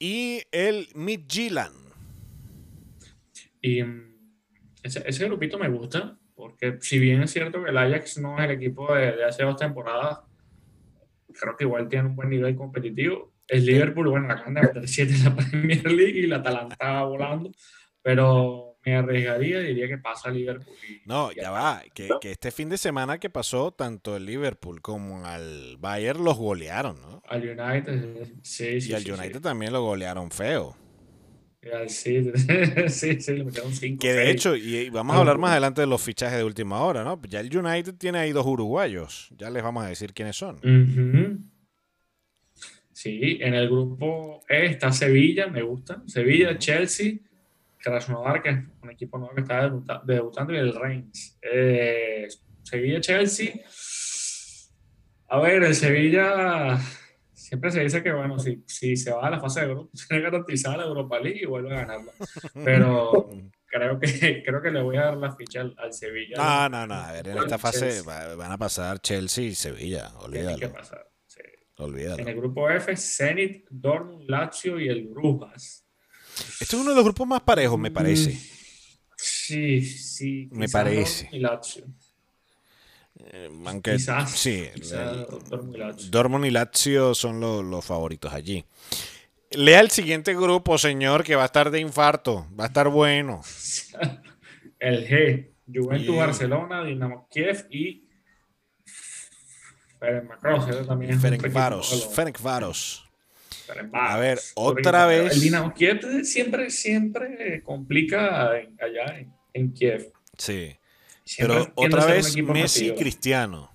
y 0.00 0.42
el 0.50 0.88
Midtjylland. 0.94 1.76
Y 3.60 3.82
mm, 3.84 4.14
ese, 4.82 5.24
grupito 5.26 5.58
me 5.58 5.68
gusta, 5.68 6.18
porque 6.34 6.78
si 6.80 6.98
bien 6.98 7.22
es 7.22 7.30
cierto 7.30 7.62
que 7.62 7.70
el 7.70 7.78
Ajax 7.78 8.18
no 8.18 8.38
es 8.38 8.44
el 8.46 8.52
equipo 8.52 8.92
de, 8.94 9.22
hace 9.22 9.44
dos 9.44 9.56
temporadas, 9.56 10.20
creo 11.38 11.56
que 11.56 11.64
igual 11.64 11.88
tiene 11.88 12.08
un 12.08 12.16
buen 12.16 12.30
nivel 12.30 12.56
competitivo. 12.56 13.34
El 13.46 13.66
Liverpool, 13.66 14.08
bueno, 14.08 14.28
la 14.28 14.42
de 14.42 14.50
meter 14.50 14.88
7 14.88 15.12
en 15.12 15.24
la 15.24 15.36
Premier 15.50 15.92
League 15.92 16.18
y 16.18 16.26
la 16.26 16.36
Atalanta 16.36 17.02
volando, 17.02 17.52
pero 18.02 18.69
me 18.84 18.96
arriesgaría 18.96 19.60
y 19.60 19.66
diría 19.68 19.88
que 19.88 19.98
pasa 19.98 20.30
Liverpool. 20.30 20.74
no, 21.04 21.32
ya, 21.32 21.50
va, 21.50 21.82
que, 21.94 22.08
este 22.22 22.50
fin 22.50 22.68
de 22.68 22.78
semana 22.78 23.18
que 23.18 23.30
pasó, 23.30 23.72
tanto 23.72 24.16
el 24.16 24.26
Liverpool 24.26 24.80
como 24.80 25.26
al 25.26 25.76
Bayern 25.78 26.24
los 26.24 26.38
golearon, 26.38 27.00
¿no? 27.00 27.22
Al 27.28 27.42
United, 27.42 28.28
sí, 28.42 28.80
sí. 28.80 28.90
Y 28.90 28.94
al 28.94 29.10
United 29.10 29.40
también 29.40 29.72
lo 29.72 29.82
golearon 29.82 30.30
feo. 30.30 30.76
Sí, 31.88 32.32
sí, 32.88 33.20
sí, 33.20 33.32
le 33.34 33.44
metieron 33.44 33.74
cinco. 33.74 34.00
Que 34.00 34.14
de 34.14 34.30
hecho, 34.30 34.56
y 34.56 34.88
vamos 34.88 35.14
a 35.14 35.18
hablar 35.18 35.36
más 35.36 35.50
adelante 35.50 35.82
de 35.82 35.86
los 35.86 36.00
fichajes 36.00 36.38
de 36.38 36.44
última 36.44 36.80
hora, 36.80 37.04
¿no? 37.04 37.20
Ya 37.28 37.40
el 37.40 37.54
United 37.54 37.96
tiene 37.96 38.18
ahí 38.18 38.32
dos 38.32 38.46
uruguayos, 38.46 39.28
ya 39.36 39.50
les 39.50 39.62
vamos 39.62 39.84
a 39.84 39.88
decir 39.88 40.14
quiénes 40.14 40.36
son. 40.36 40.58
Sí, 42.92 43.38
en 43.40 43.54
el 43.54 43.68
grupo 43.68 44.40
E 44.48 44.66
está 44.66 44.90
Sevilla, 44.90 45.48
me 45.48 45.62
gusta. 45.62 46.02
Sevilla, 46.06 46.56
Chelsea, 46.56 47.18
Krasnodar, 47.80 48.42
que 48.42 48.50
es 48.50 48.58
un 48.82 48.90
equipo 48.90 49.18
nuevo 49.18 49.34
que 49.34 49.40
está 49.42 49.70
debutando, 50.04 50.52
y 50.52 50.56
el 50.56 50.74
Reims. 50.74 51.38
Eh, 51.42 52.28
Sevilla-Chelsea. 52.62 53.54
A 55.28 55.38
ver, 55.40 55.62
el 55.62 55.74
Sevilla 55.74 56.78
siempre 57.32 57.72
se 57.72 57.80
dice 57.80 58.02
que, 58.02 58.12
bueno, 58.12 58.38
si, 58.38 58.62
si 58.66 58.96
se 58.96 59.12
va 59.12 59.26
a 59.26 59.30
la 59.30 59.40
fase 59.40 59.62
de 59.62 59.68
grupo, 59.68 59.90
tiene 60.08 60.22
garantizada 60.22 60.76
la 60.78 60.84
Europa 60.84 61.18
League 61.18 61.40
y 61.42 61.46
vuelve 61.46 61.74
a 61.74 61.80
ganarla. 61.80 62.12
Pero 62.64 63.30
creo 63.66 63.98
que, 63.98 64.42
creo 64.44 64.62
que 64.62 64.70
le 64.70 64.82
voy 64.82 64.96
a 64.96 65.06
dar 65.06 65.16
la 65.16 65.34
ficha 65.34 65.62
al, 65.76 65.92
Sevilla. 65.92 66.36
No, 66.36 66.68
no, 66.68 66.86
no. 66.86 66.94
A 66.94 67.12
ver, 67.12 67.28
en 67.28 67.38
esta 67.38 67.58
fase 67.58 68.02
van 68.02 68.52
a 68.52 68.58
pasar 68.58 69.00
Chelsea 69.00 69.46
y 69.46 69.54
Sevilla. 69.54 70.12
Olvídalo. 70.18 70.56
Tiene 70.58 70.72
que 70.72 70.78
pasar. 70.78 71.10
Sí. 71.26 71.42
Olvídalo. 71.78 72.22
En 72.22 72.28
el 72.28 72.36
grupo 72.36 72.70
F, 72.70 72.96
Zenit, 72.96 73.66
Dortmund, 73.68 74.28
Lazio 74.28 74.78
y 74.78 74.88
el 74.88 75.08
Brujas. 75.08 75.86
Este 76.60 76.64
es 76.64 76.74
uno 76.74 76.90
de 76.90 76.96
los 76.96 77.04
grupos 77.04 77.26
más 77.26 77.40
parejos, 77.42 77.78
me 77.78 77.90
parece. 77.90 78.38
Sí, 79.16 79.82
sí. 79.82 80.48
Me 80.52 80.68
parece. 80.68 81.28
Y 81.32 81.40
Lazio. 81.40 81.84
Eh, 83.32 83.50
quizás, 83.84 84.30
sí, 84.30 84.68
Dortmund 86.10 86.46
y 86.46 86.50
Lazio 86.50 87.14
son 87.14 87.40
los, 87.40 87.84
favoritos 87.84 88.32
allí. 88.32 88.64
Lea 89.50 89.80
el 89.80 89.90
siguiente 89.90 90.34
grupo, 90.34 90.78
señor, 90.78 91.22
que 91.22 91.36
va 91.36 91.42
a 91.42 91.46
estar 91.46 91.70
de 91.70 91.80
infarto. 91.80 92.46
Va 92.58 92.64
a 92.64 92.66
estar 92.68 92.88
bueno. 92.88 93.42
el 94.78 95.06
G. 95.06 95.50
Juventus 95.72 96.16
Barcelona, 96.16 96.82
Dinamo 96.82 97.28
Kiev 97.30 97.66
y 97.70 98.08
Ferenc 101.20 102.40
Varos. 102.42 103.09
A 103.92 104.18
ver, 104.18 104.38
otra 104.54 105.06
vez. 105.06 105.32
El 105.34 105.40
Dinamo 105.40 105.72
Kiev 105.74 106.24
siempre, 106.24 106.70
siempre 106.70 107.62
complica 107.62 108.50
allá 108.50 109.24
en, 109.52 109.72
Kiev. 109.72 110.12
Sí. 110.36 110.76
pero 111.38 111.70
otra 111.74 112.06
vez 112.06 112.36
Messi 112.36 112.92
Cristiano. 112.92 113.70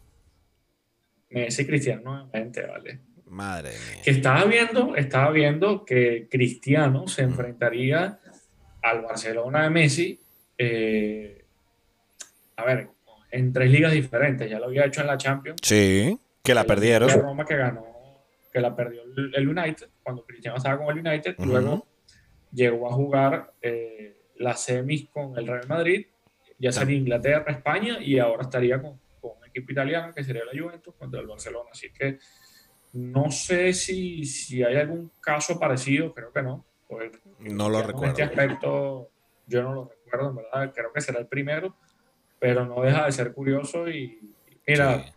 Messi 1.30 1.66
Cristiano 1.66 2.02
nuevamente, 2.04 2.66
vale. 2.66 3.00
Madre 3.28 3.72
mía. 3.72 4.02
Que 4.04 4.12
estaba 4.12 4.46
viendo, 4.46 4.96
estaba 4.96 5.32
viendo 5.32 5.84
que 5.84 6.28
Cristiano 6.30 7.08
se 7.08 7.24
enfrentaría 7.24 8.20
al 8.82 9.02
Barcelona 9.02 9.64
de 9.64 9.70
Messi. 9.70 10.20
eh, 10.58 11.46
a 12.58 12.64
ver, 12.64 12.88
en 13.32 13.52
tres 13.52 13.70
ligas 13.70 13.92
diferentes. 13.92 14.50
Ya 14.50 14.60
lo 14.60 14.66
había 14.66 14.86
hecho 14.86 15.02
en 15.02 15.08
la 15.08 15.18
Champions. 15.18 15.60
Sí, 15.62 16.18
que 16.42 16.54
la 16.54 16.62
El 16.62 16.68
perdieron. 16.68 17.10
Roma 17.10 17.46
que 17.46 17.56
ganó, 17.58 17.86
que 18.56 18.62
la 18.62 18.74
perdió 18.74 19.02
el 19.04 19.50
United, 19.50 19.90
cuando 20.02 20.26
Cristiano 20.26 20.56
estaba 20.56 20.78
con 20.78 20.98
el 20.98 21.06
United. 21.06 21.36
Ujú. 21.38 21.46
Luego 21.50 21.86
llegó 22.54 22.90
a 22.90 22.94
jugar 22.94 23.54
eh, 23.62 24.30
las 24.38 24.62
semis 24.64 25.10
con 25.10 25.38
el 25.38 25.46
Real 25.46 25.68
Madrid, 25.68 26.06
ya 26.58 26.72
sería 26.72 26.96
Inglaterra, 26.96 27.52
España, 27.52 27.98
y 28.00 28.18
ahora 28.18 28.44
estaría 28.44 28.82
con, 28.82 28.98
con 29.20 29.32
un 29.40 29.46
equipo 29.46 29.74
italiano 29.74 30.14
que 30.14 30.24
sería 30.24 30.44
la 30.46 30.58
Juventus 30.58 30.96
contra 30.96 31.20
el 31.20 31.28
Barcelona. 31.28 31.70
Así 31.70 31.92
que 31.92 32.18
no 32.94 33.30
sé 33.30 33.74
si, 33.74 34.24
si 34.24 34.64
hay 34.64 34.78
algún 34.78 35.12
caso 35.20 35.60
parecido, 35.60 36.14
creo 36.14 36.32
que 36.32 36.42
no. 36.42 36.66
porque 36.88 37.20
No 37.40 37.68
lo 37.68 37.82
En 37.82 37.88
recuerdo. 37.88 38.08
este 38.12 38.24
aspecto, 38.24 39.10
yo 39.48 39.64
no 39.64 39.74
lo 39.74 39.90
recuerdo, 39.90 40.30
en 40.30 40.36
verdad. 40.38 40.72
Creo 40.74 40.94
que 40.94 41.02
será 41.02 41.20
el 41.20 41.28
primero, 41.28 41.76
pero 42.40 42.66
no 42.66 42.82
deja 42.82 43.06
de 43.06 43.12
ser 43.12 43.34
curioso. 43.34 43.90
Y 43.90 44.18
mira, 44.66 45.04
Sí. 45.04 45.12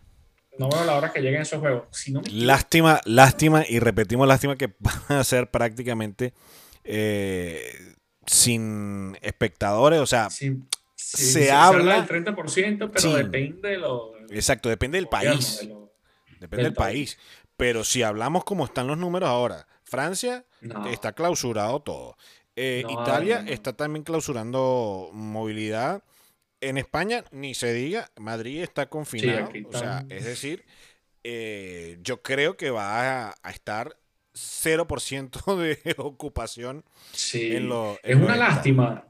No 0.59 0.69
veo 0.69 0.85
la 0.85 0.95
hora 0.95 1.11
que 1.11 1.21
lleguen 1.21 1.41
esos 1.41 1.59
juegos. 1.59 1.87
Si 1.91 2.11
no 2.11 2.21
me 2.21 2.27
equivoco, 2.27 2.45
Lástima, 2.45 3.01
lástima, 3.05 3.63
y 3.67 3.79
repetimos 3.79 4.27
lástima 4.27 4.55
que 4.57 4.73
van 4.79 5.17
a 5.19 5.23
ser 5.23 5.49
prácticamente 5.49 6.33
eh, 6.83 7.95
sin 8.25 9.17
espectadores, 9.21 9.99
o 9.99 10.05
sea, 10.05 10.29
si- 10.29 10.57
si- 10.95 11.17
se 11.25 11.43
si 11.45 11.49
habla- 11.49 12.01
del 12.01 12.07
30%, 12.25 12.91
pero 12.93 13.13
depende 13.15 13.69
de 13.69 13.77
lo. 13.77 14.13
exacto, 14.29 14.69
depende 14.69 14.97
del 14.97 15.07
país, 15.07 15.59
de 15.61 15.67
lo- 15.67 15.93
depende 16.39 16.57
del 16.57 16.63
del 16.65 16.73
país. 16.73 17.15
país. 17.15 17.25
Pero 17.57 17.83
si 17.83 18.03
hablamos 18.03 18.43
como 18.45 18.63
están 18.65 18.87
los 18.87 18.97
números 18.97 19.27
ahora, 19.29 19.67
Francia 19.83 20.45
no. 20.61 20.87
está 20.87 21.11
clausurado 21.13 21.81
todo. 21.81 22.15
Eh, 22.55 22.83
No, 22.85 23.01
Italia 23.01 23.41
no. 23.41 23.49
está 23.51 23.73
también 23.73 24.03
clausurando 24.03 25.09
movilidad. 25.13 26.03
En 26.61 26.77
España, 26.77 27.23
ni 27.31 27.53
se 27.53 27.73
diga, 27.73 28.09
Madrid 28.17 28.61
está 28.61 28.89
confinado. 28.89 29.49
O 29.71 29.77
sea, 29.77 30.05
es 30.09 30.25
decir, 30.25 30.65
eh, 31.23 31.97
yo 32.01 32.21
creo 32.21 32.57
que 32.57 32.69
va 32.69 33.27
a, 33.29 33.35
a 33.43 33.49
estar 33.51 33.97
0% 34.33 35.55
de 35.57 35.95
ocupación 35.97 36.83
Sí. 37.13 37.55
en 37.55 37.69
lo- 37.69 37.97
es 38.03 38.11
en 38.15 38.23
una 38.23 38.35
los 38.35 38.47
estadios. 38.47 38.49
lástima. 38.55 39.05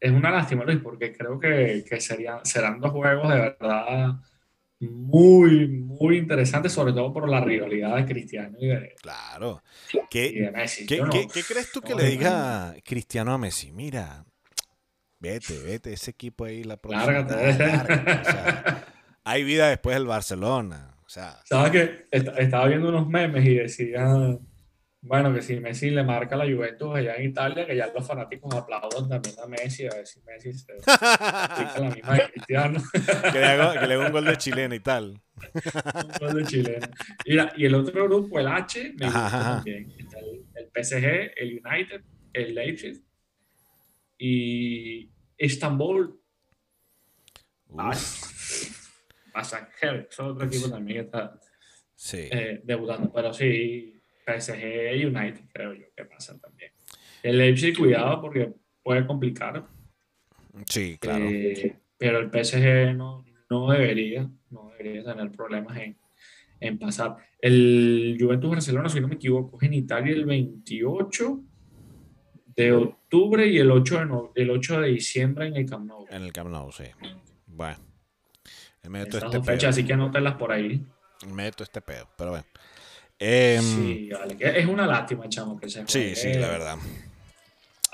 Es 0.00 0.12
una 0.12 0.30
lástima, 0.30 0.64
Luis, 0.64 0.78
porque 0.82 1.12
creo 1.12 1.38
que, 1.38 1.84
que 1.88 2.00
serían, 2.00 2.44
serán 2.46 2.80
dos 2.80 2.90
juegos 2.92 3.28
de 3.28 3.34
verdad 3.38 4.14
muy, 4.78 5.68
muy 5.68 6.16
interesantes, 6.16 6.72
sobre 6.72 6.94
todo 6.94 7.12
por 7.12 7.28
la 7.28 7.40
rivalidad 7.44 7.96
de 7.96 8.06
Cristiano 8.06 8.56
y 8.58 8.68
de, 8.68 8.94
Claro. 9.02 9.62
y 9.92 9.98
¿Qué, 10.08 10.32
de 10.32 10.50
Messi. 10.50 10.86
qué- 10.86 10.96
Yo 10.96 11.04
no- 11.04 11.12
qué- 11.12 11.28
qué 11.28 11.42
crees 11.42 11.70
tú 11.70 11.82
que 11.82 11.90
no 11.90 11.98
le 11.98 12.06
diga 12.06 12.74
Cristiano 12.82 13.34
a 13.34 13.38
Messi? 13.38 13.72
Mira, 13.72 14.24
vete, 15.20 15.58
vete, 15.62 15.92
ese 15.92 16.10
equipo 16.10 16.44
ahí 16.44 16.64
la 16.64 16.76
próxima. 16.76 17.04
Lárgate. 17.12 17.58
lárgate, 17.58 18.12
o 18.20 18.24
sea, 18.32 18.84
hay 19.24 19.44
vida 19.44 19.68
después 19.68 19.94
del 19.96 20.06
Barcelona. 20.06 20.94
O 21.04 21.08
sea, 21.08 21.40
¿Sabes 21.44 21.72
qué? 21.72 22.06
Est- 22.10 22.28
Estaba 22.38 22.66
viendo 22.68 22.88
unos 22.88 23.08
memes 23.08 23.44
y 23.44 23.54
decía, 23.56 24.06
bueno, 25.02 25.32
que 25.34 25.42
si 25.42 25.58
Messi 25.58 25.90
le 25.90 26.04
marca 26.04 26.34
a 26.36 26.38
la 26.38 26.44
Juventus 26.44 26.94
allá 26.96 27.16
en 27.16 27.30
Italia, 27.30 27.66
que 27.66 27.74
ya 27.76 27.88
los 27.92 28.06
fanáticos 28.06 28.54
aplaudan 28.54 29.08
también 29.08 29.34
a 29.42 29.46
Messi, 29.46 29.86
a 29.86 29.90
ver 29.96 30.06
si 30.06 30.20
Messi 30.22 30.52
se 30.52 30.72
aplica 30.86 31.78
la 31.80 31.90
misma 31.90 32.14
de 32.14 32.30
Cristiano, 32.30 32.82
que 33.32 33.38
le 33.40 33.46
haga, 33.46 33.80
que 33.80 33.86
le 33.86 33.94
haga 33.94 34.06
un 34.06 34.12
gol 34.12 34.24
de 34.24 34.36
chilena 34.36 34.74
y 34.74 34.80
tal. 34.80 35.20
un 36.04 36.12
gol 36.20 36.34
de 36.36 36.44
chileno. 36.44 36.86
Y, 37.24 37.32
la- 37.34 37.52
y 37.56 37.64
el 37.64 37.74
otro 37.74 38.04
grupo, 38.04 38.38
el 38.38 38.46
H, 38.46 38.94
me 38.96 39.06
Ajá, 39.06 39.20
gusta 39.22 39.36
ajá. 39.40 39.54
también. 39.56 39.92
Está 39.98 40.18
el, 40.20 40.44
el 40.54 40.70
PSG, 40.72 41.32
el 41.36 41.60
United, 41.64 42.02
el 42.34 42.54
Leipzig 42.54 43.02
y 44.20 45.10
Estambul. 45.36 46.20
Uf, 47.68 49.32
Basaksehir, 49.32 50.08
es 50.10 50.20
otro 50.20 50.46
equipo 50.46 50.68
también 50.68 50.98
que 50.98 51.04
está 51.06 51.40
sí. 51.94 52.28
eh, 52.30 52.60
debutando, 52.64 53.10
pero 53.12 53.32
sí, 53.32 54.00
PSG 54.26 54.96
y 54.96 55.04
United 55.06 55.44
creo 55.52 55.72
yo 55.74 55.86
que 55.96 56.04
pasan 56.04 56.40
también. 56.40 56.72
El 57.22 57.38
Leipzig, 57.38 57.76
cuidado 57.76 58.20
porque 58.20 58.52
puede 58.82 59.06
complicar, 59.06 59.66
Sí, 60.66 60.98
claro. 61.00 61.26
eh, 61.28 61.76
pero 61.96 62.18
el 62.18 62.30
PSG 62.30 62.94
no, 62.96 63.24
no 63.48 63.70
debería, 63.70 64.28
no 64.50 64.70
debería 64.70 65.04
tener 65.04 65.30
problemas 65.30 65.78
en, 65.78 65.96
en 66.58 66.78
pasar. 66.78 67.16
El 67.40 68.16
Juventus 68.20 68.50
Barcelona, 68.50 68.88
si 68.88 69.00
no 69.00 69.08
me 69.08 69.14
equivoco, 69.14 69.56
es 69.58 69.62
en 69.68 69.74
Italia 69.74 70.12
el 70.12 70.24
28 70.26 71.40
de 72.56 72.94
octubre 73.10 73.46
y 73.46 73.58
el 73.58 73.70
8 73.70 73.98
de, 73.98 74.06
no- 74.06 74.32
el 74.34 74.50
8 74.50 74.80
de 74.80 74.88
diciembre 74.88 75.48
en 75.48 75.56
el 75.56 75.66
Camp 75.68 75.86
Nou. 75.86 76.06
En 76.10 76.22
el 76.22 76.32
Camp 76.32 76.50
Nou, 76.50 76.70
sí. 76.72 76.84
Bueno. 77.46 77.78
En 78.82 78.92
medio 78.92 79.06
Esas 79.08 79.24
este 79.24 79.42
fechas, 79.42 79.70
así 79.70 79.84
que 79.84 79.92
anótenlas 79.92 80.34
por 80.36 80.52
ahí. 80.52 80.80
En 81.22 81.34
medio 81.34 81.50
de 81.58 81.64
este 81.64 81.80
pedo. 81.80 82.08
Pero 82.16 82.30
bueno. 82.30 82.46
Em, 83.18 83.62
Sí, 83.62 84.08
vale, 84.10 84.36
es 84.40 84.66
una 84.66 84.86
lástima, 84.86 85.28
chamo, 85.28 85.58
que 85.60 85.68
se 85.68 85.84
sí, 85.86 86.14
sí, 86.14 86.32
la 86.34 86.48
verdad. 86.48 86.76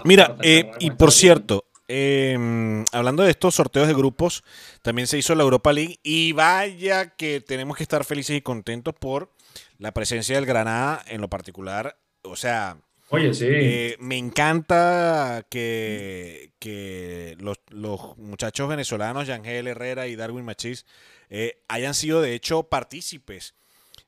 Mira, 0.05 0.37
eh, 0.43 0.71
y 0.79 0.91
por 0.93 1.11
cierto, 1.11 1.65
eh, 1.89 2.85
hablando 2.93 3.23
de 3.25 3.31
estos 3.31 3.55
sorteos 3.57 3.89
de 3.89 3.95
grupos, 3.95 4.45
también 4.83 5.09
se 5.09 5.19
hizo 5.19 5.35
la 5.35 5.43
Europa 5.43 5.73
League 5.73 5.99
y 6.05 6.33
vaya 6.33 7.17
que 7.17 7.41
tenemos 7.41 7.77
que 7.77 7.83
estar 7.83 8.05
felices 8.05 8.37
y 8.37 8.43
contentos 8.43 8.95
por 8.95 9.33
la 9.79 9.93
presencia 9.93 10.37
del 10.37 10.47
Granada 10.47 11.03
en 11.09 11.21
lo 11.23 11.29
particular. 11.29 11.99
O 12.23 12.37
sea, 12.37 12.77
Oye, 13.11 13.33
sí. 13.35 13.47
eh, 13.49 13.97
me 14.01 14.19
encanta 14.19 15.47
que, 15.49 16.51
que 16.59 17.37
los, 17.39 17.59
los 17.69 18.19
muchachos 18.19 18.69
venezolanos, 18.69 19.27
Yangel 19.27 19.69
Herrera 19.69 20.07
y 20.09 20.17
Darwin 20.17 20.45
Machís, 20.45 20.87
eh, 21.31 21.63
hayan 21.69 21.95
sido 21.95 22.21
de 22.21 22.35
hecho 22.35 22.65
partícipes 22.65 23.55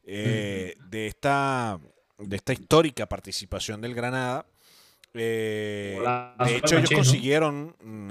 eh, 0.04 0.74
de, 0.90 1.06
esta, 1.06 1.78
de 2.18 2.36
esta 2.36 2.52
histórica 2.52 3.06
participación 3.06 3.80
del 3.80 3.94
Granada. 3.94 4.46
De 5.12 6.56
hecho, 6.56 6.76
ellos 6.76 6.90
consiguieron 6.90 7.76
mm, 7.80 8.10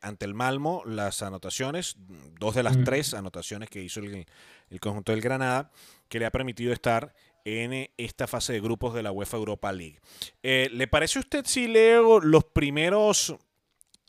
ante 0.00 0.24
el 0.26 0.34
Malmo 0.34 0.82
las 0.86 1.22
anotaciones, 1.22 1.96
dos 2.38 2.54
de 2.54 2.62
las 2.62 2.76
Mm. 2.76 2.84
tres 2.84 3.14
anotaciones 3.14 3.68
que 3.68 3.82
hizo 3.82 4.00
el, 4.00 4.26
el 4.70 4.80
conjunto 4.80 5.12
del 5.12 5.20
Granada, 5.20 5.70
que 6.08 6.18
le 6.18 6.26
ha 6.26 6.30
permitido 6.30 6.72
estar 6.72 7.14
en 7.46 7.72
eh, 7.72 7.90
esta 7.96 8.26
fase 8.26 8.52
de 8.52 8.60
grupos 8.60 8.92
de 8.92 9.04
la 9.04 9.12
UEFA 9.12 9.36
Europa 9.36 9.72
League. 9.72 10.00
Eh, 10.42 10.68
¿Le 10.72 10.88
parece 10.88 11.18
a 11.18 11.20
usted 11.20 11.44
si 11.46 11.68
leo 11.68 12.18
los 12.18 12.44
primeros 12.44 13.36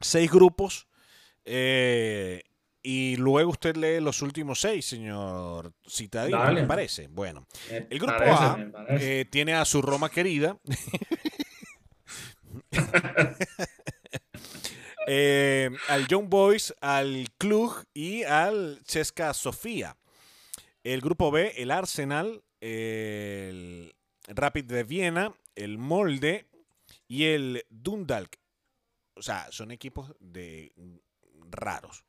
seis 0.02 0.32
grupos 0.32 0.88
eh, 1.46 2.42
y 2.82 3.16
luego 3.18 3.52
usted 3.52 3.78
lee 3.78 4.02
los 4.02 4.24
últimos 4.24 4.60
seis, 4.60 4.86
señor 4.86 5.72
Citadino? 5.88 6.40
Dale. 6.40 6.62
¿Le 6.62 6.68
parece? 6.68 7.08
Bueno, 7.10 7.46
el 7.70 8.00
grupo 8.00 8.18
parece, 8.18 8.44
A, 8.44 8.72
eh, 8.90 9.26
tiene 9.30 9.54
a 9.54 9.66
su 9.66 9.84
Roma 9.84 10.10
querida. 10.10 10.58
Al 15.88 16.08
Young 16.08 16.28
Boys, 16.28 16.74
al 16.82 17.28
Klug 17.38 17.86
y 17.94 18.24
al 18.24 18.82
Cheska 18.84 19.34
Sofía. 19.34 19.96
El 20.84 21.02
grupo 21.02 21.32
B, 21.32 21.54
el 21.58 21.72
Arsenal, 21.72 22.44
el 22.60 23.94
Rapid 24.28 24.66
de 24.66 24.84
Viena, 24.84 25.34
el 25.56 25.78
Molde 25.78 26.48
y 27.08 27.26
el 27.26 27.66
Dundalk. 27.70 28.40
O 29.16 29.22
sea, 29.22 29.48
son 29.52 29.72
equipos 29.72 30.14
de 30.20 30.72
raros. 31.50 32.04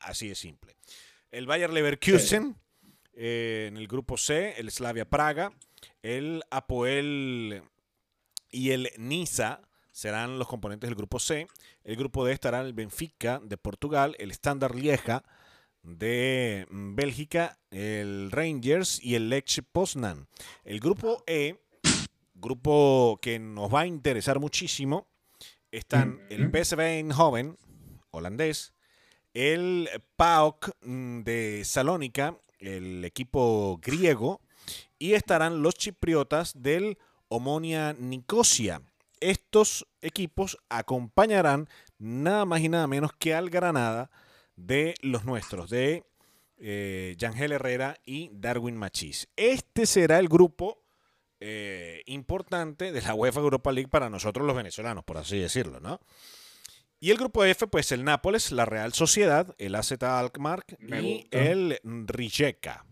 Así 0.00 0.28
de 0.28 0.34
simple. 0.34 0.76
El 1.30 1.46
Bayer 1.46 1.70
Leverkusen 1.70 2.56
eh, 3.14 3.66
en 3.68 3.76
el 3.76 3.86
grupo 3.86 4.16
C, 4.16 4.54
el 4.58 4.70
Slavia 4.70 5.08
Praga, 5.08 5.52
el 6.02 6.42
Apoel 6.50 7.62
y 8.50 8.70
el 8.70 8.90
Niza 8.98 9.60
serán 9.92 10.38
los 10.38 10.48
componentes 10.48 10.88
del 10.88 10.96
grupo 10.96 11.18
C. 11.18 11.46
El 11.84 11.96
grupo 11.96 12.24
D 12.24 12.32
estará 12.32 12.60
el 12.60 12.72
Benfica 12.72 13.40
de 13.42 13.56
Portugal, 13.56 14.16
el 14.18 14.30
Standard 14.30 14.74
Lieja 14.74 15.24
de 15.82 16.66
mm, 16.70 16.94
Bélgica, 16.94 17.58
el 17.70 18.30
Rangers 18.30 19.02
y 19.02 19.14
el 19.14 19.28
Lech 19.28 19.62
Poznan. 19.72 20.28
El 20.64 20.80
grupo 20.80 21.22
E, 21.26 21.56
grupo 22.34 23.18
que 23.22 23.38
nos 23.38 23.72
va 23.72 23.80
a 23.80 23.86
interesar 23.86 24.40
muchísimo, 24.40 25.08
están 25.70 26.20
el. 26.30 26.50
PSV 26.50 26.80
Eindhoven, 26.80 27.56
holandés, 28.10 28.72
el 29.34 29.88
PAOK 30.16 30.70
mm, 30.82 31.20
de 31.20 31.62
Salónica, 31.64 32.36
el 32.58 33.04
equipo 33.04 33.78
griego, 33.82 34.40
y 34.98 35.14
estarán 35.14 35.62
los 35.62 35.74
chipriotas 35.74 36.60
del 36.62 36.98
Omonia 37.28 37.94
Nicosia. 37.94 38.82
Estos 39.20 39.86
equipos 40.00 40.58
acompañarán 40.68 41.68
nada 41.98 42.44
más 42.44 42.60
y 42.60 42.68
nada 42.68 42.86
menos 42.86 43.12
que 43.18 43.34
al 43.34 43.50
Granada 43.50 44.10
de 44.66 44.94
los 45.02 45.24
nuestros, 45.24 45.70
de 45.70 46.04
eh, 46.58 47.14
Yangel 47.18 47.52
Herrera 47.52 47.96
y 48.04 48.30
Darwin 48.32 48.76
Machís. 48.76 49.28
Este 49.36 49.86
será 49.86 50.18
el 50.18 50.28
grupo 50.28 50.82
eh, 51.40 52.02
importante 52.06 52.92
de 52.92 53.00
la 53.02 53.14
UEFA 53.14 53.40
Europa 53.40 53.72
League 53.72 53.88
para 53.88 54.10
nosotros 54.10 54.46
los 54.46 54.54
venezolanos, 54.56 55.04
por 55.04 55.16
así 55.18 55.38
decirlo, 55.38 55.80
¿no? 55.80 56.00
Y 57.02 57.10
el 57.10 57.16
grupo 57.16 57.44
F, 57.46 57.66
pues 57.66 57.92
el 57.92 58.04
Nápoles, 58.04 58.52
la 58.52 58.66
Real 58.66 58.92
Sociedad, 58.92 59.54
el 59.56 59.74
AZ 59.74 59.92
Alkmaar 60.02 60.64
y 61.02 61.26
el 61.30 61.78
Rijeka. 61.82 62.84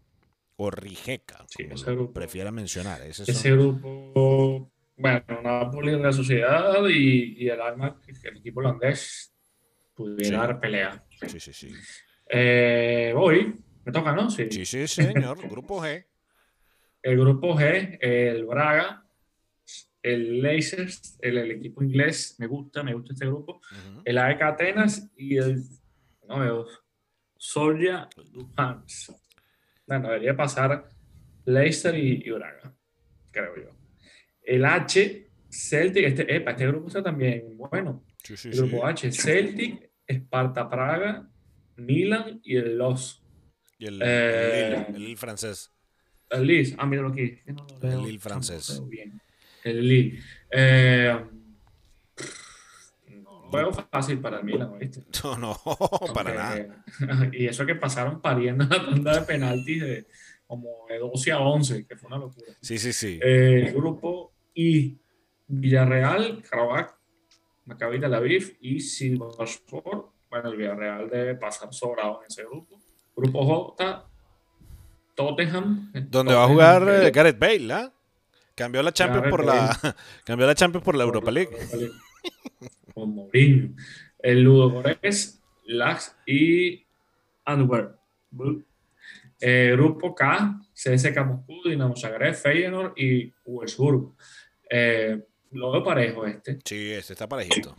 O 0.57 0.71
Rijeka, 0.71 1.45
Sí, 1.49 1.65
como 1.65 1.75
ese 1.77 1.93
grupo. 1.93 2.13
prefiera 2.15 2.51
mencionar. 2.51 3.03
Ese 3.03 3.27
son- 3.27 3.35
Ese 3.35 3.53
grupo, 3.53 4.73
bueno, 4.97 5.25
Napoli 5.43 5.93
en 5.93 6.03
la 6.03 6.13
sociedad 6.13 6.85
y, 6.89 7.45
y 7.45 7.49
el 7.49 7.61
Alma, 7.61 8.01
el 8.25 8.37
equipo 8.39 8.61
holandés, 8.61 9.31
pudiera 9.95 10.25
Sí. 10.25 10.33
dar 10.33 10.59
pelea. 10.59 11.05
Sí, 11.27 11.41
sí, 11.41 11.53
sí. 11.53 11.75
Eh, 12.31 13.13
voy, 13.15 13.55
me 13.85 13.93
toca, 13.93 14.13
¿no? 14.13 14.31
Sí. 14.31 14.49
Sí, 14.51 14.65
sí, 14.65 14.87
señor. 14.87 15.39
Grupo 15.49 15.83
G. 15.83 16.05
El 17.03 17.19
grupo 17.19 17.57
G, 17.57 17.99
el 18.01 18.45
Braga, 18.45 19.05
el 20.03 20.41
Leicester, 20.43 20.89
el, 21.21 21.39
el 21.39 21.51
equipo 21.53 21.83
inglés, 21.83 22.35
me 22.39 22.47
gusta, 22.47 22.83
me 22.83 22.93
gusta 22.93 23.13
este 23.13 23.27
grupo. 23.27 23.61
Ujú. 23.71 24.03
El 24.05 24.19
AEK 24.19 24.43
Atenas 24.43 25.11
y 25.17 25.37
el 25.37 25.63
no 26.29 26.41
veo, 26.41 26.67
Soria 27.37 28.09
Luhansk. 28.33 29.13
Bueno, 29.87 30.09
debería 30.09 30.37
pasar 30.37 30.89
Leicester 31.47 31.95
y, 31.97 32.23
y 32.27 32.31
Braga, 32.31 32.75
creo 33.31 33.57
yo. 33.57 33.71
El 34.43 34.65
H, 34.65 35.31
Celtic, 35.49 36.05
este, 36.05 36.37
epa, 36.37 36.51
este 36.51 36.67
grupo 36.67 36.89
está 36.89 37.03
también 37.03 37.57
bueno. 37.57 38.05
Sí, 38.23 38.37
sí, 38.37 38.49
El 38.49 38.55
sí. 38.55 38.61
grupo 38.61 38.85
H, 38.87 39.11
Celtic, 39.13 39.88
Sparta 40.09 40.69
Praga, 40.69 41.29
Milan 41.77 42.41
y 42.43 42.57
el 42.57 42.79
Los. 42.79 43.23
Y 43.79 43.87
el, 43.87 44.01
Eh, 44.03 44.67
el 44.69 44.73
Lille, 44.73 44.87
el 44.97 45.05
Lille 45.05 45.17
francés. 45.17 45.73
El 46.31 46.47
Lille, 46.47 46.75
ah, 46.79 46.87
míralo 46.87 47.09
aquí. 47.11 47.37
que 47.45 47.53
no 47.53 47.67
lo 47.81 47.89
El 47.89 48.03
Lille 48.05 48.19
francés. 48.19 48.83
bien. 48.89 49.21
El 49.65 49.87
Lille. 49.89 50.21
Eh, 50.51 51.17
veo 53.53 53.73
fácil 53.73 54.21
para 54.21 54.39
el 54.39 54.45
Milan, 54.45 54.79
¿viste? 54.79 55.03
No, 55.25 55.37
no, 55.39 55.57
para 56.15 56.35
nada. 56.35 56.85
nada. 57.01 57.31
y 57.33 57.47
eso 57.47 57.65
que 57.67 57.75
pasaron 57.75 58.21
pariendo 58.21 58.65
la 58.65 58.85
tanda 58.85 59.21
de 59.21 59.27
penaltis 59.27 59.83
de 59.83 60.07
como 60.47 60.87
de 60.89 60.99
12 60.99 61.33
a 61.33 61.41
11, 61.41 61.87
que 61.87 61.97
fue 61.97 62.07
una 62.09 62.17
locura. 62.19 62.47
Sí, 62.63 62.79
sí, 62.79 62.93
sí. 62.93 63.21
Eh, 63.23 63.67
el 63.69 63.75
grupo 63.75 64.33
I, 64.55 64.99
Villarreal, 65.47 66.43
Karabakh, 66.43 66.98
Maccabi 67.69 68.01
Tel 68.01 68.15
Aviv 68.15 68.57
y 68.63 68.81
Sivasspor. 68.81 70.11
Bueno, 70.31 70.49
el 70.49 70.57
Villarreal 70.57 71.11
debe 71.11 71.35
pasar 71.35 71.73
sobrado 71.73 72.21
en 72.23 72.29
ese 72.29 72.45
grupo. 72.45 72.81
Grupo 73.15 73.45
J, 73.45 74.07
Tottenham. 75.15 75.93
Donde 76.09 76.35
va 76.35 76.45
a 76.45 76.49
jugar 76.49 76.89
eh, 76.89 77.11
Gareth 77.11 77.39
Bale, 77.39 77.73
¿ah? 77.73 77.93
Cambió 78.55 78.83
la 78.83 78.93
Champions 78.93 79.23
Gareth 79.23 79.31
por 79.31 79.45
la 79.45 79.97
cambió 80.25 80.47
la 80.47 80.55
Champions 80.55 80.85
por 80.85 80.97
la 80.97 81.05
por 81.05 81.15
Europa 81.15 81.31
League. 81.31 81.51
Con 82.95 83.15
Mourinho. 83.15 83.75
El 84.19 84.43
Ludogorets, 84.43 85.41
Lax 85.67 86.17
y 86.27 86.87
Antwerp. 87.45 87.99
Eh, 89.41 89.73
grupo 89.73 90.15
K, 90.15 90.59
CSKA 90.73 91.25
Moscú, 91.25 91.69
Dinamo 91.69 91.95
Zagreb, 91.97 92.35
Feyenoord 92.35 92.95
y 92.97 93.33
Wolfsburg. 93.45 94.15
Eh, 94.71 95.23
lo 95.53 95.73
veo 95.73 95.83
parejo 95.85 96.27
este. 96.27 96.59
Sí, 96.65 96.93
este 96.93 97.13
está 97.15 97.29
parejito. 97.29 97.75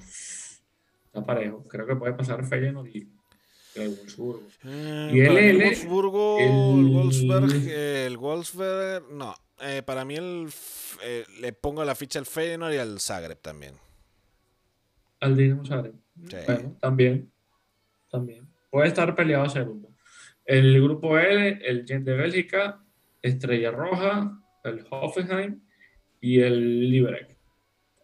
Está 1.05 1.26
parejo. 1.26 1.63
Creo 1.67 1.86
que 1.88 1.95
puede 1.95 2.13
pasar 2.13 2.45
Feyenoord 2.45 2.88
y 2.88 3.07
el 3.76 3.89
Wolfsburg. 3.89 4.41
Eh, 4.65 5.11
Y 5.13 5.20
el 5.22 5.28
para 5.28 5.39
mí 5.41 5.47
L, 5.47 5.65
Wolfsburgo, 5.65 6.38
el- 6.39 6.45
el 6.47 6.93
Wolfsberg, 6.93 7.67
eh, 7.70 8.05
el 8.07 8.17
Wolfsberg, 8.17 9.11
no. 9.11 9.36
Eh, 9.61 9.82
para 9.86 10.05
mí 10.05 10.15
el 10.15 10.47
eh, 11.03 11.26
le 11.41 11.53
pongo 11.53 11.84
la 11.84 11.95
ficha 11.95 12.20
al 12.20 12.26
Feyenoord 12.26 12.74
y 12.74 12.78
al 12.78 12.99
Zagreb 12.99 13.39
también. 13.39 13.76
Al 15.20 15.36
Dinamo 15.36 15.65
Zagreb. 15.65 15.93
Sí. 16.30 16.38
Bueno, 16.45 16.78
también. 16.80 17.32
También. 18.09 18.47
Puede 18.70 18.88
estar 18.88 19.15
peleado 19.15 19.45
ese 19.45 19.61
grupo. 19.61 19.89
El 20.45 20.82
grupo 20.82 21.17
L, 21.17 21.59
el 21.63 21.86
Gent 21.86 22.05
de 22.05 22.13
Bélgica, 22.13 22.82
Estrella 23.22 23.72
Roja, 23.72 24.39
el 24.63 24.86
Hoffenheim 24.89 25.61
y 26.22 26.39
el 26.41 26.89
Liberec. 26.89 27.38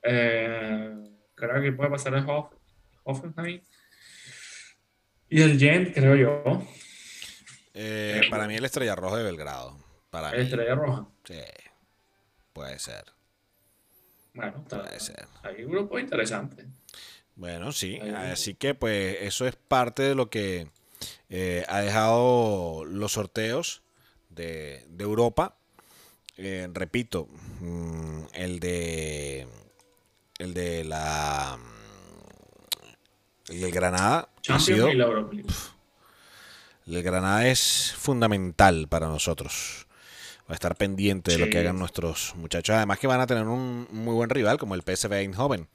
Eh, 0.05 0.93
creo 1.35 1.61
que 1.61 1.71
puede 1.71 1.89
pasar 1.89 2.13
el 2.15 2.25
Hoff- 2.27 2.53
Hoffenheim. 3.03 3.61
Y 5.29 5.41
el 5.41 5.59
Gent, 5.59 5.93
creo 5.93 6.15
yo. 6.15 6.63
Eh, 7.73 8.21
para 8.29 8.47
mí 8.47 8.55
el 8.55 8.65
Estrella 8.65 8.95
Roja 8.95 9.17
de 9.17 9.23
Belgrado. 9.23 9.77
Para 10.09 10.31
mí. 10.31 10.37
Estrella 10.39 10.75
Roja. 10.75 11.07
Sí. 11.23 11.39
Puede 12.53 12.79
ser. 12.79 13.03
Bueno, 14.33 14.59
está, 14.63 14.83
Puede 14.83 14.99
ser. 14.99 15.27
hay 15.43 15.63
un 15.63 15.71
grupo 15.71 15.97
interesante. 15.99 16.65
Bueno, 17.35 17.71
sí. 17.71 17.99
Así 17.99 18.53
que 18.53 18.75
pues 18.75 19.17
eso 19.21 19.47
es 19.47 19.55
parte 19.55 20.03
de 20.03 20.15
lo 20.15 20.29
que 20.29 20.67
eh, 21.29 21.65
ha 21.67 21.79
dejado 21.81 22.85
los 22.85 23.13
sorteos 23.13 23.81
de, 24.29 24.85
de 24.89 25.03
Europa. 25.03 25.57
Eh, 26.37 26.67
repito, 26.73 27.27
mm, 27.59 28.23
el 28.33 28.59
de 28.59 29.47
el 30.39 30.53
de 30.53 30.83
la 30.83 31.57
mm, 31.57 33.51
el 33.51 33.61
del 33.61 33.71
Granada 33.71 34.29
ha 34.49 34.59
sido 34.59 34.89
y 34.89 34.95
la 34.95 35.05
Europa 35.05 35.33
League. 35.33 35.49
el 36.87 37.03
Granada 37.03 37.47
es 37.47 37.93
fundamental 37.97 38.87
para 38.87 39.07
nosotros. 39.07 39.87
Va 40.49 40.53
a 40.53 40.53
estar 40.53 40.75
pendiente 40.75 41.31
de 41.31 41.39
lo 41.39 41.49
que 41.49 41.57
hagan 41.57 41.79
nuestros 41.79 42.35
muchachos. 42.35 42.75
Además 42.75 42.99
que 42.99 43.07
van 43.07 43.19
a 43.19 43.27
tener 43.27 43.45
un 43.45 43.87
muy 43.91 44.13
buen 44.13 44.29
rival 44.29 44.59
como 44.59 44.75
el 44.75 44.83
PSV 44.83 45.13
Eindhoven. 45.13 45.67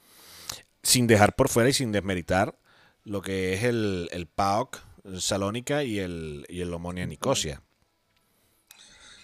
Sin 0.82 1.08
dejar 1.08 1.34
por 1.34 1.48
fuera 1.48 1.68
y 1.68 1.72
sin 1.72 1.90
desmeritar 1.90 2.56
lo 3.04 3.20
que 3.20 3.54
es 3.54 3.64
el, 3.64 4.08
el 4.12 4.26
PAOK 4.26 4.78
Salónica 5.18 5.82
y 5.82 5.98
el, 5.98 6.46
y 6.48 6.60
el 6.60 6.72
Omonia 6.72 7.06
Nicosia. 7.06 7.62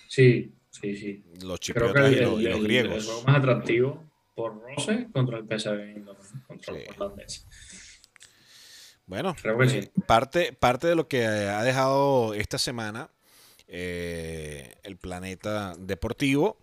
Sí, 0.09 0.53
sí, 0.70 0.97
sí. 0.97 1.24
Los 1.43 1.61
chipriotas 1.61 2.11
y, 2.11 2.16
los, 2.16 2.41
y 2.41 2.45
griegos. 2.62 2.97
el 2.97 3.03
juego 3.05 3.22
más 3.22 3.37
atractivo 3.37 4.05
por 4.37 4.61
Rose 4.62 5.09
contra 5.12 5.39
el 5.39 5.45
PSV 5.45 6.05
contra 6.47 6.74
Sí. 6.74 6.80
el 6.87 7.03
holandés. 7.03 7.47
Bueno, 9.07 9.34
Creo 9.41 9.57
que 9.59 9.64
eh, 9.66 9.82
sí. 9.82 10.01
parte, 10.07 10.53
parte 10.53 10.87
de 10.89 10.95
lo 10.95 11.09
que 11.09 11.26
ha 11.26 11.62
dejado 11.64 12.34
esta 12.34 12.59
semana 12.59 13.11
eh, 13.68 14.74
el 14.82 14.97
planeta 14.97 15.74
deportivo 15.78 16.59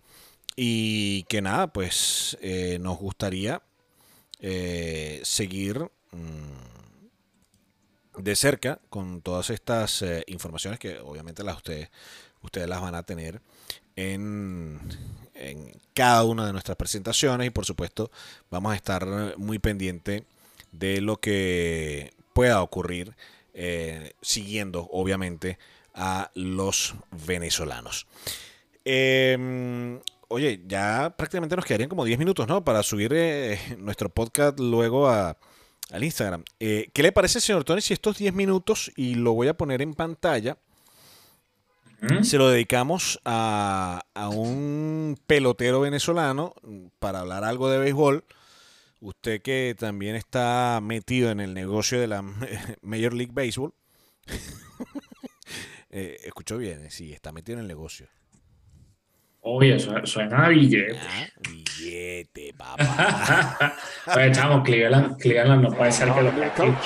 y 0.56 1.24
que 1.24 1.42
nada, 1.42 1.72
pues 1.72 2.38
eh, 2.40 2.78
nos 2.80 2.98
gustaría 2.98 3.62
eh, 4.40 5.20
seguir 5.24 5.90
mm, 6.12 6.52
de 8.22 8.36
cerca 8.36 8.80
con 8.88 9.20
todas 9.22 9.50
estas 9.50 10.04
informaciones 10.26 10.78
que 10.78 10.98
obviamente 10.98 11.42
las 11.42 11.56
ustedes, 11.56 11.90
ustedes 12.42 12.68
las 12.68 12.80
van 12.80 12.94
a 12.94 13.02
tener 13.02 13.40
en, 13.96 14.80
en 15.34 15.72
cada 15.94 16.24
una 16.24 16.46
de 16.46 16.52
nuestras 16.52 16.76
presentaciones 16.76 17.46
y 17.46 17.50
por 17.50 17.64
supuesto 17.64 18.10
vamos 18.50 18.72
a 18.72 18.76
estar 18.76 19.36
muy 19.36 19.58
pendiente 19.58 20.24
de 20.72 21.00
lo 21.00 21.18
que 21.18 22.12
pueda 22.32 22.62
ocurrir 22.62 23.14
eh, 23.52 24.14
siguiendo 24.20 24.88
obviamente 24.90 25.58
a 25.94 26.30
los 26.34 26.94
venezolanos. 27.26 28.06
Eh, 28.84 29.98
oye, 30.28 30.60
ya 30.66 31.14
prácticamente 31.16 31.56
nos 31.56 31.64
quedarían 31.64 31.88
como 31.88 32.04
10 32.04 32.18
minutos, 32.18 32.48
¿no? 32.48 32.64
Para 32.64 32.82
subir 32.82 33.12
eh, 33.14 33.58
nuestro 33.78 34.08
podcast 34.08 34.58
luego 34.58 35.08
a, 35.08 35.36
al 35.90 36.04
Instagram. 36.04 36.44
Eh, 36.60 36.90
¿Qué 36.92 37.02
le 37.02 37.12
parece, 37.12 37.40
señor 37.40 37.64
Tony, 37.64 37.80
si 37.80 37.92
estos 37.92 38.18
10 38.18 38.34
minutos, 38.34 38.92
y 38.96 39.14
lo 39.14 39.32
voy 39.32 39.48
a 39.48 39.56
poner 39.56 39.82
en 39.82 39.94
pantalla, 39.94 40.58
¿Mm? 42.10 42.24
se 42.24 42.38
lo 42.38 42.48
dedicamos 42.48 43.20
a, 43.24 44.02
a 44.14 44.28
un 44.28 45.18
pelotero 45.26 45.80
venezolano 45.80 46.54
para 46.98 47.20
hablar 47.20 47.44
algo 47.44 47.70
de 47.70 47.78
béisbol? 47.78 48.24
Usted 49.00 49.42
que 49.42 49.76
también 49.78 50.16
está 50.16 50.80
metido 50.82 51.30
en 51.30 51.40
el 51.40 51.52
negocio 51.52 52.00
de 52.00 52.06
la 52.06 52.22
Major 52.82 53.12
League 53.12 53.32
Baseball. 53.32 53.72
Eh, 55.96 56.18
escuchó 56.24 56.58
bien, 56.58 56.84
eh, 56.84 56.90
sí, 56.90 57.12
está 57.12 57.30
metido 57.30 57.56
en 57.56 57.62
el 57.62 57.68
negocio. 57.68 58.08
Oye, 59.46 59.78
su- 59.78 59.94
suena 60.04 60.46
a 60.46 60.48
billete. 60.48 60.98
Ah, 60.98 61.26
billete, 61.50 62.54
papá. 62.56 63.76
Oye, 64.16 64.32
chamo, 64.32 64.62
Cleveland, 64.62 65.18
Cleveland 65.18 65.62
no 65.62 65.70
puede 65.70 65.92
ser 65.92 66.10
que 66.12 66.22
lo 66.22 66.30
Oh, 66.30 66.76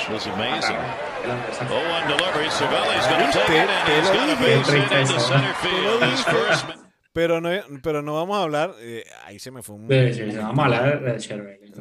Pero 7.12 7.40
no, 7.40 7.50
pero 7.82 8.02
no 8.02 8.14
vamos 8.14 8.36
a 8.38 8.42
hablar. 8.42 8.74
Eh, 8.80 9.04
ahí 9.24 9.38
se 9.38 9.52
me 9.52 9.62
fue 9.62 9.76
un. 9.76 9.88
Sí, 9.88 10.14
sí, 10.14 10.36
vamos 10.36 10.58
a 10.58 10.64
hablar 10.64 11.00
de 11.02 11.20
Cervelli. 11.20 11.72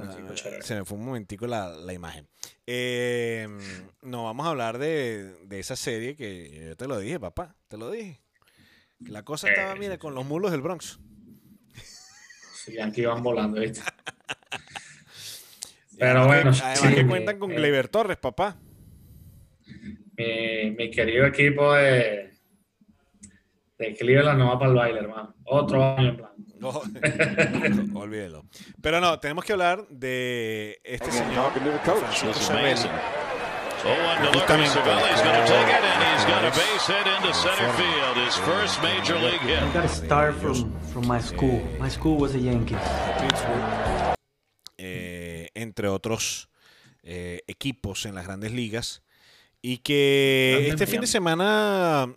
Se 0.61 0.75
me 0.75 0.85
fue 0.85 0.97
un 0.97 1.05
momentico 1.05 1.47
la, 1.47 1.69
la 1.69 1.93
imagen. 1.93 2.27
Eh, 2.67 3.47
no, 4.03 4.25
vamos 4.25 4.45
a 4.45 4.49
hablar 4.49 4.77
de, 4.77 5.37
de, 5.45 5.59
esa 5.59 5.75
serie 5.75 6.15
que 6.15 6.67
yo 6.69 6.75
te 6.75 6.87
lo 6.87 6.99
dije, 6.99 7.19
papá. 7.19 7.55
Te 7.67 7.77
lo 7.77 7.89
dije. 7.89 8.19
Que 9.03 9.11
la 9.11 9.23
cosa 9.23 9.49
estaba, 9.49 9.75
mira, 9.75 9.97
con 9.97 10.15
los 10.15 10.25
mulos 10.25 10.51
del 10.51 10.61
Bronx. 10.61 10.99
Sí, 12.53 12.79
aquí 12.79 13.05
van 13.05 13.23
volando, 13.23 13.59
¿viste? 13.61 13.81
Pero 15.97 16.27
bueno. 16.27 16.51
además 16.51 16.95
que 16.95 17.07
cuentan 17.07 17.39
con 17.39 17.49
Gleyber 17.49 17.87
Torres, 17.87 18.17
papá. 18.17 18.59
Mi, 20.17 20.71
mi 20.71 20.91
querido 20.91 21.25
equipo 21.25 21.73
de 21.73 22.27
de 23.77 23.95
Cleveland 23.95 24.39
no 24.39 24.47
va 24.47 24.59
para 24.59 24.71
el 24.71 24.77
baile, 24.77 24.99
hermano. 24.99 25.35
Otro 25.45 25.83
año 25.83 26.09
en 26.09 26.17
blanco. 26.17 26.35
No, 26.59 26.69
olvídelo. 27.99 28.45
Pero 28.81 28.99
no, 28.99 29.19
tenemos 29.19 29.45
que 29.45 29.53
hablar 29.53 29.87
de 29.89 30.79
este 30.83 31.11
señor, 31.11 31.51
Francisco. 31.83 32.89
Justamente. 34.33 34.79
I 39.59 39.73
got 39.73 39.81
to 39.81 39.87
start 39.87 40.35
from, 40.35 40.71
from 40.93 41.07
my 41.07 41.21
school. 41.21 41.61
My 41.79 41.89
school 41.89 42.17
was 42.17 42.33
the 42.33 42.39
Yankees. 42.39 42.77
Eh, 44.77 45.49
entre 45.55 45.87
otros 45.87 46.49
eh, 47.03 47.41
equipos 47.47 48.05
en 48.05 48.15
las 48.15 48.25
grandes 48.25 48.51
ligas. 48.51 49.03
Y 49.61 49.79
que 49.79 50.67
este 50.69 50.85
fin 50.85 51.01
de 51.01 51.07
semana 51.07 52.15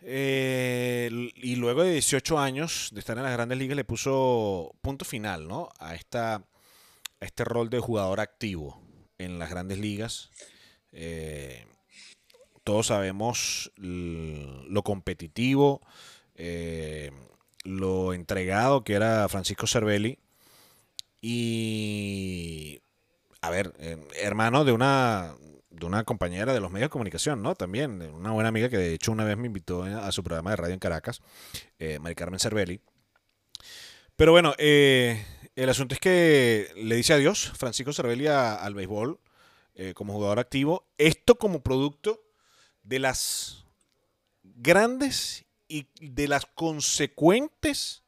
eh, 0.00 1.30
y 1.34 1.56
luego 1.56 1.82
de 1.82 1.92
18 1.92 2.38
años 2.38 2.90
de 2.92 3.00
estar 3.00 3.16
en 3.16 3.24
las 3.24 3.32
grandes 3.32 3.58
ligas 3.58 3.76
le 3.76 3.84
puso 3.84 4.74
punto 4.82 5.04
final 5.04 5.46
¿no? 5.46 5.68
a, 5.78 5.94
esta, 5.94 6.34
a 6.34 6.44
este 7.20 7.44
rol 7.44 7.70
de 7.70 7.80
jugador 7.80 8.20
activo 8.20 8.83
en 9.24 9.38
las 9.38 9.50
grandes 9.50 9.78
ligas. 9.78 10.30
Eh, 10.92 11.66
todos 12.62 12.86
sabemos 12.86 13.72
lo 13.76 14.82
competitivo, 14.82 15.80
eh, 16.34 17.10
lo 17.64 18.14
entregado 18.14 18.84
que 18.84 18.94
era 18.94 19.28
Francisco 19.28 19.66
Cervelli. 19.66 20.18
Y, 21.20 22.80
a 23.40 23.50
ver, 23.50 23.72
hermano 24.14 24.64
de 24.64 24.72
una, 24.72 25.34
de 25.78 25.86
una 25.86 26.04
compañera 26.04 26.54
de 26.54 26.60
los 26.60 26.70
medios 26.70 26.86
de 26.86 26.92
comunicación, 26.92 27.42
¿no? 27.42 27.54
También, 27.54 28.00
una 28.02 28.32
buena 28.32 28.48
amiga 28.48 28.68
que 28.68 28.78
de 28.78 28.94
hecho 28.94 29.12
una 29.12 29.24
vez 29.24 29.36
me 29.36 29.46
invitó 29.46 29.82
a 29.82 30.12
su 30.12 30.22
programa 30.22 30.50
de 30.50 30.56
radio 30.56 30.74
en 30.74 30.80
Caracas, 30.80 31.20
eh, 31.78 31.98
Mari 31.98 32.14
Carmen 32.14 32.40
Cervelli. 32.40 32.80
Pero 34.16 34.32
bueno, 34.32 34.54
eh, 34.58 35.24
el 35.56 35.68
asunto 35.68 35.94
es 35.94 36.00
que 36.00 36.72
le 36.76 36.96
dice 36.96 37.14
adiós 37.14 37.52
Francisco 37.56 37.92
Cervelli 37.92 38.26
al 38.26 38.74
béisbol 38.74 39.20
eh, 39.74 39.94
como 39.94 40.12
jugador 40.12 40.38
activo. 40.38 40.86
Esto 40.98 41.36
como 41.36 41.62
producto 41.62 42.22
de 42.82 42.98
las 42.98 43.64
grandes 44.42 45.44
y 45.68 45.86
de 46.00 46.28
las 46.28 46.46
consecuentes 46.46 48.02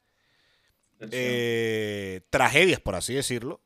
tragedias, 2.30 2.80
por 2.80 2.94
así 2.94 3.14
decirlo, 3.14 3.61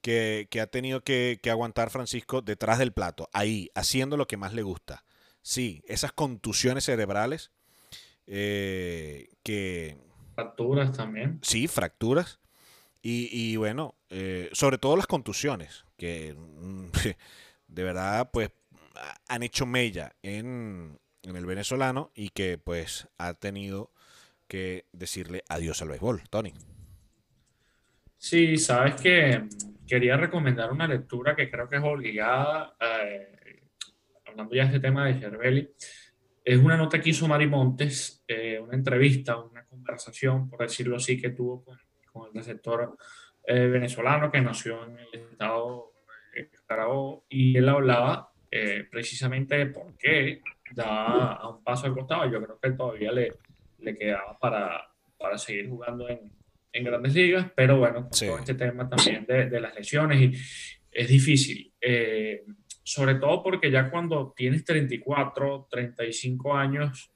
que, 0.00 0.48
ha 0.60 0.66
tenido 0.66 1.02
que, 1.02 1.40
aguantar 1.50 1.90
Francisco 1.90 2.42
detrás 2.42 2.78
del 2.78 2.92
plato, 2.92 3.28
ahí, 3.32 3.70
haciendo 3.74 4.16
lo 4.16 4.26
que 4.26 4.36
más 4.36 4.54
le 4.54 4.62
gusta. 4.62 5.04
Sí, 5.42 5.82
esas 5.86 6.12
contusiones 6.12 6.84
cerebrales 6.84 7.50
eh, 8.26 9.28
que... 9.42 9.98
Fracturas 10.34 10.92
también. 10.92 11.38
Sí, 11.42 11.66
fracturas. 11.66 12.38
Y, 13.02 13.56
bueno, 13.56 13.94
eh, 14.10 14.50
sobre 14.52 14.76
todo 14.76 14.96
las 14.96 15.06
contusiones, 15.06 15.84
que 15.96 16.34
de 17.68 17.82
verdad 17.82 18.30
pues 18.30 18.50
han 19.28 19.42
hecho 19.42 19.64
mella 19.66 20.12
en, 20.22 20.98
el 21.22 21.46
venezolano 21.46 22.10
y 22.14 22.30
que 22.30 22.58
pues 22.58 23.08
ha 23.18 23.34
tenido 23.34 23.92
que 24.48 24.86
decirle 24.92 25.44
adiós 25.48 25.80
al 25.80 25.88
béisbol, 25.88 26.22
Tony. 26.28 26.52
Sí, 28.16 28.58
sabes 28.58 29.00
que 29.00 29.44
quería 29.86 30.16
recomendar 30.16 30.70
una 30.70 30.86
lectura 30.86 31.34
que 31.34 31.50
creo 31.50 31.68
que 31.68 31.76
es 31.76 31.82
obligada, 31.82 32.76
eh, 32.80 33.62
hablando 34.26 34.54
ya 34.54 34.62
de 34.62 34.68
este 34.68 34.80
tema 34.80 35.06
de 35.06 35.18
Cervelli. 35.18 35.70
Es 36.44 36.58
una 36.58 36.76
nota 36.76 37.00
que 37.00 37.10
hizo 37.10 37.28
Mari 37.28 37.46
Montes, 37.46 38.24
eh, 38.26 38.58
una 38.58 38.74
entrevista, 38.74 39.38
una 39.38 39.64
conversación, 39.64 40.50
por 40.50 40.60
decirlo 40.60 40.96
así, 40.96 41.20
que 41.20 41.30
tuvo 41.30 41.64
con, 41.64 41.78
con 42.20 42.28
el 42.28 42.34
receptor 42.34 42.96
eh, 43.44 43.66
venezolano 43.66 44.30
que 44.30 44.40
nació 44.40 44.84
en 44.84 44.98
el 44.98 45.20
estado 45.30 45.92
de 46.34 46.48
Carabobo 46.66 47.24
y 47.28 47.56
él 47.56 47.68
hablaba 47.68 48.28
precisamente 48.90 49.56
de 49.56 49.66
por 49.66 49.96
qué 49.96 50.42
da 50.72 51.34
a 51.34 51.48
un 51.48 51.62
paso 51.62 51.86
al 51.86 51.94
costado. 51.94 52.30
Yo 52.30 52.42
creo 52.42 52.58
que 52.58 52.68
él 52.68 52.76
todavía 52.76 53.12
le, 53.12 53.32
le 53.78 53.96
quedaba 53.96 54.36
para, 54.38 54.90
para 55.16 55.38
seguir 55.38 55.68
jugando 55.68 56.08
en, 56.08 56.32
en 56.72 56.84
grandes 56.84 57.14
ligas, 57.14 57.46
pero 57.54 57.78
bueno, 57.78 58.08
con 58.08 58.10
todo 58.10 58.38
este 58.38 58.54
tema 58.54 58.88
también 58.88 59.24
de, 59.26 59.48
de, 59.48 59.60
las 59.60 59.74
lesiones 59.74 60.20
y 60.20 60.32
es 60.90 61.08
difícil. 61.08 61.72
Eh, 61.80 62.44
sobre 62.82 63.16
todo 63.16 63.42
porque 63.42 63.70
ya 63.70 63.90
cuando 63.90 64.32
tienes 64.36 64.64
34, 64.64 65.68
35 65.70 66.54
años, 66.54 67.12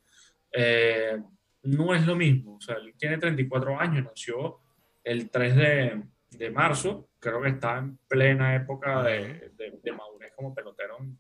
eh, 0.52 1.18
no 1.62 1.94
es 1.94 2.06
lo 2.06 2.14
mismo. 2.14 2.56
O 2.56 2.60
sea, 2.60 2.76
él 2.76 2.94
tiene 2.96 3.18
34 3.18 3.78
años, 3.78 4.04
nació 4.04 4.60
el 5.04 5.30
3 5.30 5.56
de, 5.56 6.02
de 6.30 6.50
marzo, 6.50 7.10
creo 7.20 7.40
que 7.40 7.50
está 7.50 7.78
en 7.78 7.98
plena 8.08 8.56
época 8.56 9.02
de, 9.02 9.52
de 9.56 9.92
madurez 9.92 10.32
como 10.34 10.54
pelotero 10.54 10.98
en, 10.98 11.18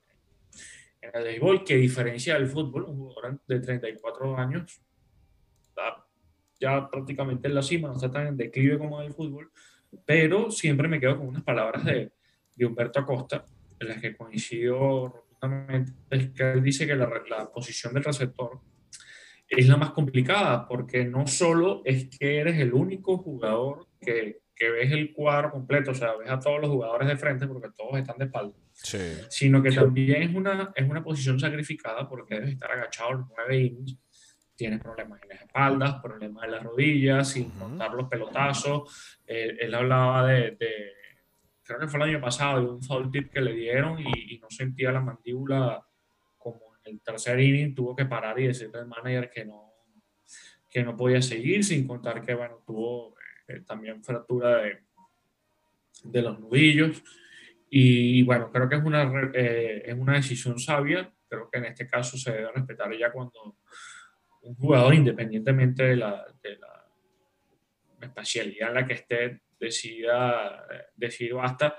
en 1.02 1.10
el 1.14 1.22
béisbol, 1.22 1.64
que 1.64 1.76
diferencia 1.76 2.34
del 2.34 2.48
fútbol, 2.48 2.84
un 2.84 2.96
jugador 2.96 3.40
de 3.46 3.60
34 3.60 4.36
años 4.36 4.80
ya 6.60 6.88
prácticamente 6.88 7.48
en 7.48 7.54
la 7.54 7.62
cima, 7.62 7.88
no 7.88 7.94
está 7.94 8.10
tan 8.10 8.26
en 8.26 8.36
declive 8.36 8.78
como 8.78 9.00
en 9.00 9.06
el 9.06 9.12
fútbol, 9.12 9.50
pero 10.04 10.50
siempre 10.50 10.88
me 10.88 11.00
quedo 11.00 11.18
con 11.18 11.28
unas 11.28 11.42
palabras 11.42 11.84
de, 11.84 12.12
de 12.54 12.66
Humberto 12.66 13.00
Acosta, 13.00 13.44
en 13.78 13.88
las 13.88 14.00
que 14.00 14.16
coincido 14.16 15.08
rotundamente, 15.08 15.92
es 16.10 16.30
que 16.30 16.52
él 16.52 16.62
dice 16.62 16.86
que 16.86 16.96
la, 16.96 17.10
la 17.28 17.50
posición 17.50 17.92
del 17.94 18.04
receptor 18.04 18.60
es 19.56 19.68
la 19.68 19.76
más 19.76 19.90
complicada, 19.90 20.66
porque 20.66 21.04
no 21.04 21.26
solo 21.26 21.82
es 21.84 22.08
que 22.08 22.38
eres 22.38 22.58
el 22.58 22.72
único 22.72 23.18
jugador 23.18 23.86
que, 24.00 24.40
que, 24.54 24.70
ves 24.70 24.92
el 24.92 25.12
cuadro 25.12 25.50
completo, 25.50 25.92
o 25.92 25.94
sea, 25.94 26.16
ves 26.16 26.30
a 26.30 26.38
todos 26.38 26.60
los 26.60 26.70
jugadores 26.70 27.08
de 27.08 27.16
frente 27.16 27.46
porque 27.46 27.68
todos 27.76 27.98
están 27.98 28.18
de 28.18 28.26
espalda, 28.26 28.56
sí. 28.72 28.98
sino 29.28 29.62
que 29.62 29.70
también 29.70 30.22
es 30.22 30.34
una, 30.34 30.72
es 30.74 30.88
una 30.88 31.02
posición 31.02 31.38
sacrificada 31.38 32.08
porque 32.08 32.34
debes 32.34 32.50
estar 32.50 32.70
agachado 32.70 33.12
los 33.12 33.26
nueve 33.36 33.56
innings 33.58 33.98
tienes 34.56 34.80
problemas 34.80 35.20
en 35.22 35.28
las 35.30 35.40
espaldas, 35.42 35.94
problemas 36.02 36.44
en 36.44 36.50
las 36.52 36.62
rodillas, 36.62 37.28
sin 37.28 37.50
contar 37.50 37.92
los 37.92 38.08
pelotazos. 38.08 39.20
él 39.26 39.74
hablaba 39.74 40.26
de, 40.28 40.56
creo 41.62 41.80
que 41.80 41.88
fue 41.88 42.00
el 42.00 42.10
año 42.10 42.20
pasado, 42.20 42.60
de 42.60 42.66
un 42.66 42.82
foul 42.82 43.10
tip 43.10 43.32
que 43.32 43.40
le 43.40 43.54
dieron 43.54 43.98
y, 44.00 44.38
no 44.38 44.48
sentía 44.50 44.92
la 44.92 45.00
mandíbula 45.00 45.82
el 46.84 47.00
tercer 47.00 47.40
inning, 47.40 47.74
tuvo 47.74 47.94
que 47.96 48.04
parar 48.04 48.38
y 48.38 48.46
decirle 48.46 48.80
al 48.80 48.86
manager 48.86 49.30
que 49.30 49.44
no, 49.44 49.72
que 50.70 50.82
no 50.82 50.96
podía 50.96 51.22
seguir, 51.22 51.64
sin 51.64 51.86
contar 51.86 52.20
que, 52.22 52.34
bueno, 52.34 52.62
tuvo 52.66 53.14
eh, 53.48 53.60
también 53.66 54.02
fractura 54.02 54.62
de, 54.62 54.80
de 56.04 56.22
los 56.22 56.38
nudillos. 56.38 57.02
Y 57.70 58.22
bueno, 58.22 58.50
creo 58.52 58.68
que 58.68 58.76
es 58.76 58.84
una, 58.84 59.30
eh, 59.34 59.82
es 59.86 59.94
una 59.94 60.14
decisión 60.14 60.58
sabia. 60.58 61.12
Creo 61.28 61.50
que 61.50 61.58
en 61.58 61.64
este 61.66 61.86
caso 61.86 62.16
se 62.16 62.32
debe 62.32 62.52
respetar 62.52 62.96
ya 62.96 63.10
cuando 63.10 63.58
un 64.42 64.54
jugador, 64.54 64.94
independientemente 64.94 65.82
de 65.82 65.96
la, 65.96 66.24
de 66.42 66.58
la 66.58 66.86
espacialidad 68.00 68.68
en 68.68 68.74
la 68.74 68.86
que 68.86 68.94
esté, 68.94 69.40
decida 69.58 70.66
decir 70.94 71.34
basta. 71.34 71.76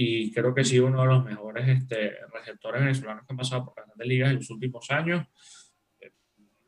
Y 0.00 0.30
creo 0.32 0.54
que 0.54 0.62
sí, 0.62 0.78
uno 0.78 1.02
de 1.02 1.08
los 1.08 1.24
mejores 1.24 1.68
este, 1.68 2.12
receptores 2.32 2.82
venezolanos 2.82 3.26
que 3.26 3.32
han 3.32 3.36
pasado 3.36 3.64
por 3.64 3.76
las 3.76 3.86
grandes 3.86 4.06
ligas 4.06 4.30
en 4.30 4.36
los 4.36 4.48
últimos 4.48 4.88
años. 4.92 5.26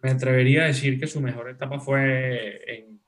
Me 0.03 0.11
atrevería 0.11 0.65
a 0.65 0.67
decir 0.67 0.99
que 0.99 1.07
su 1.07 1.21
mejor 1.21 1.49
etapa 1.49 1.79
fue 1.79 2.61
en, 2.67 3.01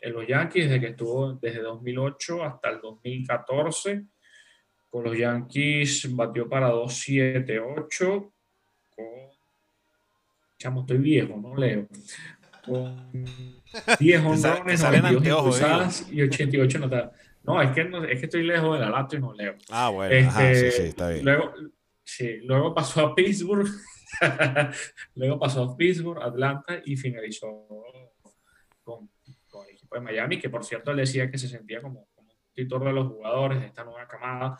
en 0.00 0.12
los 0.12 0.26
Yankees, 0.26 0.64
desde 0.64 0.80
que 0.80 0.88
estuvo 0.88 1.34
desde 1.34 1.60
2008 1.60 2.42
hasta 2.42 2.70
el 2.70 2.80
2014. 2.80 4.06
Con 4.90 5.04
los 5.04 5.16
Yankees 5.16 6.12
batió 6.12 6.48
para 6.48 6.72
2.78, 6.72 8.32
con 8.96 9.06
chamo, 10.58 10.80
estoy 10.80 10.98
viejo, 10.98 11.36
no 11.36 11.54
leo. 11.54 11.86
Con 12.64 13.12
10 14.00 14.24
honrones, 14.24 14.82
92 14.82 16.08
y 16.10 16.22
88 16.22 16.78
notas. 16.80 17.12
No, 17.48 17.62
es 17.62 17.70
que, 17.72 17.84
no, 17.84 18.04
es 18.04 18.18
que 18.20 18.26
estoy 18.26 18.42
lejos 18.42 18.78
de 18.78 18.84
la 18.84 18.90
laptop 18.90 19.18
y 19.18 19.22
no 19.22 19.32
leo. 19.32 19.54
Ah, 19.70 19.88
bueno, 19.88 20.14
este, 20.14 20.70
sí, 20.70 20.76
sí, 20.76 20.88
está 20.88 21.08
bien. 21.08 21.24
Luego, 21.24 21.52
Sí, 22.08 22.38
luego 22.38 22.74
pasó 22.74 23.04
a 23.04 23.14
Pittsburgh, 23.14 23.68
luego 25.14 25.38
pasó 25.38 25.64
a 25.64 25.76
Pittsburgh, 25.76 26.22
Atlanta 26.22 26.80
y 26.82 26.96
finalizó 26.96 27.68
con, 28.82 29.10
con, 29.46 29.68
el 29.68 29.74
equipo 29.74 29.94
de 29.94 30.00
Miami, 30.00 30.38
que 30.38 30.48
por 30.48 30.64
cierto 30.64 30.90
él 30.90 30.96
decía 30.96 31.30
que 31.30 31.36
se 31.36 31.48
sentía 31.48 31.82
como, 31.82 32.08
como 32.14 32.32
un 32.32 32.38
tutor 32.54 32.84
de 32.86 32.92
los 32.94 33.08
jugadores 33.08 33.60
de 33.60 33.66
esta 33.66 33.84
nueva 33.84 34.08
camada. 34.08 34.58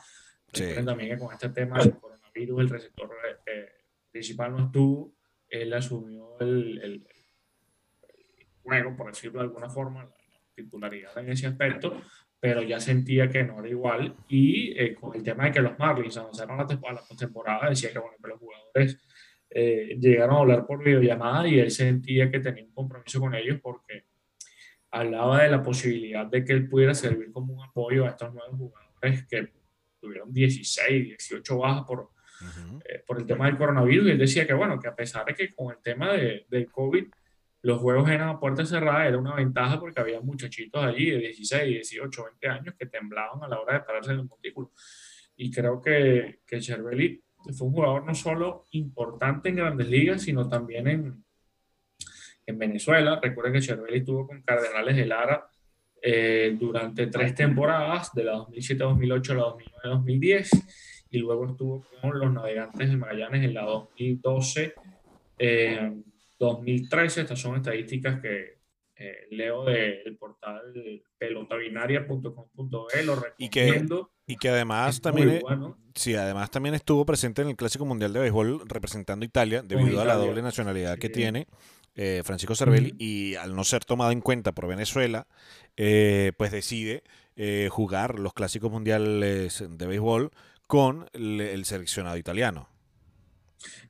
Sí. 0.52 0.74
También 0.84 1.18
con 1.18 1.32
este 1.32 1.48
tema 1.48 1.78
del 1.78 1.96
coronavirus 1.96 2.60
el 2.60 2.68
receptor 2.68 3.10
eh, 3.46 3.68
principal 4.10 4.52
no 4.52 4.66
estuvo, 4.66 5.14
él 5.48 5.72
asumió 5.72 6.38
el, 6.40 6.78
el, 6.82 6.92
el, 6.92 8.46
juego, 8.62 8.94
por 8.94 9.06
decirlo 9.06 9.38
de 9.38 9.46
alguna 9.46 9.70
forma, 9.70 10.04
la, 10.04 10.14
titularidad 10.54 11.16
en 11.16 11.30
ese 11.30 11.46
aspecto, 11.46 12.02
pero 12.40 12.62
ya 12.62 12.78
sentía 12.78 13.28
que 13.28 13.42
no 13.42 13.58
era 13.60 13.68
igual. 13.68 14.14
Y 14.28 14.78
eh, 14.78 14.94
con 14.94 15.14
el 15.16 15.22
tema 15.22 15.46
de 15.46 15.52
que 15.52 15.60
los 15.60 15.78
Marlins 15.78 16.16
avanzaron 16.16 16.60
a 16.60 16.66
la 16.92 17.02
postemporada, 17.02 17.70
decía 17.70 17.92
que, 17.92 17.98
bueno, 17.98 18.16
que 18.22 18.28
los 18.28 18.38
jugadores 18.38 18.98
eh, 19.50 19.96
llegaron 19.98 20.36
a 20.36 20.38
hablar 20.40 20.66
por 20.66 20.82
videollamada 20.84 21.48
y 21.48 21.58
él 21.58 21.70
sentía 21.70 22.30
que 22.30 22.40
tenía 22.40 22.64
un 22.64 22.72
compromiso 22.72 23.18
con 23.20 23.34
ellos 23.34 23.58
porque 23.62 24.04
hablaba 24.90 25.42
de 25.42 25.50
la 25.50 25.62
posibilidad 25.62 26.26
de 26.26 26.44
que 26.44 26.52
él 26.52 26.68
pudiera 26.68 26.94
servir 26.94 27.32
como 27.32 27.54
un 27.54 27.64
apoyo 27.64 28.06
a 28.06 28.10
estos 28.10 28.32
nuevos 28.32 28.56
jugadores 28.56 29.26
que 29.26 29.52
tuvieron 30.00 30.32
16, 30.32 31.08
18 31.08 31.58
bajas 31.58 31.84
por, 31.86 32.00
uh 32.00 32.06
-huh. 32.44 32.82
eh, 32.84 33.02
por 33.06 33.18
el 33.18 33.26
tema 33.26 33.46
del 33.46 33.56
coronavirus. 33.56 34.08
Y 34.08 34.10
él 34.12 34.18
decía 34.18 34.46
que, 34.46 34.54
bueno, 34.54 34.78
que 34.78 34.88
a 34.88 34.94
pesar 34.94 35.24
de 35.24 35.34
que 35.34 35.54
con 35.54 35.72
el 35.72 35.82
tema 35.82 36.12
de, 36.12 36.46
del 36.48 36.70
COVID 36.70 37.06
los 37.62 37.80
juegos 37.80 38.08
eran 38.08 38.28
a 38.28 38.40
puerta 38.40 38.64
cerrada, 38.64 39.06
era 39.06 39.18
una 39.18 39.34
ventaja 39.34 39.80
porque 39.80 40.00
había 40.00 40.20
muchachitos 40.20 40.82
allí 40.84 41.10
de 41.10 41.18
16, 41.18 41.64
18, 41.64 42.24
20 42.24 42.48
años 42.48 42.74
que 42.78 42.86
temblaban 42.86 43.42
a 43.42 43.48
la 43.48 43.60
hora 43.60 43.74
de 43.74 43.80
pararse 43.80 44.12
en 44.12 44.20
el 44.20 44.26
montículo. 44.26 44.72
Y 45.36 45.50
creo 45.50 45.80
que, 45.80 46.40
que 46.46 46.60
Cervelli 46.60 47.22
fue 47.56 47.68
un 47.68 47.72
jugador 47.72 48.04
no 48.04 48.14
solo 48.14 48.64
importante 48.72 49.48
en 49.48 49.56
grandes 49.56 49.88
ligas, 49.88 50.22
sino 50.22 50.48
también 50.48 50.88
en, 50.88 51.24
en 52.46 52.58
Venezuela. 52.58 53.20
Recuerden 53.22 53.54
que 53.54 53.62
Cervelli 53.62 53.98
estuvo 53.98 54.26
con 54.26 54.42
Cardenales 54.42 54.96
de 54.96 55.06
Lara 55.06 55.48
eh, 56.00 56.56
durante 56.58 57.08
tres 57.08 57.34
temporadas, 57.34 58.12
de 58.14 58.24
la 58.24 58.34
2007-2008 58.34 59.30
a 59.30 59.34
la 59.34 59.94
2009-2010, 60.04 60.48
y 61.10 61.18
luego 61.18 61.46
estuvo 61.46 61.84
con 62.00 62.18
los 62.18 62.32
Navegantes 62.32 62.88
de 62.88 62.96
Magallanes 62.96 63.44
en 63.44 63.54
la 63.54 63.62
2012. 63.62 64.74
Eh, 65.38 65.92
2013, 66.38 67.22
estas 67.22 67.40
son 67.40 67.56
estadísticas 67.56 68.20
que 68.20 68.58
eh, 69.00 69.26
leo 69.30 69.64
del 69.64 70.16
portal 70.18 70.72
pelotavinaria.com.e, 71.18 73.02
lo 73.04 73.16
recomiendo. 73.16 74.10
Y 74.26 74.26
que, 74.26 74.32
y 74.32 74.36
que 74.36 74.48
además 74.48 74.96
es 74.96 75.00
también, 75.00 75.38
bueno. 75.40 75.78
sí, 75.94 76.14
además 76.14 76.50
también 76.50 76.74
estuvo 76.74 77.06
presente 77.06 77.42
en 77.42 77.48
el 77.48 77.56
Clásico 77.56 77.84
Mundial 77.84 78.12
de 78.12 78.20
Béisbol 78.20 78.62
representando 78.66 79.24
Italia 79.24 79.62
debido 79.62 79.88
Italia. 79.88 80.02
a 80.02 80.16
la 80.16 80.24
doble 80.24 80.42
nacionalidad 80.42 80.94
sí. 80.94 81.00
que 81.00 81.08
tiene 81.10 81.46
eh, 81.94 82.22
Francisco 82.24 82.54
Cervelli 82.54 82.90
uh 82.90 82.94
-huh. 82.94 83.02
y 83.02 83.34
al 83.34 83.54
no 83.56 83.64
ser 83.64 83.84
tomado 83.84 84.12
en 84.12 84.20
cuenta 84.20 84.52
por 84.52 84.66
Venezuela, 84.68 85.26
eh, 85.76 86.32
pues 86.36 86.52
decide 86.52 87.02
eh, 87.36 87.68
jugar 87.70 88.18
los 88.18 88.34
Clásicos 88.34 88.70
Mundiales 88.70 89.64
de 89.68 89.86
Béisbol 89.86 90.30
con 90.66 91.08
el, 91.12 91.40
el 91.40 91.64
seleccionado 91.64 92.16
italiano. 92.16 92.68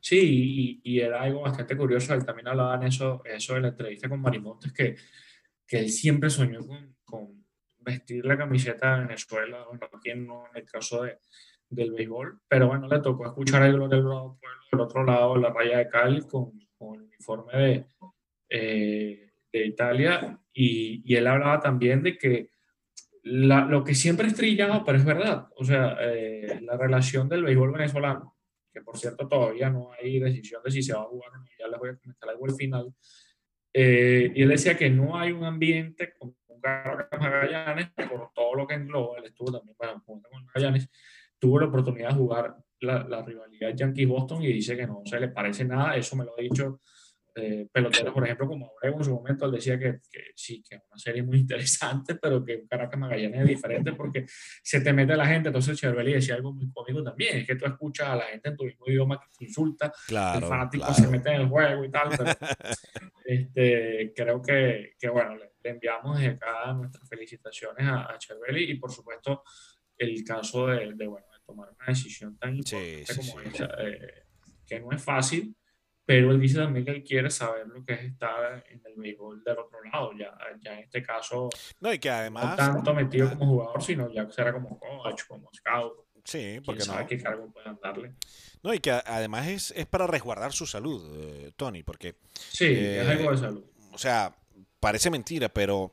Sí, 0.01 0.81
y, 0.83 0.97
y, 0.97 1.01
era 1.01 1.23
algo 1.23 1.43
bastante 1.43 1.77
curioso, 1.77 2.15
él 2.15 2.25
también 2.25 2.49
hablaba 2.49 2.77
en 2.77 2.85
eso, 2.85 3.23
eso 3.25 3.57
en 3.57 3.63
la 3.63 3.69
entrevista 3.69 4.09
con 4.09 4.21
Marimontes, 4.21 4.73
que, 4.73 4.97
que 5.67 5.79
él 5.79 5.91
siempre 5.91 6.31
soñó 6.31 6.67
con, 6.67 6.97
con, 7.05 7.39
vestir 7.81 8.25
la 8.27 8.37
camiseta 8.37 8.97
de 8.97 9.07
Venezuela, 9.07 9.65
bueno, 9.67 9.87
aquí 9.93 10.13
no 10.15 10.45
en 10.51 10.57
el 10.57 10.65
caso 10.65 11.05
de, 11.05 11.19
del 11.71 11.93
béisbol, 11.93 12.41
pero 12.47 12.69
bueno, 12.69 12.87
le 12.87 13.01
tocó 13.01 13.27
escuchar 13.27 13.63
el 13.63 13.79
del 13.79 13.89
Pueblo 13.89 14.39
del 14.71 14.81
otro 14.81 15.05
lado 15.05 15.35
de 15.35 15.41
la 15.41 15.53
raya 15.53 15.79
de 15.79 15.89
Cali 15.89 16.21
con, 16.23 16.53
con 16.77 16.97
el 16.97 17.03
uniforme 17.05 17.53
de, 17.57 17.87
eh, 18.51 19.33
de 19.53 19.67
Italia, 19.67 20.39
y, 20.53 21.03
y, 21.05 21.17
él 21.17 21.27
hablaba 21.27 21.61
también 21.61 22.03
de 22.03 22.19
que 22.19 22.51
la, 23.23 23.65
lo 23.65 23.85
que 23.85 23.95
siempre 23.95 24.27
es 24.27 24.35
trillado, 24.35 24.85
pero 24.85 24.99
es 24.99 25.05
verdad, 25.05 25.49
o 25.57 25.65
sea, 25.65 25.97
eh, 26.01 26.61
la 26.63 26.77
relación 26.77 27.29
del 27.29 27.45
béisbol 27.45 27.73
venezolano 27.73 28.38
que 28.79 28.85
por 28.85 28.97
cierto 28.97 29.27
todavía 29.27 29.71
no 29.71 29.91
hay 29.93 30.19
decisión 30.19 30.63
de 30.65 30.71
si 30.71 30.83
se 30.83 30.95
va 30.95 31.01
a 31.01 31.05
jugar 31.05 31.31
o 31.33 31.39
no, 31.39 31.45
ya 31.59 31.69
les 31.69 31.79
voy 31.79 31.91
a 31.91 31.97
comentar 31.97 32.31
algo 32.31 32.47
al 32.47 32.55
final. 32.55 32.95
Eh, 33.73 34.33
y 34.35 34.43
él 34.43 34.49
decía 34.49 34.77
que 34.77 34.89
no 34.89 35.19
hay 35.19 35.33
un 35.33 35.45
ambiente 35.45 36.15
con 36.19 36.35
Caracas 36.61 37.21
Magallanes, 37.21 37.91
por 38.09 38.33
todo 38.35 38.55
lo 38.55 38.67
que 38.67 38.75
engloba, 38.75 39.19
él 39.19 39.27
estuvo 39.27 39.53
también 39.53 39.77
bueno, 39.79 40.03
con 40.05 40.23
Magallanes, 40.47 40.89
tuvo 41.39 41.61
la 41.61 41.67
oportunidad 41.67 42.11
de 42.11 42.15
jugar 42.15 42.57
la, 42.81 43.05
la 43.05 43.23
rivalidad 43.23 43.75
Yankee-Boston 43.75 44.43
y 44.43 44.53
dice 44.53 44.77
que 44.77 44.87
no 44.87 45.03
se 45.05 45.21
le 45.21 45.29
parece 45.29 45.65
nada, 45.65 45.97
eso 45.97 46.17
me 46.17 46.25
lo 46.25 46.33
ha 46.37 46.41
dicho 46.41 46.81
eh, 47.39 47.69
peloteros, 47.73 48.13
por 48.13 48.25
ejemplo, 48.25 48.47
como 48.47 48.73
Abreu 48.77 48.99
en 48.99 49.05
su 49.05 49.15
momento, 49.15 49.47
él 49.47 49.53
decía 49.53 49.79
que, 49.79 50.01
que, 50.11 50.33
sí, 50.35 50.63
que 50.69 50.77
es 50.77 50.83
una 50.91 50.99
serie 50.99 51.23
muy 51.23 51.39
interesante, 51.41 52.17
pero 52.17 52.45
que 52.45 52.67
Caracas 52.67 52.99
Magallanes 52.99 53.41
es 53.43 53.49
diferente 53.49 53.93
porque 53.93 54.27
se 54.63 54.81
te 54.81 54.93
mete 54.93 55.17
la 55.17 55.27
gente. 55.27 55.49
Entonces, 55.49 55.79
Cervelli 55.79 56.13
decía 56.13 56.35
algo 56.35 56.53
muy 56.53 56.71
cómico 56.71 57.03
también: 57.03 57.39
es 57.39 57.47
que 57.47 57.57
tú 57.57 57.67
escuchas 57.67 58.09
a 58.09 58.17
la 58.17 58.25
gente 58.25 58.49
en 58.49 58.57
tu 58.57 58.65
mismo 58.65 58.85
idioma 58.87 59.21
que 59.21 59.27
te 59.39 59.45
insulta, 59.45 59.93
claro, 60.07 60.39
el 60.39 60.45
fanático 60.45 60.85
claro. 60.85 61.03
se 61.03 61.09
mete 61.09 61.31
en 61.31 61.41
el 61.41 61.49
juego 61.49 61.85
y 61.85 61.91
tal. 61.91 62.09
Pero, 62.11 62.31
este, 63.25 64.13
creo 64.15 64.43
que, 64.43 64.95
que 64.99 65.09
bueno, 65.09 65.37
le, 65.37 65.53
le, 65.63 65.71
enviamos 65.71 66.19
desde 66.19 66.33
acá 66.33 66.73
nuestras 66.73 67.09
felicitaciones 67.09 67.87
a, 67.87 68.11
a 68.11 68.19
y, 68.57 68.75
por 68.75 68.91
supuesto, 68.91 69.43
el 69.97 70.25
caso 70.25 70.67
de, 70.67 70.95
de, 70.95 71.07
bueno, 71.07 71.27
de 71.33 71.45
tomar 71.45 71.69
una 71.71 71.87
decisión 71.87 72.37
tan 72.39 72.57
importante 72.57 73.07
sí, 73.07 73.23
sí, 73.23 73.31
como 73.31 73.43
sí. 73.43 73.49
esa, 73.55 73.69
eh, 73.79 74.25
que 74.67 74.81
no 74.81 74.93
es 74.93 75.03
fácil 75.03 75.57
pero 76.09 76.31
él 76.31 76.41
dice 76.41 76.57
también 76.57 76.87
que 76.87 76.91
él 76.91 77.05
quiere 77.05 77.29
saber 77.29 77.67
lo 77.67 77.85
que 77.85 77.93
es 77.93 78.01
estar 78.01 78.65
en 78.71 78.81
el 78.83 78.95
béisbol 78.97 79.45
del 79.45 79.59
otro 79.59 79.85
lado, 79.85 80.13
ya, 80.19 80.35
ya 80.59 80.73
en 80.73 80.79
este 80.79 81.03
caso, 81.03 81.51
no, 81.81 81.93
y 81.93 81.99
que 81.99 82.09
además, 82.09 82.49
no 82.49 82.57
tanto 82.57 82.95
metido 82.95 83.29
como 83.29 83.45
jugador, 83.45 83.83
sino 83.83 84.11
ya 84.11 84.27
será 84.31 84.55
como 84.55 84.79
coach, 84.79 85.25
como 85.29 85.51
scout. 85.53 85.93
Sí, 86.25 86.63
porque 86.65 86.81
sabe 86.81 87.03
no. 87.03 87.09
qué 87.09 87.23
cargo 87.23 87.53
puedan 87.53 87.79
darle. 87.83 88.15
No, 88.63 88.73
y 88.73 88.81
que 88.81 88.91
además 88.91 89.49
es, 89.49 89.71
es 89.77 89.85
para 89.85 90.07
resguardar 90.07 90.55
su 90.55 90.65
salud, 90.65 91.05
eh, 91.15 91.53
Tony, 91.57 91.83
porque... 91.83 92.15
Sí, 92.33 92.65
eh, 92.65 93.03
es 93.03 93.09
algo 93.09 93.31
de 93.33 93.37
salud. 93.37 93.65
O 93.93 93.99
sea, 93.99 94.35
parece 94.81 95.11
mentira, 95.11 95.51
pero 95.51 95.93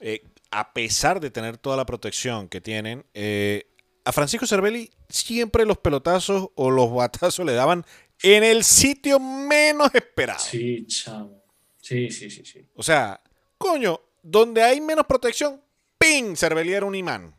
eh, 0.00 0.22
a 0.50 0.74
pesar 0.74 1.18
de 1.18 1.30
tener 1.30 1.56
toda 1.56 1.78
la 1.78 1.86
protección 1.86 2.50
que 2.50 2.60
tienen, 2.60 3.06
eh, 3.14 3.72
a 4.06 4.12
Francisco 4.12 4.46
Cervelli 4.46 4.90
siempre 5.08 5.66
los 5.66 5.78
pelotazos 5.78 6.50
o 6.54 6.70
los 6.70 6.92
batazos 6.92 7.44
le 7.44 7.54
daban 7.54 7.84
en 8.22 8.44
el 8.44 8.64
sitio 8.64 9.18
menos 9.18 9.94
esperado. 9.94 10.38
Sí, 10.38 10.86
chamo. 10.86 11.44
Sí, 11.80 12.10
sí, 12.10 12.30
sí, 12.30 12.44
sí. 12.44 12.66
O 12.74 12.82
sea, 12.82 13.20
coño, 13.58 14.00
donde 14.22 14.62
hay 14.62 14.80
menos 14.80 15.06
protección, 15.06 15.60
¡ping! 15.98 16.34
Cervelli 16.34 16.72
era 16.72 16.86
un 16.86 16.94
imán. 16.94 17.34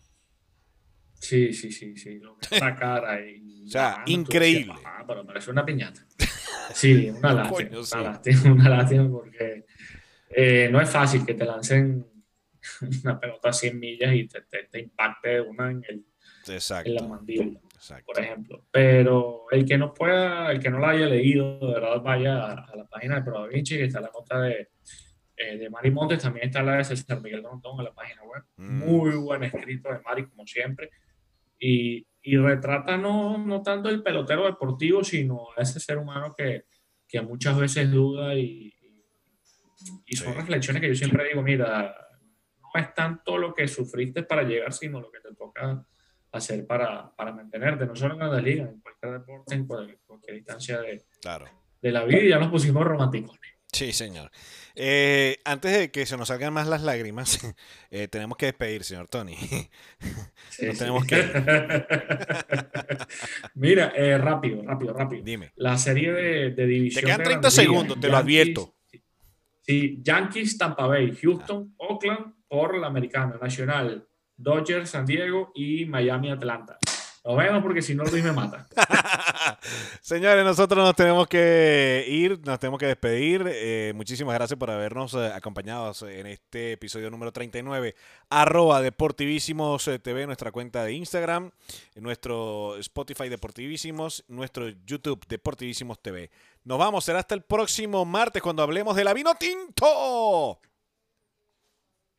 Sí, 1.20 1.54
sí, 1.54 1.72
sí, 1.72 1.98
sí. 1.98 2.20
Lo 2.20 2.38
que 2.38 2.60
la 2.60 2.76
cara 2.80 3.20
y. 3.22 3.66
o 3.66 3.70
sea, 3.70 4.04
increíble. 4.06 4.74
Decías, 4.74 5.04
pero 5.08 5.26
parece 5.26 5.52
una 5.52 5.66
piñata. 5.66 6.06
Sí, 6.74 7.10
una 7.10 7.34
lástima. 7.34 7.70
Coño, 7.70 7.82
una, 7.94 8.04
lástima 8.04 8.52
una 8.54 8.70
lástima 8.70 9.10
porque 9.10 9.66
eh, 10.30 10.68
no 10.70 10.82
es 10.82 10.90
fácil 10.90 11.26
que 11.26 11.34
te 11.34 11.46
lancen 11.46 12.06
una 13.04 13.18
pelota 13.18 13.50
a 13.50 13.54
100 13.54 13.80
millas 13.80 14.14
y 14.14 14.28
te, 14.28 14.42
te, 14.42 14.64
te 14.64 14.82
impacte 14.82 15.40
una 15.40 15.72
en, 15.72 15.86
el, 15.88 16.06
Exacto. 16.48 16.90
en 16.90 16.96
la 16.96 17.04
mandíbula. 17.04 17.60
Exacto. 17.78 18.06
por 18.08 18.24
ejemplo. 18.24 18.66
Pero 18.72 19.46
el 19.52 19.66
que 19.66 19.78
no 19.78 19.94
pueda, 19.94 20.52
el 20.52 20.60
que 20.60 20.70
no 20.70 20.80
la 20.80 20.90
haya 20.90 21.06
leído, 21.06 21.60
de 21.60 21.74
verdad 21.74 22.02
vaya 22.02 22.44
a, 22.44 22.54
a 22.66 22.76
la 22.76 22.86
página 22.86 23.16
de 23.16 23.22
Pro 23.22 23.48
Vinci, 23.48 23.78
que 23.78 23.86
está 23.86 24.02
la 24.02 24.12
nota 24.14 24.42
de, 24.42 24.70
eh, 25.38 25.58
de 25.58 25.70
Mari 25.70 25.92
Montes, 25.92 26.24
también 26.24 26.48
está 26.48 26.64
la 26.64 26.78
de 26.78 26.84
César 26.84 27.22
Miguel 27.22 27.44
Rondón 27.44 27.80
en 27.80 27.86
la 27.86 27.94
página 27.94 28.24
web. 28.24 28.44
Mm. 28.58 28.80
Muy 28.80 29.12
buen 29.18 29.44
escrito 29.44 29.90
de 29.90 30.00
Mari, 30.00 30.26
como 30.28 30.46
siempre. 30.48 30.90
Y, 31.60 32.06
y 32.24 32.38
retrata 32.38 32.98
no, 32.98 33.38
no 33.38 33.62
tanto 33.62 33.90
el 33.90 34.02
pelotero 34.02 34.46
deportivo, 34.46 35.04
sino 35.04 35.48
a 35.56 35.62
ese 35.62 35.80
ser 35.80 35.98
humano 35.98 36.34
que, 36.36 36.66
que 37.08 37.22
muchas 37.22 37.58
veces 37.58 37.90
duda 37.92 38.34
y, 38.36 38.74
y 40.08 40.16
son 40.16 40.34
sí. 40.34 40.40
reflexiones 40.40 40.82
que 40.82 40.90
yo 40.90 40.96
siempre 40.96 41.28
digo, 41.28 41.42
mira, 41.44 41.96
no 42.62 42.82
es 42.82 42.94
tanto 42.94 43.38
lo 43.38 43.54
que 43.54 43.68
sufriste 43.68 44.24
para 44.24 44.44
llegar, 44.44 44.74
sino 44.74 45.00
lo 45.00 45.12
que 45.12 45.20
te 45.20 45.36
toca 45.36 45.86
hacer 46.32 46.66
para, 46.66 47.16
para 47.16 47.32
mantenerte, 47.34 47.86
no 47.86 47.96
solo 47.96 48.14
en 48.14 48.32
la 48.32 48.42
liga, 48.42 48.66
en 48.66 48.80
cualquier 48.82 49.14
deporte, 49.14 49.56
en 49.56 49.66
cualquier, 49.66 50.00
cualquier 50.06 50.38
instancia 50.38 50.80
de, 50.82 51.04
claro. 51.22 51.46
de 51.82 51.92
la 51.92 52.04
vida, 52.04 52.20
y 52.20 52.30
ya 52.30 52.40
nos 52.40 52.50
pusimos 52.50 52.84
románticos. 52.86 53.38
Sí, 53.72 53.92
señor. 53.92 54.32
Eh, 54.76 55.38
antes 55.44 55.78
de 55.78 55.92
que 55.92 56.06
se 56.06 56.18
nos 56.18 56.30
salgan 56.30 56.54
más 56.54 56.68
las 56.68 56.82
lágrimas, 56.82 57.40
eh, 57.92 58.08
tenemos 58.08 58.38
que 58.38 58.48
despedir, 58.48 58.84
señor 58.84 59.08
Tony. 59.08 59.36
Sí, 60.50 60.66
no 60.66 60.74
sí. 60.74 60.80
tenemos 60.80 61.06
que. 61.06 61.18
Mira, 63.56 63.92
eh, 63.96 64.18
rápido, 64.18 64.64
rápido, 64.64 64.94
rápido. 64.94 65.24
Dime. 65.24 65.52
La 65.58 65.78
serie 65.78 66.12
de, 66.14 66.52
de 66.52 66.66
división. 66.66 67.02
Te 67.02 67.06
quedan 67.06 67.24
30 67.24 67.52
segundos, 67.52 68.00
te 68.00 68.08
Yankees, 68.08 68.12
lo 68.12 68.18
advierto. 68.18 68.76
Sí, 69.62 70.00
Yankees, 70.02 70.58
Tampa 70.58 70.88
Bay, 70.88 71.16
Houston, 71.22 71.74
ah. 71.74 71.86
Oakland 71.90 72.34
por 72.48 72.78
la 72.78 72.88
americana, 72.88 73.38
Nacional, 73.40 74.07
Dodgers, 74.38 74.92
San 74.92 75.06
Diego 75.06 75.52
y 75.56 75.86
Miami, 75.86 76.30
Atlanta. 76.30 76.78
Nos 77.28 77.36
vemos 77.36 77.62
porque 77.62 77.82
si 77.82 77.94
no 77.94 78.06
Luis 78.06 78.24
me 78.24 78.32
mata. 78.32 78.66
Señores, 80.02 80.46
nosotros 80.46 80.82
nos 80.82 80.96
tenemos 80.96 81.28
que 81.28 82.06
ir, 82.08 82.40
nos 82.46 82.58
tenemos 82.58 82.80
que 82.80 82.86
despedir. 82.86 83.44
Eh, 83.48 83.92
muchísimas 83.94 84.34
gracias 84.34 84.58
por 84.58 84.72
habernos 84.72 85.14
eh, 85.14 85.34
acompañado 85.34 85.92
en 86.08 86.28
este 86.28 86.72
episodio 86.72 87.12
número 87.12 87.34
39, 87.34 87.96
arroba 88.30 88.82
Deportivísimos 88.82 89.90
eh, 89.90 90.00
TV, 90.00 90.26
nuestra 90.26 90.54
cuenta 90.54 90.86
de 90.86 90.94
Instagram, 90.94 91.52
nuestro 91.96 92.78
Spotify 92.78 93.28
Deportivísimos, 93.28 94.24
nuestro 94.30 94.70
YouTube 94.86 95.22
Deportivísimos 95.28 96.02
TV. 96.02 96.32
Nos 96.64 96.80
vamos, 96.80 97.04
será 97.04 97.20
hasta 97.20 97.36
el 97.36 97.42
próximo 97.42 98.06
martes 98.06 98.42
cuando 98.42 98.64
hablemos 98.64 98.96
de 98.96 99.04
la 99.04 99.14
vino 99.14 99.36
tinto. 99.36 100.62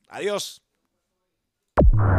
Adiós. 0.08 0.67
Bye. 1.92 2.17